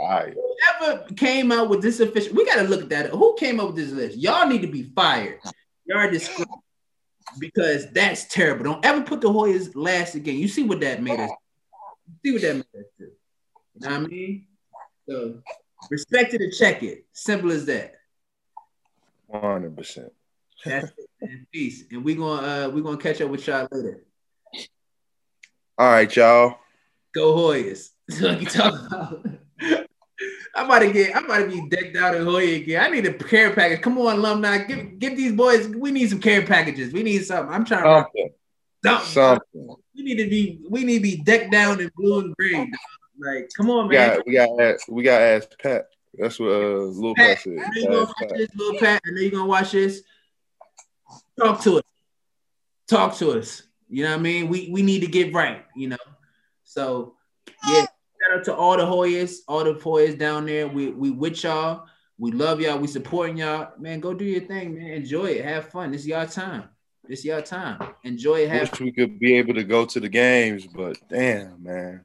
ever 0.80 1.04
came 1.16 1.52
out 1.52 1.68
with 1.68 1.82
this 1.82 2.00
official? 2.00 2.34
We 2.34 2.46
gotta 2.46 2.62
look 2.62 2.82
at 2.82 2.88
that. 2.90 3.10
Who 3.10 3.34
came 3.36 3.60
up 3.60 3.68
with 3.68 3.76
this 3.76 3.90
list? 3.90 4.16
Y'all 4.16 4.46
need 4.46 4.62
to 4.62 4.68
be 4.68 4.84
fired. 4.94 5.40
Y'all 5.86 5.98
are 5.98 6.10
disgraced 6.10 6.48
because 7.38 7.90
that's 7.90 8.24
terrible. 8.28 8.64
Don't 8.64 8.84
ever 8.84 9.02
put 9.02 9.20
the 9.20 9.28
Hoyas 9.28 9.72
last 9.74 10.14
again. 10.14 10.36
You 10.36 10.48
see 10.48 10.62
what 10.62 10.80
that 10.80 11.02
made 11.02 11.20
us. 11.20 11.30
See 12.24 12.32
what 12.32 12.42
that 12.42 12.54
made 12.54 12.80
us 12.80 12.86
do. 12.98 13.04
You 13.04 13.10
know 13.80 13.90
what 13.90 13.92
I 13.92 13.98
mean? 14.06 14.46
So 15.08 15.42
respect 15.90 16.34
it 16.34 16.40
and 16.40 16.52
check 16.52 16.82
it. 16.82 17.04
Simple 17.12 17.50
as 17.50 17.66
that. 17.66 17.96
One 19.26 19.42
hundred 19.42 19.76
percent. 19.76 20.12
That's 20.64 20.92
it. 21.20 21.30
Peace. 21.52 21.84
And 21.90 22.04
we're 22.04 22.16
gonna 22.16 22.66
uh 22.66 22.68
we're 22.70 22.82
gonna 22.82 22.96
catch 22.96 23.20
up 23.20 23.30
with 23.30 23.46
y'all 23.46 23.68
later. 23.70 24.04
All 25.76 25.90
right, 25.90 26.14
y'all. 26.14 26.56
Go 27.14 27.34
Hoyas. 27.36 27.90
What 28.20 28.40
you 28.40 28.46
talk 28.46 28.74
about. 28.86 29.26
I'm 30.54 30.64
about 30.66 30.78
to 30.80 30.92
get. 30.92 31.14
I'm 31.14 31.26
about 31.26 31.38
to 31.38 31.46
be 31.48 31.68
decked 31.68 31.96
out 31.96 32.14
in 32.16 32.24
Hoya 32.24 32.56
again. 32.56 32.82
I 32.84 32.88
need 32.88 33.06
a 33.06 33.12
care 33.12 33.52
package. 33.54 33.80
Come 33.82 33.98
on, 33.98 34.16
alumni, 34.18 34.58
give 34.64 34.98
give 34.98 35.16
these 35.16 35.32
boys. 35.32 35.68
We 35.68 35.90
need 35.92 36.10
some 36.10 36.20
care 36.20 36.44
packages. 36.44 36.92
We 36.92 37.02
need 37.02 37.24
something. 37.24 37.54
I'm 37.54 37.64
trying 37.64 37.84
Something. 37.84 38.30
to 38.84 38.88
something. 38.88 39.06
Something. 39.54 39.76
We 39.94 40.02
need 40.02 40.16
to 40.16 40.28
be. 40.28 40.60
We 40.68 40.84
need 40.84 40.98
to 40.98 41.02
be 41.02 41.16
decked 41.22 41.52
down 41.52 41.80
in 41.80 41.90
blue 41.96 42.20
and 42.20 42.34
green. 42.36 42.72
Like, 43.20 43.50
come 43.56 43.70
on, 43.70 43.88
We 43.88 43.96
man. 43.96 44.16
got 44.16 44.26
we 44.26 44.32
got 44.34 44.60
ask, 44.60 44.88
we 44.88 45.02
got 45.02 45.20
ask 45.20 45.50
Pat. 45.60 45.86
That's 46.14 46.38
what 46.40 46.48
uh 46.50 46.78
Lil 46.78 47.14
Pat 47.14 47.36
Pat, 47.36 47.44
said. 47.44 47.52
I 47.52 47.68
know 47.68 47.72
you're 47.76 47.90
gonna 47.90 48.00
watch 48.06 48.16
Pat. 48.18 48.38
this, 48.38 48.48
little 48.56 48.80
Pat. 48.80 49.02
I 49.06 49.10
know 49.12 49.20
you're 49.20 49.30
gonna 49.30 49.46
watch 49.46 49.72
this. 49.72 50.02
Talk 51.38 51.60
to 51.62 51.78
us. 51.78 51.82
Talk 52.88 53.16
to 53.18 53.32
us. 53.38 53.62
You 53.88 54.04
know 54.04 54.10
what 54.10 54.18
I 54.20 54.22
mean? 54.22 54.48
We 54.48 54.68
we 54.70 54.82
need 54.82 55.00
to 55.00 55.06
get 55.06 55.32
right. 55.32 55.64
You 55.76 55.88
know. 55.90 55.96
So 56.64 57.14
yeah, 57.66 57.82
shout 57.82 58.38
out 58.38 58.44
to 58.44 58.54
all 58.54 58.76
the 58.76 58.84
Hoyas, 58.84 59.36
all 59.48 59.64
the 59.64 59.74
Hoyas 59.74 60.18
down 60.18 60.46
there. 60.46 60.68
We 60.68 60.90
we 60.90 61.10
with 61.10 61.42
y'all. 61.42 61.86
We 62.18 62.32
love 62.32 62.60
y'all. 62.60 62.78
We 62.78 62.86
supporting 62.88 63.36
y'all. 63.38 63.72
Man, 63.78 64.00
go 64.00 64.12
do 64.12 64.24
your 64.24 64.42
thing, 64.42 64.74
man. 64.76 64.90
Enjoy 64.90 65.26
it. 65.26 65.44
Have 65.44 65.70
fun. 65.70 65.92
This 65.92 66.02
is 66.02 66.08
y'all 66.08 66.26
time. 66.26 66.64
This 67.08 67.20
is 67.20 67.24
y'all 67.26 67.42
time. 67.42 67.78
Enjoy 68.04 68.40
it. 68.40 68.50
Have 68.50 68.70
Wish 68.72 68.80
we 68.80 68.92
could 68.92 69.18
be 69.18 69.34
able 69.36 69.54
to 69.54 69.64
go 69.64 69.86
to 69.86 70.00
the 70.00 70.08
games, 70.08 70.66
but 70.66 70.98
damn, 71.08 71.62
man. 71.62 72.02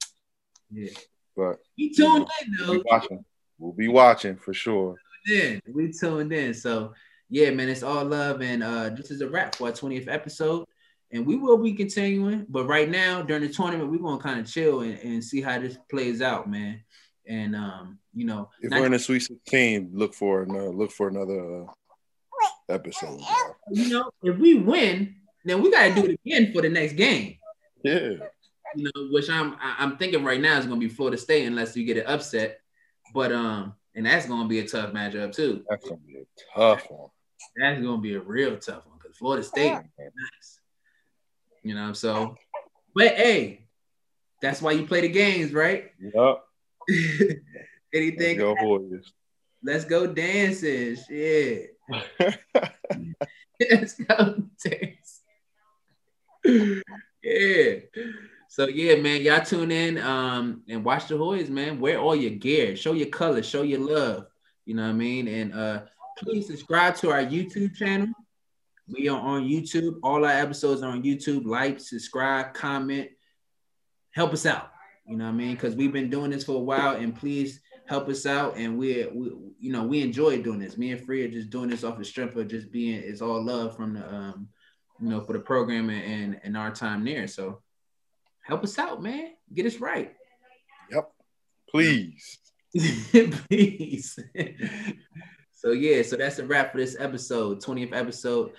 yeah. 0.72 0.92
But 1.36 1.58
We 1.78 1.92
tuned 1.94 2.28
in 2.46 2.56
we'll 2.60 2.68
though. 2.68 2.74
be 2.74 2.84
watching. 2.86 3.26
We'll 3.58 3.74
be 3.74 3.88
watching 3.88 4.36
for 4.38 4.54
sure. 4.54 4.96
in. 5.30 5.62
We 5.68 5.92
tuned 5.92 6.32
in. 6.32 6.54
So 6.54 6.94
yeah, 7.30 7.50
man, 7.52 7.70
it's 7.70 7.84
all 7.84 8.06
love. 8.06 8.42
And 8.42 8.64
uh 8.64 8.90
this 8.90 9.12
is 9.12 9.22
a 9.22 9.30
wrap 9.30 9.56
for 9.56 9.68
our 9.68 9.74
20th 9.74 10.08
episode. 10.08 10.66
And 11.12 11.26
we 11.28 11.36
will 11.36 11.58
be 11.58 11.74
continuing. 11.74 12.46
But 12.50 12.66
right 12.66 12.90
now, 12.90 13.22
during 13.22 13.44
the 13.44 13.50
tournament, 13.50 13.92
we're 13.92 14.00
gonna 14.00 14.22
kind 14.22 14.40
of 14.40 14.52
chill 14.52 14.82
and, 14.82 14.98
and 15.00 15.24
see 15.24 15.42
how 15.42 15.60
this 15.60 15.78
plays 15.90 16.22
out, 16.22 16.50
man. 16.50 16.82
And 17.28 17.56
um, 17.56 18.00
you 18.14 18.26
know, 18.26 18.50
If 18.62 18.72
not- 18.72 18.80
we're 18.80 18.88
in 18.88 18.92
the 18.94 19.00
Sweet 19.00 19.22
16, 19.22 19.92
look 19.94 20.14
for 20.14 20.44
another 20.44 20.70
look 20.72 20.92
for 20.92 21.08
another 21.08 21.64
uh, 21.64 21.68
episode. 22.70 23.18
bro. 23.20 23.54
you 23.72 23.90
know, 23.90 24.10
if 24.24 24.38
we 24.38 24.56
win, 24.56 25.16
then 25.46 25.62
we 25.62 25.72
gotta 25.72 25.94
do 25.94 26.06
it 26.08 26.20
again 26.26 26.52
for 26.54 26.62
the 26.62 26.70
next 26.70 26.94
game. 26.94 27.38
Yeah. 27.84 28.14
You 28.76 28.86
know, 28.96 29.08
which 29.12 29.30
I'm 29.30 29.56
I'm 29.62 29.98
thinking 29.98 30.24
right 30.24 30.42
now 30.42 30.58
is 30.58 30.66
gonna 30.66 30.80
be 30.80 30.90
Florida 30.90 31.18
State 31.18 31.46
unless 31.46 31.76
we 31.76 31.84
get 31.84 31.98
it 31.98 32.08
upset. 32.08 32.60
But 33.14 33.32
um, 33.32 33.74
and 33.96 34.06
that's 34.06 34.26
gonna 34.26 34.48
be 34.48 34.60
a 34.60 34.68
tough 34.68 34.92
matchup 34.92 35.36
too. 35.36 35.64
That's 35.70 35.88
gonna 35.88 36.02
be 36.06 36.18
a 36.18 36.26
tough 36.56 36.90
one. 36.90 37.10
That's 37.56 37.82
gonna 37.82 38.02
be 38.02 38.16
a 38.16 38.22
real 38.22 38.58
tough 38.58 38.86
one 38.88 38.98
because 39.02 39.18
Florida 39.18 39.44
State 39.44 39.74
nice. 39.74 40.60
You 41.64 41.76
know, 41.76 41.94
so 41.94 42.36
but 42.96 43.16
hey, 43.16 43.68
that's 44.42 44.62
why 44.62 44.72
you 44.72 44.86
play 44.86 45.02
the 45.02 45.10
games, 45.10 45.54
right? 45.54 45.92
Yup. 46.00 46.46
Anything? 47.94 48.38
Go 48.38 48.56
Warriors. 48.62 49.14
Let's 49.64 49.86
go 49.86 50.08
dancing. 50.08 50.98
Shit. 51.08 51.78
Let's 53.60 53.94
go 53.94 54.44
dance. 54.64 55.22
yeah. 57.24 57.76
So 58.54 58.68
yeah, 58.68 58.98
man, 58.98 59.24
y'all 59.24 59.44
tune 59.44 59.72
in 59.72 59.98
um 59.98 60.62
and 60.70 60.86
watch 60.86 61.08
the 61.08 61.18
Hoys, 61.18 61.50
man. 61.50 61.80
Wear 61.80 61.98
all 61.98 62.16
your 62.16 62.34
gear, 62.34 62.76
show 62.76 62.94
your 62.94 63.08
color, 63.08 63.42
show 63.42 63.64
your 63.64 63.80
love. 63.80 64.28
You 64.66 64.76
know 64.76 64.84
what 64.84 64.90
I 64.90 64.94
mean? 64.94 65.28
And 65.28 65.56
uh 65.56 65.82
please 66.20 66.46
subscribe 66.46 66.96
to 66.98 67.10
our 67.10 67.24
YouTube 67.24 67.74
channel. 67.74 68.10
We 68.88 69.10
are 69.10 69.20
on 69.20 69.50
YouTube. 69.50 69.96
All 70.04 70.24
our 70.24 70.30
episodes 70.30 70.84
are 70.84 70.92
on 70.92 71.02
YouTube. 71.02 71.46
Like, 71.46 71.80
subscribe, 71.80 72.54
comment, 72.54 73.10
help 74.12 74.34
us 74.34 74.46
out. 74.46 74.70
You 75.08 75.18
know 75.18 75.24
what 75.24 75.32
I 75.32 75.34
mean? 75.34 75.56
Because 75.56 75.76
we've 75.76 75.92
been 75.92 76.12
doing 76.12 76.30
this 76.30 76.44
for 76.44 76.58
a 76.58 76.60
while, 76.60 76.96
and 76.96 77.16
please 77.16 77.60
help 77.88 78.08
us 78.08 78.28
out. 78.28 78.56
And 78.56 78.78
we're, 78.78 79.12
we, 79.12 79.32
you 79.58 79.72
know, 79.72 79.84
we 79.84 80.04
enjoy 80.04 80.44
doing 80.44 80.60
this. 80.60 80.78
Me 80.78 80.92
and 80.92 81.04
Free 81.04 81.24
are 81.24 81.32
just 81.32 81.50
doing 81.50 81.72
this 81.72 81.84
off 81.84 81.98
the 81.98 82.06
strength 82.06 82.36
of 82.36 82.50
just 82.50 82.72
being. 82.72 83.02
It's 83.04 83.24
all 83.24 83.44
love 83.44 83.76
from 83.76 83.96
the, 83.96 84.14
um, 84.14 84.48
you 85.02 85.10
know, 85.10 85.22
for 85.22 85.34
the 85.34 85.40
program 85.40 85.90
and, 85.90 86.40
and 86.44 86.56
our 86.56 86.70
time 86.70 87.04
there. 87.04 87.28
So 87.28 87.64
help 88.44 88.64
us 88.64 88.78
out, 88.78 89.02
man. 89.02 89.32
Get 89.54 89.66
us 89.66 89.78
right. 89.78 90.14
Yep. 90.92 91.12
Please. 91.70 92.40
Please. 92.78 94.20
so 95.54 95.72
yeah, 95.72 96.02
so 96.04 96.16
that's 96.16 96.40
a 96.40 96.46
wrap 96.46 96.72
for 96.72 96.78
this 96.78 96.96
episode, 97.00 97.62
20th 97.62 97.96
episode. 97.96 98.52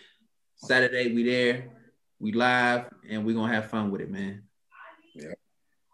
Saturday, 0.56 1.14
we 1.14 1.24
there, 1.24 1.70
we 2.18 2.32
live, 2.32 2.86
and 3.08 3.24
we're 3.24 3.34
gonna 3.34 3.52
have 3.52 3.70
fun 3.70 3.90
with 3.90 4.00
it, 4.00 4.10
man. 4.10 4.42
Yep. 5.14 5.38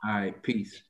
All 0.05 0.13
right, 0.13 0.43
peace. 0.43 0.83